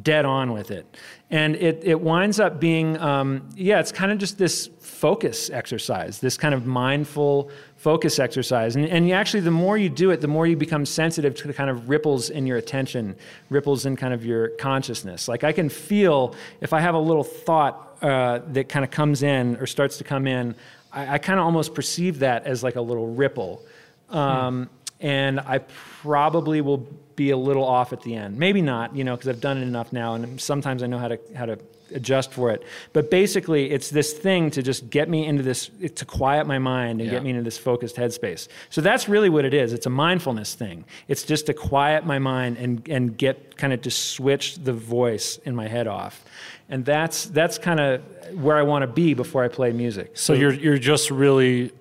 dead 0.02 0.24
on 0.24 0.52
with 0.52 0.72
it. 0.72 0.96
And 1.30 1.54
it, 1.54 1.84
it 1.84 2.00
winds 2.00 2.40
up 2.40 2.58
being, 2.58 2.98
um, 2.98 3.48
yeah, 3.54 3.78
it's 3.78 3.92
kind 3.92 4.10
of 4.10 4.18
just 4.18 4.38
this 4.38 4.68
focus 4.80 5.50
exercise, 5.50 6.18
this 6.18 6.36
kind 6.36 6.52
of 6.52 6.66
mindful 6.66 7.52
focus 7.76 8.18
exercise. 8.18 8.74
And, 8.74 8.84
and 8.86 9.08
actually, 9.12 9.42
the 9.42 9.52
more 9.52 9.78
you 9.78 9.88
do 9.88 10.10
it, 10.10 10.20
the 10.20 10.26
more 10.26 10.48
you 10.48 10.56
become 10.56 10.84
sensitive 10.84 11.36
to 11.36 11.46
the 11.46 11.54
kind 11.54 11.70
of 11.70 11.88
ripples 11.88 12.30
in 12.30 12.44
your 12.44 12.56
attention, 12.56 13.14
ripples 13.50 13.86
in 13.86 13.94
kind 13.94 14.14
of 14.14 14.26
your 14.26 14.48
consciousness. 14.48 15.28
Like 15.28 15.44
I 15.44 15.52
can 15.52 15.68
feel 15.68 16.34
if 16.60 16.72
I 16.72 16.80
have 16.80 16.96
a 16.96 16.98
little 16.98 17.22
thought 17.22 17.98
uh, 18.02 18.40
that 18.48 18.68
kind 18.68 18.84
of 18.84 18.90
comes 18.90 19.22
in 19.22 19.56
or 19.58 19.66
starts 19.66 19.96
to 19.98 20.04
come 20.04 20.26
in, 20.26 20.56
I, 20.96 21.14
I 21.14 21.18
kind 21.18 21.38
of 21.38 21.44
almost 21.44 21.74
perceive 21.74 22.18
that 22.20 22.46
as 22.46 22.64
like 22.64 22.76
a 22.76 22.80
little 22.80 23.06
ripple. 23.06 23.62
Um. 24.08 24.70
And 24.98 25.40
I 25.40 25.58
probably 26.00 26.62
will 26.62 26.88
be 27.16 27.28
a 27.28 27.36
little 27.36 27.66
off 27.66 27.92
at 27.92 28.00
the 28.00 28.14
end. 28.14 28.38
Maybe 28.38 28.62
not, 28.62 28.96
you 28.96 29.04
know, 29.04 29.14
because 29.14 29.28
I've 29.28 29.42
done 29.42 29.58
it 29.58 29.62
enough 29.62 29.92
now, 29.92 30.14
and 30.14 30.40
sometimes 30.40 30.82
I 30.82 30.86
know 30.86 30.96
how 30.96 31.08
to 31.08 31.18
how 31.34 31.44
to 31.44 31.58
adjust 31.94 32.32
for 32.32 32.50
it. 32.50 32.62
But 32.92 33.10
basically, 33.10 33.70
it's 33.70 33.90
this 33.90 34.12
thing 34.12 34.50
to 34.52 34.62
just 34.62 34.90
get 34.90 35.08
me 35.08 35.26
into 35.26 35.42
this, 35.42 35.70
to 35.94 36.04
quiet 36.04 36.46
my 36.46 36.58
mind 36.58 37.00
and 37.00 37.08
yeah. 37.08 37.16
get 37.16 37.22
me 37.22 37.30
into 37.30 37.42
this 37.42 37.58
focused 37.58 37.96
headspace. 37.96 38.48
So 38.70 38.80
that's 38.80 39.08
really 39.08 39.28
what 39.28 39.44
it 39.44 39.54
is. 39.54 39.72
It's 39.72 39.86
a 39.86 39.90
mindfulness 39.90 40.54
thing. 40.54 40.84
It's 41.08 41.22
just 41.22 41.46
to 41.46 41.54
quiet 41.54 42.06
my 42.06 42.18
mind 42.18 42.56
and 42.58 42.86
and 42.88 43.16
get 43.16 43.56
kind 43.56 43.72
of 43.72 43.82
to 43.82 43.90
switch 43.90 44.56
the 44.56 44.72
voice 44.72 45.38
in 45.44 45.54
my 45.54 45.68
head 45.68 45.86
off. 45.86 46.24
And 46.68 46.84
that's 46.84 47.26
that's 47.26 47.58
kind 47.58 47.80
of 47.80 48.02
where 48.34 48.56
I 48.56 48.62
want 48.62 48.82
to 48.82 48.88
be 48.88 49.14
before 49.14 49.44
I 49.44 49.48
play 49.48 49.72
music. 49.72 50.12
So, 50.14 50.34
so 50.34 50.40
you're 50.40 50.52
you're 50.52 50.78
just 50.78 51.10
really 51.10 51.72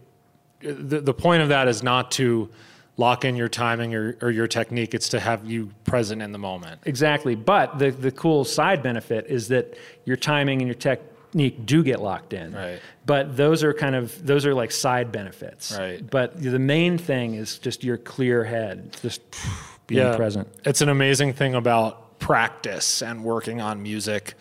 the, 0.60 1.02
the 1.02 1.14
point 1.14 1.42
of 1.44 1.50
that 1.50 1.68
is 1.68 1.84
not 1.84 2.12
to 2.12 2.50
lock 2.98 3.26
in 3.26 3.36
your 3.36 3.50
timing 3.50 3.94
or, 3.94 4.18
or, 4.22 4.32
your 4.32 4.48
technique. 4.48 4.94
It's 4.94 5.10
to 5.10 5.20
have 5.20 5.46
you 5.46 5.70
present 5.84 6.22
in 6.22 6.32
the 6.32 6.38
moment. 6.38 6.82
Exactly. 6.86 7.36
But 7.36 7.78
the, 7.78 7.92
the 7.92 8.12
cool 8.12 8.46
side 8.46 8.82
benefit 8.82 9.28
is 9.28 9.50
that 9.50 9.78
your 10.06 10.16
timing 10.16 10.62
and 10.62 10.68
your 10.68 10.76
technique 10.76 11.66
do 11.66 11.84
get 11.84 12.02
locked 12.02 12.34
in. 12.34 12.54
Right. 12.54 12.80
But 13.06 13.36
those 13.36 13.64
are 13.64 13.74
kind 13.74 13.96
of 13.96 14.26
those 14.26 14.46
are 14.46 14.54
like 14.54 14.72
side 14.72 15.12
benefits. 15.12 15.78
Right. 15.78 16.10
But 16.10 16.42
the 16.42 16.60
main 16.60 16.98
thing 16.98 17.36
is 17.36 17.60
just 17.60 17.84
your 17.84 17.98
clear 17.98 18.44
head, 18.44 18.96
just 19.02 19.22
being 19.88 20.06
yeah. 20.06 20.16
present. 20.16 20.48
It's 20.64 20.82
an 20.82 20.90
amazing 20.90 21.34
thing 21.34 21.56
about 21.56 22.20
practice 22.20 23.02
and 23.02 23.24
working 23.24 23.62
on 23.62 23.84
music. 23.84 24.36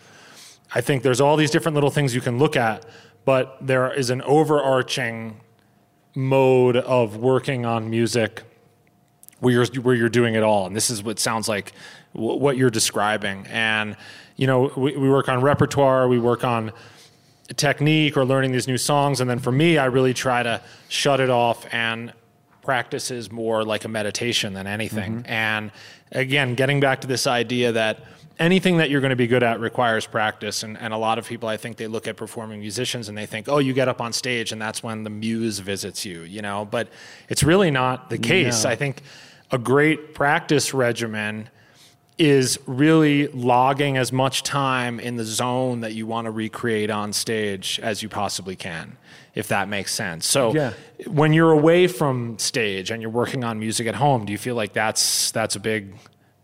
I 0.73 0.81
think 0.81 1.03
there's 1.03 1.21
all 1.21 1.37
these 1.37 1.51
different 1.51 1.75
little 1.75 1.91
things 1.91 2.15
you 2.15 2.21
can 2.21 2.39
look 2.39 2.55
at, 2.55 2.85
but 3.25 3.57
there 3.61 3.93
is 3.93 4.09
an 4.09 4.21
overarching 4.23 5.39
mode 6.15 6.77
of 6.77 7.17
working 7.17 7.65
on 7.65 7.89
music 7.89 8.43
where 9.39 9.53
you're 9.53 9.65
where 9.81 9.95
you're 9.95 10.09
doing 10.09 10.33
it 10.35 10.43
all. 10.43 10.65
And 10.65 10.75
this 10.75 10.89
is 10.89 11.03
what 11.03 11.19
sounds 11.19 11.47
like 11.47 11.73
what 12.13 12.57
you're 12.57 12.69
describing. 12.69 13.45
And 13.47 13.97
you 14.37 14.47
know 14.47 14.71
we, 14.75 14.95
we 14.95 15.09
work 15.09 15.29
on 15.29 15.41
repertoire 15.41 16.07
we 16.07 16.19
work 16.19 16.43
on 16.43 16.71
technique 17.55 18.17
or 18.17 18.25
learning 18.25 18.51
these 18.51 18.67
new 18.67 18.77
songs. 18.77 19.21
And 19.21 19.29
then 19.29 19.39
for 19.39 19.51
me 19.51 19.77
i 19.77 19.85
really 19.85 20.13
try 20.13 20.43
to 20.43 20.61
shut 20.89 21.19
it 21.19 21.29
off 21.29 21.65
and 21.73 22.13
practice 22.65 23.11
is 23.11 23.31
more 23.31 23.63
like 23.63 23.85
a 23.85 23.87
meditation 23.87 24.53
than 24.53 24.67
anything 24.67 25.17
mm-hmm. 25.17 25.31
and 25.31 25.71
again 26.11 26.55
getting 26.55 26.79
back 26.79 27.01
to 27.01 27.07
this 27.07 27.27
idea 27.27 27.71
that 27.71 27.99
anything 28.39 28.77
that 28.77 28.89
you're 28.89 29.01
going 29.01 29.11
to 29.11 29.15
be 29.15 29.27
good 29.27 29.43
at 29.43 29.59
requires 29.59 30.05
practice 30.05 30.63
and, 30.63 30.77
and 30.79 30.93
a 30.93 30.97
lot 30.97 31.17
of 31.17 31.27
people 31.27 31.47
i 31.47 31.55
think 31.55 31.77
they 31.77 31.87
look 31.87 32.07
at 32.07 32.17
performing 32.17 32.59
musicians 32.59 33.07
and 33.07 33.17
they 33.17 33.25
think 33.25 33.47
oh 33.47 33.59
you 33.59 33.73
get 33.73 33.87
up 33.87 34.01
on 34.01 34.11
stage 34.11 34.51
and 34.51 34.61
that's 34.61 34.83
when 34.83 35.03
the 35.03 35.09
muse 35.09 35.59
visits 35.59 36.05
you 36.05 36.21
you 36.21 36.41
know 36.41 36.67
but 36.69 36.89
it's 37.29 37.43
really 37.43 37.71
not 37.71 38.09
the 38.09 38.17
case 38.17 38.63
no. 38.63 38.69
i 38.71 38.75
think 38.75 39.01
a 39.51 39.57
great 39.57 40.13
practice 40.13 40.73
regimen 40.73 41.49
is 42.17 42.57
really 42.65 43.27
logging 43.27 43.97
as 43.97 44.11
much 44.11 44.43
time 44.43 44.99
in 44.99 45.17
the 45.17 45.25
zone 45.25 45.81
that 45.81 45.93
you 45.93 46.07
want 46.07 46.25
to 46.25 46.31
recreate 46.31 46.89
on 46.89 47.11
stage 47.11 47.79
as 47.83 48.01
you 48.01 48.09
possibly 48.09 48.55
can 48.55 48.97
if 49.33 49.47
that 49.49 49.67
makes 49.67 49.93
sense 49.93 50.25
so 50.25 50.53
yeah. 50.53 50.73
when 51.07 51.33
you're 51.33 51.51
away 51.51 51.87
from 51.87 52.37
stage 52.39 52.89
and 52.89 53.01
you're 53.01 53.11
working 53.11 53.43
on 53.43 53.59
music 53.59 53.85
at 53.85 53.95
home 53.95 54.25
do 54.25 54.31
you 54.31 54.37
feel 54.37 54.55
like 54.55 54.73
that's 54.73 55.31
that's 55.31 55.55
a 55.55 55.59
big 55.59 55.93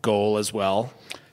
goal 0.01 0.37
as 0.37 0.51
well 0.51 0.91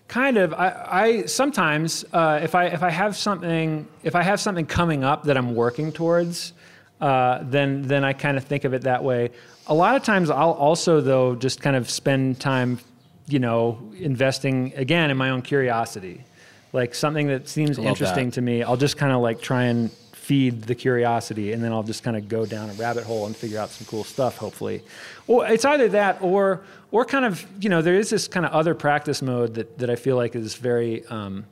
Kind 0.09 0.39
of. 0.39 0.55
I, 0.55 0.87
I 0.91 1.27
sometimes 1.27 2.03
uh, 2.15 2.41
if 2.43 2.55
I 2.55 2.65
if 2.69 2.83
I 2.83 2.89
have 2.89 3.15
something 3.15 3.87
if 4.03 4.15
I 4.15 4.23
have 4.23 4.41
something 4.41 4.65
coming 4.65 5.05
up 5.05 5.25
that 5.25 5.37
I'm 5.37 5.55
working 5.55 5.93
towards, 5.93 6.55
uh, 6.99 7.41
then 7.43 7.83
then 7.83 8.05
I 8.05 8.15
kind 8.15 8.39
of 8.39 8.45
think 8.45 8.65
of 8.65 8.73
it 8.73 8.83
that 8.83 9.05
way. 9.05 9.31
A 9.67 9.75
lot 9.75 9.97
of 9.97 10.03
times 10.03 10.31
I'll 10.31 10.53
also 10.53 11.03
though 11.03 11.35
just 11.35 11.61
kind 11.61 11.77
of 11.77 11.91
spend 11.91 12.41
time, 12.41 12.81
you 13.29 13.39
know, 13.39 13.79
investing 13.99 14.73
again 14.77 15.11
in 15.11 15.17
my 15.17 15.31
own 15.31 15.43
curiosity, 15.43 16.25
like 16.73 16.95
something 16.95 17.29
that 17.29 17.49
seems 17.49 17.79
interesting 17.79 18.27
that. 18.27 18.35
to 18.35 18.41
me. 18.41 18.63
I'll 18.63 18.77
just 18.77 18.97
kind 18.97 19.13
of 19.13 19.21
like 19.21 19.41
try 19.41 19.65
and 19.65 19.91
feed 20.29 20.63
the 20.65 20.75
curiosity 20.75 21.55
and 21.55 21.65
then 21.65 21.73
I'll 21.73 21.83
just 21.83 22.03
kind 22.03 22.15
of 22.15 22.29
go 22.29 22.45
down 22.45 22.69
a 22.69 22.75
rabbit 22.75 23.05
hole 23.05 23.25
and 23.25 23.35
figure 23.35 23.59
out 23.59 23.71
some 23.71 23.87
cool 23.87 24.05
stuff 24.05 24.37
hopefully. 24.37 24.83
Or 25.27 25.47
it's 25.47 25.65
either 25.65 25.89
that 25.89 26.21
or 26.21 26.61
or 26.91 27.05
kind 27.07 27.25
of, 27.25 27.47
you 27.61 27.71
know, 27.71 27.81
there 27.81 27.95
is 27.95 28.11
this 28.11 28.29
kind 28.29 28.45
of 28.45 28.53
other 28.53 28.75
practice 28.75 29.23
mode 29.23 29.55
that 29.55 29.79
that 29.79 29.89
I 29.89 29.97
feel 29.97 30.17
like 30.17 30.35
is 30.35 30.55
very 30.55 31.07
um, 31.07 31.47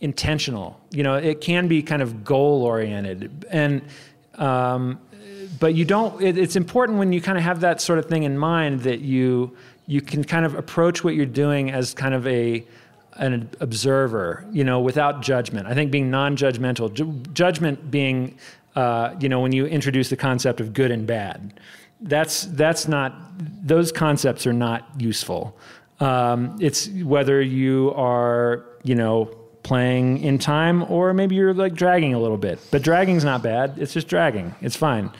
intentional. 0.00 0.78
You 0.90 1.04
know, 1.04 1.14
it 1.14 1.40
can 1.40 1.68
be 1.68 1.82
kind 1.82 2.02
of 2.02 2.22
goal 2.22 2.64
oriented 2.64 3.46
and 3.50 3.80
um, 4.34 4.98
but 5.58 5.74
you 5.74 5.86
don't 5.86 6.20
it, 6.20 6.36
it's 6.36 6.56
important 6.56 6.98
when 6.98 7.14
you 7.14 7.22
kind 7.22 7.38
of 7.38 7.44
have 7.44 7.60
that 7.60 7.80
sort 7.80 7.98
of 7.98 8.06
thing 8.06 8.24
in 8.24 8.36
mind 8.36 8.80
that 8.82 9.00
you 9.00 9.56
you 9.86 10.00
can 10.00 10.24
kind 10.24 10.46
of 10.46 10.54
approach 10.54 11.04
what 11.04 11.14
you're 11.14 11.26
doing 11.26 11.70
as 11.70 11.94
kind 11.94 12.14
of 12.14 12.26
a 12.26 12.64
an 13.16 13.50
observer, 13.60 14.46
you 14.52 14.64
know, 14.64 14.80
without 14.80 15.20
judgment. 15.20 15.66
I 15.66 15.74
think 15.74 15.90
being 15.90 16.10
non-judgmental, 16.10 16.94
ju- 16.94 17.22
judgment 17.34 17.90
being, 17.90 18.38
uh, 18.74 19.14
you 19.20 19.28
know, 19.28 19.40
when 19.40 19.52
you 19.52 19.66
introduce 19.66 20.08
the 20.08 20.16
concept 20.16 20.60
of 20.60 20.72
good 20.72 20.90
and 20.90 21.06
bad, 21.06 21.60
that's 22.00 22.46
that's 22.46 22.88
not 22.88 23.14
those 23.38 23.92
concepts 23.92 24.46
are 24.46 24.52
not 24.52 24.88
useful. 24.98 25.56
Um, 26.00 26.56
it's 26.60 26.88
whether 26.88 27.40
you 27.40 27.92
are, 27.94 28.64
you 28.82 28.94
know, 28.94 29.26
playing 29.62 30.18
in 30.18 30.38
time 30.38 30.82
or 30.90 31.14
maybe 31.14 31.36
you're 31.36 31.54
like 31.54 31.74
dragging 31.74 32.14
a 32.14 32.18
little 32.18 32.36
bit. 32.36 32.58
But 32.70 32.82
dragging's 32.82 33.24
not 33.24 33.42
bad. 33.42 33.74
It's 33.78 33.92
just 33.92 34.08
dragging. 34.08 34.54
It's 34.60 34.74
fine. 34.74 35.12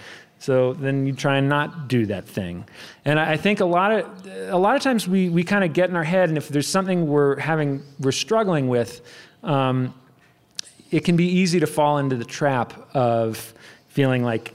So 0.42 0.72
then 0.72 1.06
you 1.06 1.12
try 1.12 1.36
and 1.38 1.48
not 1.48 1.86
do 1.86 2.06
that 2.06 2.26
thing. 2.26 2.64
And 3.04 3.20
I 3.20 3.36
think 3.36 3.60
a 3.60 3.64
lot 3.64 3.92
of 3.92 4.26
a 4.50 4.58
lot 4.58 4.74
of 4.74 4.82
times 4.82 5.06
we 5.06 5.28
we 5.28 5.44
kind 5.44 5.62
of 5.62 5.72
get 5.72 5.88
in 5.88 5.94
our 5.94 6.02
head, 6.02 6.30
and 6.30 6.36
if 6.36 6.48
there's 6.48 6.66
something 6.66 7.06
we're 7.06 7.38
having 7.38 7.80
we're 8.00 8.10
struggling 8.10 8.66
with, 8.66 9.02
um, 9.44 9.94
it 10.90 11.04
can 11.04 11.16
be 11.16 11.26
easy 11.26 11.60
to 11.60 11.68
fall 11.68 11.98
into 11.98 12.16
the 12.16 12.24
trap 12.24 12.74
of 12.92 13.54
feeling 13.86 14.24
like 14.24 14.52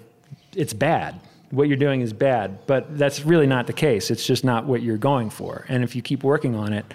it's 0.53 0.73
bad. 0.73 1.21
What 1.51 1.69
you're 1.69 1.77
doing 1.77 2.01
is 2.01 2.11
bad, 2.11 2.67
but 2.67 2.97
that's 2.97 3.23
really 3.23 3.47
not 3.47 3.65
the 3.65 3.73
case. 3.73 4.11
It's 4.11 4.25
just 4.25 4.43
not 4.43 4.65
what 4.65 4.81
you're 4.81 4.97
going 4.97 5.29
for. 5.29 5.65
And 5.69 5.85
if 5.85 5.95
you 5.95 6.01
keep 6.01 6.21
working 6.21 6.53
on 6.53 6.73
it, 6.73 6.85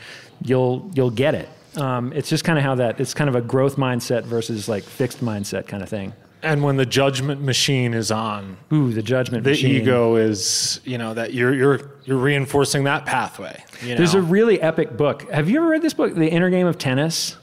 you'll 0.43 0.91
you'll 0.93 1.11
get 1.11 1.35
it. 1.35 1.49
Um, 1.79 2.13
it's 2.13 2.29
just 2.29 2.45
kind 2.45 2.59
of 2.59 2.65
how 2.65 2.75
that. 2.75 3.01
It's 3.01 3.15
kind 3.15 3.31
of 3.31 3.37
a 3.37 3.41
growth 3.41 3.77
mindset 3.77 4.25
versus 4.25 4.69
like 4.69 4.85
fixed 4.85 5.25
mindset 5.25 5.67
kind 5.67 5.83
of 5.83 5.89
thing 5.89 6.13
and 6.43 6.63
when 6.63 6.77
the 6.77 6.87
judgment 6.87 7.41
machine 7.41 7.95
is 7.95 8.11
on 8.11 8.57
ooh 8.73 8.93
the 8.93 9.03
judgment 9.03 9.45
the 9.45 9.51
machine. 9.51 9.77
ego 9.77 10.17
is 10.17 10.81
you 10.85 10.99
know 10.99 11.15
that 11.15 11.33
you're 11.33 11.55
you're 11.55 11.81
you're 12.05 12.19
reinforcing 12.19 12.85
that 12.85 13.07
pathway 13.07 13.63
you 13.83 13.91
know? 13.91 13.97
there's 13.97 14.15
a 14.15 14.23
really 14.23 14.61
epic 14.61 14.97
book 14.97 15.29
have 15.31 15.49
you 15.49 15.59
ever 15.59 15.69
read 15.69 15.83
this 15.83 15.95
book 15.95 16.15
the 16.15 16.29
inner 16.29 16.51
game 16.51 16.67
of 16.67 16.79
tennis 16.79 17.37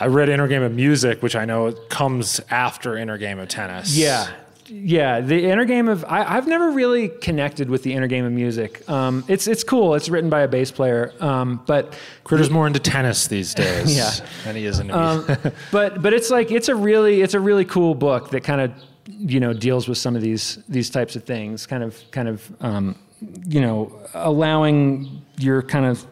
i 0.00 0.06
read 0.06 0.28
inner 0.28 0.48
game 0.48 0.62
of 0.62 0.72
music 0.72 1.22
which 1.22 1.36
i 1.36 1.44
know 1.44 1.72
comes 1.88 2.40
after 2.50 2.96
inner 2.96 3.18
game 3.18 3.38
of 3.38 3.48
tennis 3.48 3.96
yeah 3.96 4.30
yeah, 4.74 5.20
the 5.20 5.50
inner 5.50 5.66
game 5.66 5.86
of 5.86 6.02
I, 6.06 6.24
have 6.24 6.48
never 6.48 6.70
really 6.70 7.08
connected 7.08 7.68
with 7.68 7.82
the 7.82 7.92
inner 7.92 8.06
game 8.06 8.24
of 8.24 8.32
music. 8.32 8.88
Um, 8.88 9.22
it's 9.28 9.46
it's 9.46 9.62
cool. 9.62 9.94
It's 9.94 10.08
written 10.08 10.30
by 10.30 10.40
a 10.40 10.48
bass 10.48 10.70
player, 10.70 11.12
um, 11.20 11.62
but 11.66 11.94
Critter's 12.24 12.48
more 12.48 12.66
into 12.66 12.78
tennis 12.78 13.26
these 13.26 13.52
days. 13.54 13.94
yeah, 13.94 14.10
than 14.44 14.56
he 14.56 14.64
is 14.64 14.78
into 14.78 14.98
um, 14.98 15.26
but 15.70 16.00
but 16.00 16.14
it's 16.14 16.30
like 16.30 16.50
it's 16.50 16.70
a 16.70 16.74
really 16.74 17.20
it's 17.20 17.34
a 17.34 17.40
really 17.40 17.66
cool 17.66 17.94
book 17.94 18.30
that 18.30 18.44
kind 18.44 18.62
of 18.62 18.72
you 19.06 19.40
know 19.40 19.52
deals 19.52 19.88
with 19.88 19.98
some 19.98 20.16
of 20.16 20.22
these 20.22 20.58
these 20.68 20.88
types 20.88 21.16
of 21.16 21.24
things. 21.24 21.66
Kind 21.66 21.82
of 21.82 22.02
kind 22.10 22.28
of 22.28 22.50
um, 22.62 22.98
you 23.46 23.60
know 23.60 24.00
allowing 24.14 25.22
your 25.38 25.62
kind 25.62 25.84
of 25.84 26.06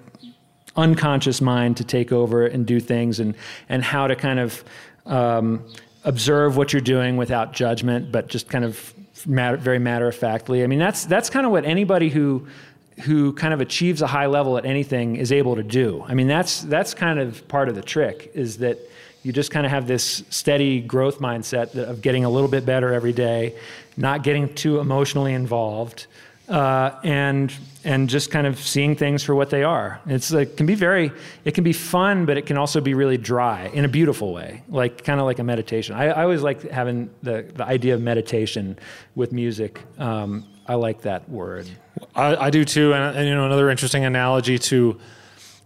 unconscious 0.76 1.40
mind 1.40 1.78
to 1.78 1.84
take 1.84 2.12
over 2.12 2.46
and 2.46 2.66
do 2.66 2.78
things 2.78 3.20
and 3.20 3.34
and 3.70 3.82
how 3.82 4.06
to 4.06 4.14
kind 4.14 4.38
of 4.38 4.62
um, 5.06 5.64
observe 6.05 6.57
what 6.57 6.72
you're 6.72 6.80
doing 6.80 7.16
without 7.16 7.53
judgment, 7.53 8.11
but 8.11 8.28
just 8.28 8.48
kind 8.48 8.64
of 8.64 8.94
matter, 9.26 9.57
very 9.57 9.78
matter 9.78 10.09
of 10.09 10.16
factly. 10.16 10.62
I 10.64 10.66
mean, 10.66 10.78
that's 10.78 11.05
that's 11.05 11.30
kind 11.30 11.46
of 11.46 11.53
what 11.53 11.64
anybody 11.64 12.09
who 12.09 12.46
who 13.01 13.32
kind 13.32 13.55
of 13.55 13.61
achieves 13.61 14.03
a 14.03 14.07
high 14.07 14.26
level 14.26 14.59
at 14.59 14.66
anything 14.66 15.16
is 15.16 15.32
able 15.32 15.57
to 15.57 15.62
do. 15.62 16.05
I 16.07 16.14
mean, 16.14 16.28
that's 16.28 16.62
that's 16.62 16.94
kind 16.94 17.18
of 17.18 17.46
part 17.48 17.68
of 17.68 17.74
the 17.74 17.82
trick 17.82 18.30
is 18.34 18.59
that 18.59 18.78
you 19.22 19.32
just 19.32 19.51
kind 19.51 19.66
of 19.66 19.72
have 19.72 19.86
this 19.86 20.22
steady 20.30 20.80
growth 20.80 21.18
mindset 21.18 21.74
of 21.76 22.01
getting 22.01 22.24
a 22.24 22.30
little 22.30 22.48
bit 22.48 22.64
better 22.64 22.92
every 22.92 23.12
day, 23.12 23.55
not 23.96 24.22
getting 24.22 24.55
too 24.55 24.80
emotionally 24.80 25.34
involved, 25.34 26.07
uh, 26.51 26.98
and 27.05 27.57
and 27.84 28.11
just 28.11 28.30
kind 28.30 28.46
of 28.46 28.59
seeing 28.59 28.94
things 28.94 29.22
for 29.22 29.34
what 29.34 29.48
they 29.48 29.62
are. 29.62 30.01
It's 30.07 30.30
like 30.32 30.57
can 30.57 30.66
be 30.66 30.74
very, 30.74 31.12
it 31.44 31.55
can 31.55 31.64
be 31.64 31.72
fun, 31.72 32.26
but 32.26 32.36
it 32.36 32.44
can 32.44 32.59
also 32.59 32.80
be 32.80 32.92
really 32.92 33.16
dry 33.16 33.70
in 33.72 33.84
a 33.84 33.88
beautiful 33.88 34.34
way, 34.34 34.62
like 34.68 35.05
kind 35.05 35.20
of 35.20 35.26
like 35.26 35.38
a 35.38 35.44
meditation. 35.44 35.94
I, 35.94 36.09
I 36.09 36.22
always 36.24 36.42
like 36.42 36.68
having 36.70 37.09
the 37.22 37.51
the 37.55 37.64
idea 37.64 37.94
of 37.94 38.03
meditation 38.03 38.78
with 39.14 39.32
music. 39.32 39.80
Um, 39.98 40.46
I 40.66 40.74
like 40.74 41.03
that 41.03 41.28
word. 41.28 41.68
I, 42.14 42.36
I 42.36 42.51
do 42.51 42.64
too, 42.64 42.92
and, 42.92 43.16
and 43.16 43.28
you 43.28 43.34
know 43.34 43.46
another 43.46 43.70
interesting 43.70 44.05
analogy 44.05 44.59
to 44.59 44.98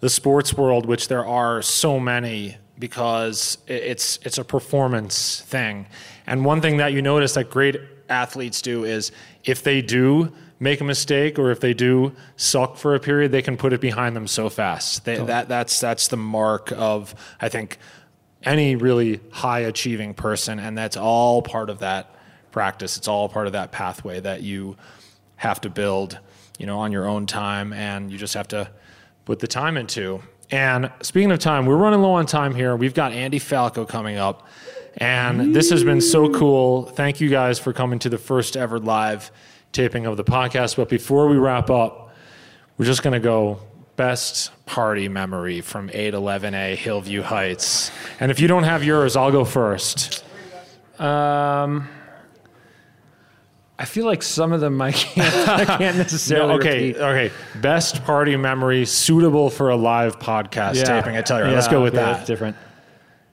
the 0.01 0.11
sports 0.11 0.55
world, 0.55 0.87
which 0.87 1.09
there 1.09 1.27
are 1.27 1.63
so 1.63 1.99
many 1.99 2.59
because 2.79 3.57
it's 3.67 4.19
it's 4.23 4.37
a 4.37 4.45
performance 4.45 5.41
thing. 5.41 5.87
And 6.27 6.45
one 6.45 6.61
thing 6.61 6.77
that 6.77 6.93
you 6.93 7.01
notice 7.01 7.35
that 7.35 7.49
great 7.49 7.77
athletes 8.09 8.61
do 8.61 8.85
is 8.85 9.13
if 9.45 9.63
they 9.63 9.81
do 9.81 10.33
make 10.65 10.81
a 10.81 10.85
mistake 10.85 11.39
or 11.39 11.51
if 11.51 11.61
they 11.61 11.75
do 11.75 12.13
suck 12.37 12.77
for 12.77 12.95
a 12.95 12.99
period, 13.01 13.31
they 13.31 13.43
can 13.43 13.57
put 13.57 13.73
it 13.73 13.81
behind 13.81 14.17
them 14.17 14.27
so 14.27 14.49
fast. 14.49 15.05
They, 15.05 15.19
that 15.19 15.47
that's 15.47 15.79
that's 15.79 16.09
the 16.09 16.17
mark 16.17 16.73
of 16.73 17.15
I 17.41 17.49
think 17.49 17.79
any 18.43 18.75
really 18.75 19.21
high 19.31 19.61
achieving 19.61 20.15
person, 20.15 20.59
and 20.59 20.77
that's 20.77 20.97
all 20.97 21.43
part 21.43 21.71
of 21.71 21.79
that 21.81 22.17
practice. 22.51 22.97
It's 22.97 23.07
all 23.07 23.29
part 23.29 23.47
of 23.47 23.53
that 23.53 23.73
pathway 23.73 24.21
that 24.21 24.43
you 24.43 24.77
have 25.37 25.61
to 25.61 25.71
build, 25.71 26.19
you 26.59 26.67
know, 26.67 26.79
on 26.79 26.91
your 26.91 27.07
own 27.07 27.27
time, 27.27 27.73
and 27.73 28.11
you 28.11 28.19
just 28.19 28.35
have 28.35 28.49
to 28.49 28.71
put 29.27 29.39
the 29.41 29.47
time 29.47 29.77
into. 29.77 30.23
And 30.51 30.91
speaking 31.03 31.31
of 31.31 31.39
time, 31.41 31.67
we're 31.67 31.77
running 31.77 32.01
low 32.01 32.15
on 32.15 32.27
time 32.27 32.55
here. 32.55 32.75
We've 32.75 32.95
got 32.95 33.13
Andy 33.13 33.39
Falco 33.39 33.85
coming 33.85 34.17
up, 34.17 34.49
and 34.97 35.55
this 35.55 35.71
has 35.71 35.85
been 35.85 36.01
so 36.01 36.33
cool. 36.33 36.87
Thank 36.87 37.21
you 37.21 37.29
guys 37.29 37.59
for 37.59 37.73
coming 37.75 37.99
to 38.01 38.09
the 38.09 38.19
first 38.19 38.57
ever 38.57 38.79
live 38.79 39.31
taping 39.75 40.07
of 40.07 40.17
the 40.17 40.25
podcast. 40.25 40.77
But 40.77 40.89
before 40.89 41.29
we 41.29 41.37
wrap 41.37 41.69
up, 41.69 42.11
we're 42.79 42.87
just 42.87 43.03
going 43.03 43.13
to 43.13 43.21
go 43.21 43.61
best 43.97 44.51
party 44.67 45.09
memory 45.09 45.61
from 45.61 45.89
811A 45.91 46.77
Hillview 46.77 47.23
Heights. 47.23 47.91
And 48.19 48.31
if 48.31 48.41
you 48.41 48.49
don't 48.49 48.65
have 48.65 48.83
yours, 48.83 49.15
I'll 49.17 49.31
go 49.31 49.45
first. 49.45 50.25
Um, 50.99 51.89
I 53.79 53.85
feel 53.85 54.07
like 54.07 54.23
some 54.23 54.53
of 54.53 54.61
them 54.61 54.81
I 54.81 54.93
can't, 54.93 55.49
I 55.49 55.65
can't 55.65 55.97
necessarily. 55.99 56.49
No, 56.49 56.55
okay, 56.61 56.87
repeat. 56.89 57.01
okay. 57.01 57.31
Best 57.61 58.05
party 58.05 58.37
memory 58.37 58.85
suitable 58.87 59.51
for 59.51 59.71
a 59.71 59.77
live 59.77 60.19
podcast 60.19 60.77
Yeah. 60.77 60.85
taping. 61.01 61.17
I 61.17 61.23
tell 61.23 61.45
you, 61.45 61.53
let's 61.53 61.69
go 61.69 61.83
with 61.83 61.95
okay, 61.95 62.03
that. 62.05 62.27
different. 62.27 62.57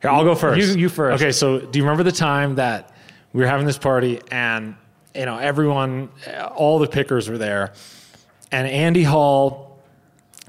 Here, 0.02 0.10
I'll 0.12 0.24
go 0.24 0.34
first. 0.36 0.60
You- 0.68 0.76
you 0.82 0.90
first. 0.90 1.22
Okay, 1.22 1.32
so 1.32 1.60
do 1.60 1.78
you 1.80 1.86
remember 1.86 2.04
the 2.04 2.12
time 2.12 2.56
that 2.56 2.92
we 3.34 3.42
were 3.42 3.48
having 3.48 3.68
this 3.68 3.78
party 3.78 4.20
and 4.32 4.76
you 5.16 5.26
know 5.26 5.38
everyone, 5.38 6.10
all 6.56 6.80
the 6.80 6.88
pickers 6.88 7.30
were 7.30 7.38
there, 7.38 7.74
and 8.52 8.68
Andy 8.68 9.04
Hall 9.04 9.80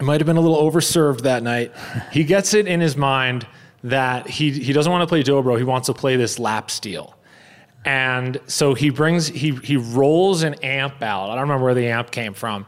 might 0.00 0.20
have 0.20 0.26
been 0.26 0.36
a 0.36 0.40
little 0.40 0.70
overserved 0.70 1.22
that 1.22 1.42
night. 1.42 1.72
He 2.12 2.24
gets 2.24 2.54
it 2.54 2.66
in 2.66 2.80
his 2.80 2.96
mind 2.96 3.46
that 3.84 4.28
he 4.28 4.50
he 4.50 4.72
doesn't 4.72 4.90
want 4.90 5.02
to 5.02 5.06
play 5.06 5.22
dobro. 5.22 5.58
He 5.58 5.64
wants 5.64 5.86
to 5.86 5.94
play 5.94 6.16
this 6.16 6.38
lap 6.38 6.70
steel. 6.70 7.16
And 7.84 8.38
so 8.46 8.74
he 8.74 8.90
brings 8.90 9.26
he 9.26 9.56
he 9.56 9.76
rolls 9.76 10.44
an 10.44 10.54
amp 10.62 11.02
out. 11.02 11.30
I 11.30 11.34
don't 11.34 11.42
remember 11.42 11.64
where 11.64 11.74
the 11.74 11.88
amp 11.88 12.10
came 12.10 12.32
from. 12.34 12.66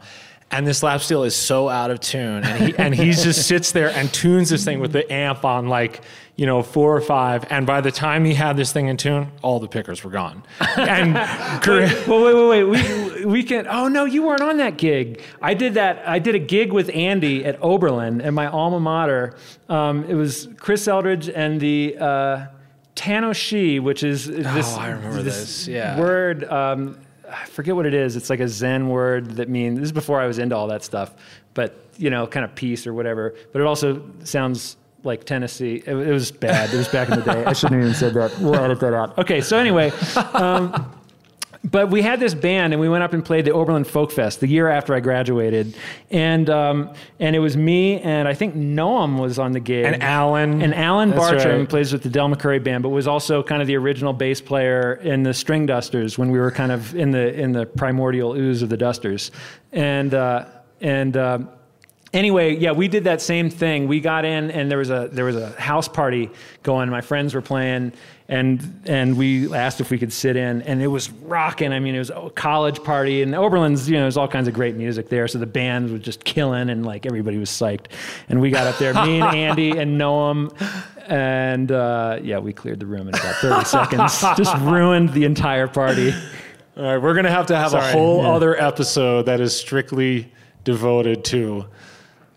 And 0.51 0.65
this 0.65 0.83
lap 0.83 1.01
steel 1.01 1.23
is 1.23 1.35
so 1.35 1.69
out 1.69 1.91
of 1.91 1.99
tune. 1.99 2.43
And 2.43 2.63
he 2.63 2.77
and 2.77 2.95
he 2.95 3.11
just 3.11 3.47
sits 3.47 3.71
there 3.71 3.89
and 3.89 4.13
tunes 4.13 4.49
this 4.49 4.63
thing 4.63 4.79
with 4.79 4.91
the 4.91 5.11
amp 5.11 5.43
on 5.43 5.67
like, 5.67 6.01
you 6.35 6.45
know, 6.45 6.61
four 6.61 6.95
or 6.95 7.01
five. 7.01 7.45
And 7.49 7.65
by 7.65 7.81
the 7.81 7.91
time 7.91 8.23
he 8.25 8.33
had 8.35 8.55
this 8.55 8.71
thing 8.71 8.87
in 8.87 8.95
tune, 8.95 9.31
all 9.41 9.59
the 9.59 9.67
pickers 9.67 10.03
were 10.03 10.11
gone. 10.11 10.43
And 10.77 11.15
Wait, 11.67 12.07
well, 12.07 12.23
wait, 12.23 12.33
wait, 12.33 12.63
wait. 12.63 13.25
We 13.25 13.25
we 13.25 13.43
can. 13.43 13.67
Oh 13.67 13.87
no, 13.87 14.05
you 14.05 14.23
weren't 14.23 14.41
on 14.41 14.57
that 14.57 14.77
gig. 14.77 15.21
I 15.41 15.55
did 15.55 15.73
that. 15.73 16.07
I 16.07 16.19
did 16.19 16.35
a 16.35 16.39
gig 16.39 16.71
with 16.71 16.89
Andy 16.93 17.43
at 17.43 17.61
Oberlin 17.61 18.21
at 18.21 18.33
my 18.33 18.47
alma 18.47 18.79
mater. 18.79 19.35
Um, 19.67 20.05
it 20.05 20.13
was 20.13 20.47
Chris 20.57 20.87
Eldridge 20.87 21.27
and 21.27 21.59
the 21.59 21.97
uh, 21.97 22.45
Tanoshi, 22.95 23.81
which 23.81 24.03
is 24.03 24.27
this. 24.27 24.73
Oh, 24.75 24.79
I 24.79 24.89
remember 24.89 25.21
this, 25.23 25.67
yeah. 25.67 25.99
Word. 25.99 26.43
Um, 26.45 26.99
I 27.35 27.45
forget 27.45 27.75
what 27.75 27.85
it 27.85 27.93
is. 27.93 28.15
It's 28.15 28.29
like 28.29 28.39
a 28.39 28.47
Zen 28.47 28.89
word 28.89 29.31
that 29.37 29.49
means. 29.49 29.79
This 29.79 29.87
is 29.87 29.91
before 29.91 30.19
I 30.21 30.27
was 30.27 30.39
into 30.39 30.55
all 30.55 30.67
that 30.67 30.83
stuff, 30.83 31.13
but 31.53 31.77
you 31.97 32.09
know, 32.09 32.27
kind 32.27 32.43
of 32.45 32.55
peace 32.55 32.87
or 32.87 32.93
whatever. 32.93 33.35
But 33.51 33.61
it 33.61 33.67
also 33.67 34.01
sounds 34.23 34.77
like 35.03 35.23
Tennessee. 35.25 35.83
It, 35.85 35.93
it 35.95 36.11
was 36.11 36.31
bad. 36.31 36.73
It 36.73 36.77
was 36.77 36.87
back 36.87 37.09
in 37.09 37.19
the 37.19 37.25
day. 37.25 37.45
I 37.45 37.53
shouldn't 37.53 37.81
have 37.81 37.89
even 37.89 37.95
said 37.95 38.13
that. 38.15 38.37
We'll 38.39 38.55
edit 38.55 38.79
that 38.79 38.93
out. 38.93 39.17
Okay. 39.17 39.41
So 39.41 39.57
anyway. 39.57 39.91
Um, 40.33 40.91
but 41.65 41.89
we 41.89 42.03
had 42.03 42.19
this 42.19 42.35
band 42.35 42.73
and 42.73 42.79
we 42.79 42.87
went 42.87 43.03
up 43.03 43.13
and 43.13 43.25
played 43.25 43.43
the 43.43 43.51
Oberlin 43.51 43.83
Folk 43.83 44.11
Fest 44.11 44.39
the 44.39 44.47
year 44.47 44.69
after 44.69 44.93
I 44.93 44.99
graduated. 44.99 45.75
And 46.11 46.49
um, 46.49 46.93
and 47.19 47.35
it 47.35 47.39
was 47.39 47.57
me 47.57 47.99
and 48.01 48.27
I 48.27 48.35
think 48.35 48.55
Noam 48.55 49.19
was 49.19 49.39
on 49.39 49.51
the 49.51 49.59
gig. 49.59 49.85
And 49.85 50.01
Alan. 50.03 50.61
And 50.61 50.75
Alan 50.75 51.09
That's 51.09 51.19
Bartram 51.19 51.59
right. 51.61 51.69
plays 51.69 51.91
with 51.91 52.03
the 52.03 52.09
Del 52.09 52.29
McCoury 52.29 52.63
band, 52.63 52.83
but 52.83 52.89
was 52.89 53.07
also 53.07 53.41
kind 53.41 53.61
of 53.61 53.67
the 53.67 53.75
original 53.75 54.13
bass 54.13 54.41
player 54.41 54.93
in 55.03 55.23
the 55.23 55.33
String 55.33 55.65
Dusters 55.65 56.17
when 56.17 56.29
we 56.29 56.37
were 56.37 56.51
kind 56.51 56.71
of 56.71 56.95
in 56.95 57.11
the 57.11 57.33
in 57.33 57.51
the 57.51 57.65
primordial 57.65 58.35
ooze 58.35 58.61
of 58.61 58.69
the 58.69 58.77
Dusters. 58.77 59.31
And 59.71 60.13
uh, 60.13 60.45
and 60.81 61.17
um, 61.17 61.49
anyway, 62.15 62.55
yeah, 62.55 62.71
we 62.71 62.87
did 62.87 63.03
that 63.03 63.21
same 63.21 63.49
thing. 63.49 63.87
We 63.87 63.99
got 63.99 64.25
in, 64.25 64.49
and 64.51 64.71
there 64.71 64.77
was 64.77 64.89
a 64.89 65.09
there 65.11 65.25
was 65.25 65.35
a 65.35 65.49
house 65.59 65.87
party 65.87 66.29
going. 66.63 66.89
My 66.89 67.01
friends 67.01 67.33
were 67.33 67.41
playing, 67.41 67.93
and 68.27 68.81
and 68.85 69.17
we 69.17 69.53
asked 69.53 69.81
if 69.81 69.91
we 69.91 69.99
could 69.99 70.11
sit 70.11 70.35
in, 70.35 70.63
and 70.63 70.81
it 70.81 70.87
was 70.87 71.11
rocking. 71.11 71.71
I 71.71 71.79
mean, 71.79 71.93
it 71.93 71.99
was 71.99 72.09
a 72.09 72.31
college 72.31 72.83
party, 72.83 73.21
and 73.21 73.33
Oberlin's, 73.33 73.87
you 73.87 73.97
know, 73.97 74.01
there's 74.01 74.17
all 74.17 74.27
kinds 74.27 74.47
of 74.47 74.53
great 74.53 74.75
music 74.75 75.09
there. 75.09 75.27
So 75.27 75.37
the 75.37 75.45
band 75.45 75.91
was 75.91 76.01
just 76.01 76.23
killing, 76.23 76.69
and 76.69 76.85
like 76.85 77.05
everybody 77.05 77.37
was 77.37 77.49
psyched. 77.49 77.87
And 78.27 78.41
we 78.41 78.49
got 78.49 78.65
up 78.65 78.79
there, 78.79 78.93
me 78.93 79.21
and 79.21 79.35
Andy 79.35 79.77
and 79.77 79.99
Noam. 79.99 80.51
And 81.07 81.71
uh, 81.71 82.19
yeah, 82.23 82.39
we 82.39 82.51
cleared 82.51 82.79
the 82.79 82.87
room 82.87 83.07
in 83.07 83.13
about 83.13 83.35
30 83.35 83.65
seconds. 83.65 84.21
Just 84.35 84.55
ruined 84.57 85.13
the 85.13 85.25
entire 85.25 85.67
party. 85.67 86.11
All 86.77 86.83
right, 86.83 86.97
we're 86.97 87.13
gonna 87.13 87.29
have 87.29 87.45
to 87.47 87.55
have 87.55 87.73
a 87.73 87.91
whole 87.91 88.23
yeah. 88.23 88.31
other 88.31 88.59
episode 88.59 89.27
that 89.27 89.39
is 89.39 89.55
strictly 89.55 90.31
devoted 90.63 91.23
to 91.25 91.65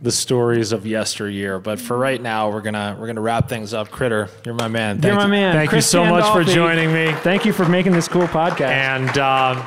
the 0.01 0.13
stories 0.13 0.73
of 0.73 0.87
yesteryear. 0.87 1.59
But 1.59 1.81
for 1.81 1.99
right 1.99 2.21
now, 2.21 2.51
we're 2.51 2.61
gonna 2.61 2.97
we're 2.99 3.07
gonna 3.07 3.21
wrap 3.21 3.49
things 3.49 3.75
up. 3.75 3.91
Critter, 3.91 4.29
you're 4.45 4.55
my 4.55 4.69
man. 4.69 5.01
Thank 5.01 5.07
You're 5.07 5.15
my 5.17 5.25
you, 5.25 5.31
man. 5.31 5.55
Thank 5.55 5.71
Chris 5.71 5.87
you 5.87 5.91
so 5.91 6.05
much 6.05 6.31
for 6.33 6.45
joining 6.45 6.93
me. 6.93 7.13
Thank 7.23 7.45
you 7.45 7.53
for 7.53 7.69
making 7.69 7.93
this 7.93 8.07
cool 8.09 8.27
podcast. 8.29 8.69
And 8.71 9.19
um, 9.19 9.65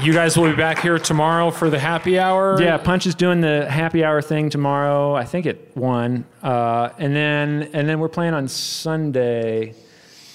you 0.00 0.12
guys 0.12 0.36
will 0.36 0.48
be 0.50 0.56
back 0.56 0.78
here 0.80 0.98
tomorrow 0.98 1.50
for 1.50 1.68
the 1.70 1.78
happy 1.78 2.18
hour. 2.18 2.60
Yeah, 2.62 2.78
Punch 2.78 3.06
is 3.06 3.14
doing 3.14 3.40
the 3.40 3.68
happy 3.70 4.02
hour 4.04 4.22
thing 4.22 4.48
tomorrow. 4.50 5.14
I 5.14 5.24
think 5.24 5.46
at 5.46 5.58
one, 5.76 6.24
uh, 6.42 6.90
and 6.98 7.14
then 7.14 7.70
and 7.74 7.88
then 7.88 8.00
we're 8.00 8.08
playing 8.08 8.34
on 8.34 8.48
Sunday. 8.48 9.74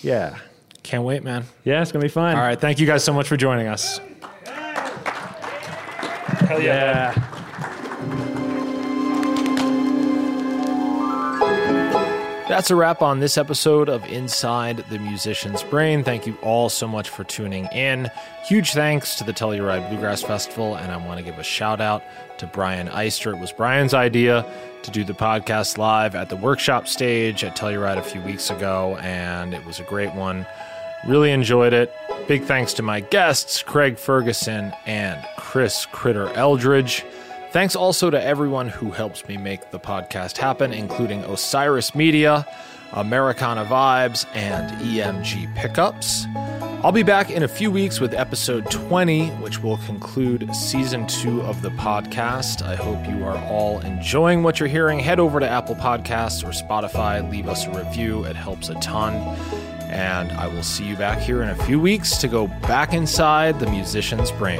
Yeah, 0.04 0.38
Can't 0.84 1.04
wait, 1.04 1.24
man. 1.24 1.44
yeah, 1.64 1.82
it's 1.82 1.92
gonna 1.92 2.04
be 2.06 2.10
fun. 2.10 2.36
All 2.36 2.42
right, 2.42 2.60
thank 2.60 2.80
you 2.80 2.86
guys 2.86 3.04
so 3.04 3.14
much 3.14 3.28
for 3.28 3.36
joining 3.36 3.68
us. 3.68 4.00
Hell 6.48 6.62
Yeah. 6.62 7.34
That's 12.58 12.72
a 12.72 12.76
wrap 12.76 13.04
on 13.04 13.20
this 13.20 13.38
episode 13.38 13.88
of 13.88 14.04
Inside 14.06 14.78
the 14.90 14.98
Musician's 14.98 15.62
Brain. 15.62 16.04
Thank 16.04 16.26
you 16.26 16.36
all 16.42 16.70
so 16.70 16.88
much 16.88 17.08
for 17.08 17.24
tuning 17.24 17.68
in. 17.68 18.10
Huge 18.46 18.74
thanks 18.74 19.14
to 19.18 19.24
the 19.24 19.32
Telluride 19.32 19.88
Bluegrass 19.90 20.24
Festival, 20.24 20.74
and 20.74 20.92
I 20.92 20.98
want 20.98 21.20
to 21.20 21.24
give 21.24 21.38
a 21.38 21.44
shout 21.44 21.80
out 21.80 22.02
to 22.40 22.48
Brian 22.48 22.88
Eister. 22.88 23.36
It 23.36 23.40
was 23.40 23.52
Brian's 23.52 23.94
idea 23.94 24.44
to 24.82 24.90
do 24.90 25.04
the 25.04 25.14
podcast 25.14 25.78
live 25.78 26.16
at 26.16 26.30
the 26.30 26.36
workshop 26.36 26.88
stage 26.88 27.44
at 27.44 27.56
Telluride 27.56 28.00
a 28.00 28.02
few 28.02 28.22
weeks 28.22 28.50
ago, 28.50 28.98
and 29.02 29.54
it 29.54 29.64
was 29.64 29.80
a 29.80 29.84
great 29.84 30.16
one. 30.16 30.44
Really 31.06 31.30
enjoyed 31.30 31.74
it. 31.74 31.94
Big 32.28 32.44
thanks 32.46 32.74
to 32.74 32.82
my 32.82 33.02
guests, 33.02 33.62
Craig 33.62 34.00
Ferguson 34.00 34.74
and 34.88 35.24
Chris 35.38 35.86
Critter 35.86 36.30
Eldridge. 36.30 37.06
Thanks 37.52 37.76
also 37.76 38.10
to 38.10 38.22
everyone 38.22 38.70
who 38.70 38.92
helps 38.92 39.28
me 39.28 39.38
make 39.38 39.72
the 39.72 39.80
podcast 39.80 40.38
happen, 40.38 40.74
including 40.74 41.24
Osiris 41.24 41.96
Media, 41.96 42.46
Americana 42.92 43.66
Vibes, 43.66 44.26
and 44.36 44.70
EMG 44.82 45.56
Pickups. 45.56 46.26
I'll 46.84 46.92
be 46.92 47.04
back 47.04 47.32
in 47.32 47.44
a 47.44 47.48
few 47.48 47.72
weeks 47.72 48.00
with 48.00 48.14
episode 48.14 48.70
20, 48.70 49.30
which 49.38 49.64
will 49.64 49.78
conclude 49.78 50.54
season 50.54 51.08
two 51.08 51.42
of 51.42 51.62
the 51.62 51.70
podcast. 51.72 52.62
I 52.62 52.76
hope 52.76 53.08
you 53.08 53.26
are 53.26 53.38
all 53.50 53.80
enjoying 53.80 54.44
what 54.44 54.60
you're 54.60 54.70
hearing. 54.70 55.00
Head 55.00 55.20
over 55.20 55.40
to 55.40 55.50
Apple 55.50 55.76
Podcasts 55.76 56.44
or 56.44 56.52
Spotify, 56.52 57.28
leave 57.32 57.48
us 57.48 57.66
a 57.66 57.72
review, 57.72 58.26
it 58.26 58.36
helps 58.36 58.70
a 58.70 58.76
ton. 58.76 59.14
And 59.90 60.32
I 60.34 60.48
will 60.48 60.64
see 60.64 60.86
you 60.86 60.98
back 60.98 61.20
here 61.20 61.42
in 61.42 61.50
a 61.50 61.56
few 61.64 61.80
weeks 61.80 62.18
to 62.18 62.28
go 62.28 62.48
back 62.48 62.94
inside 62.94 63.60
the 63.60 63.68
musician's 63.72 64.32
brain. 64.32 64.60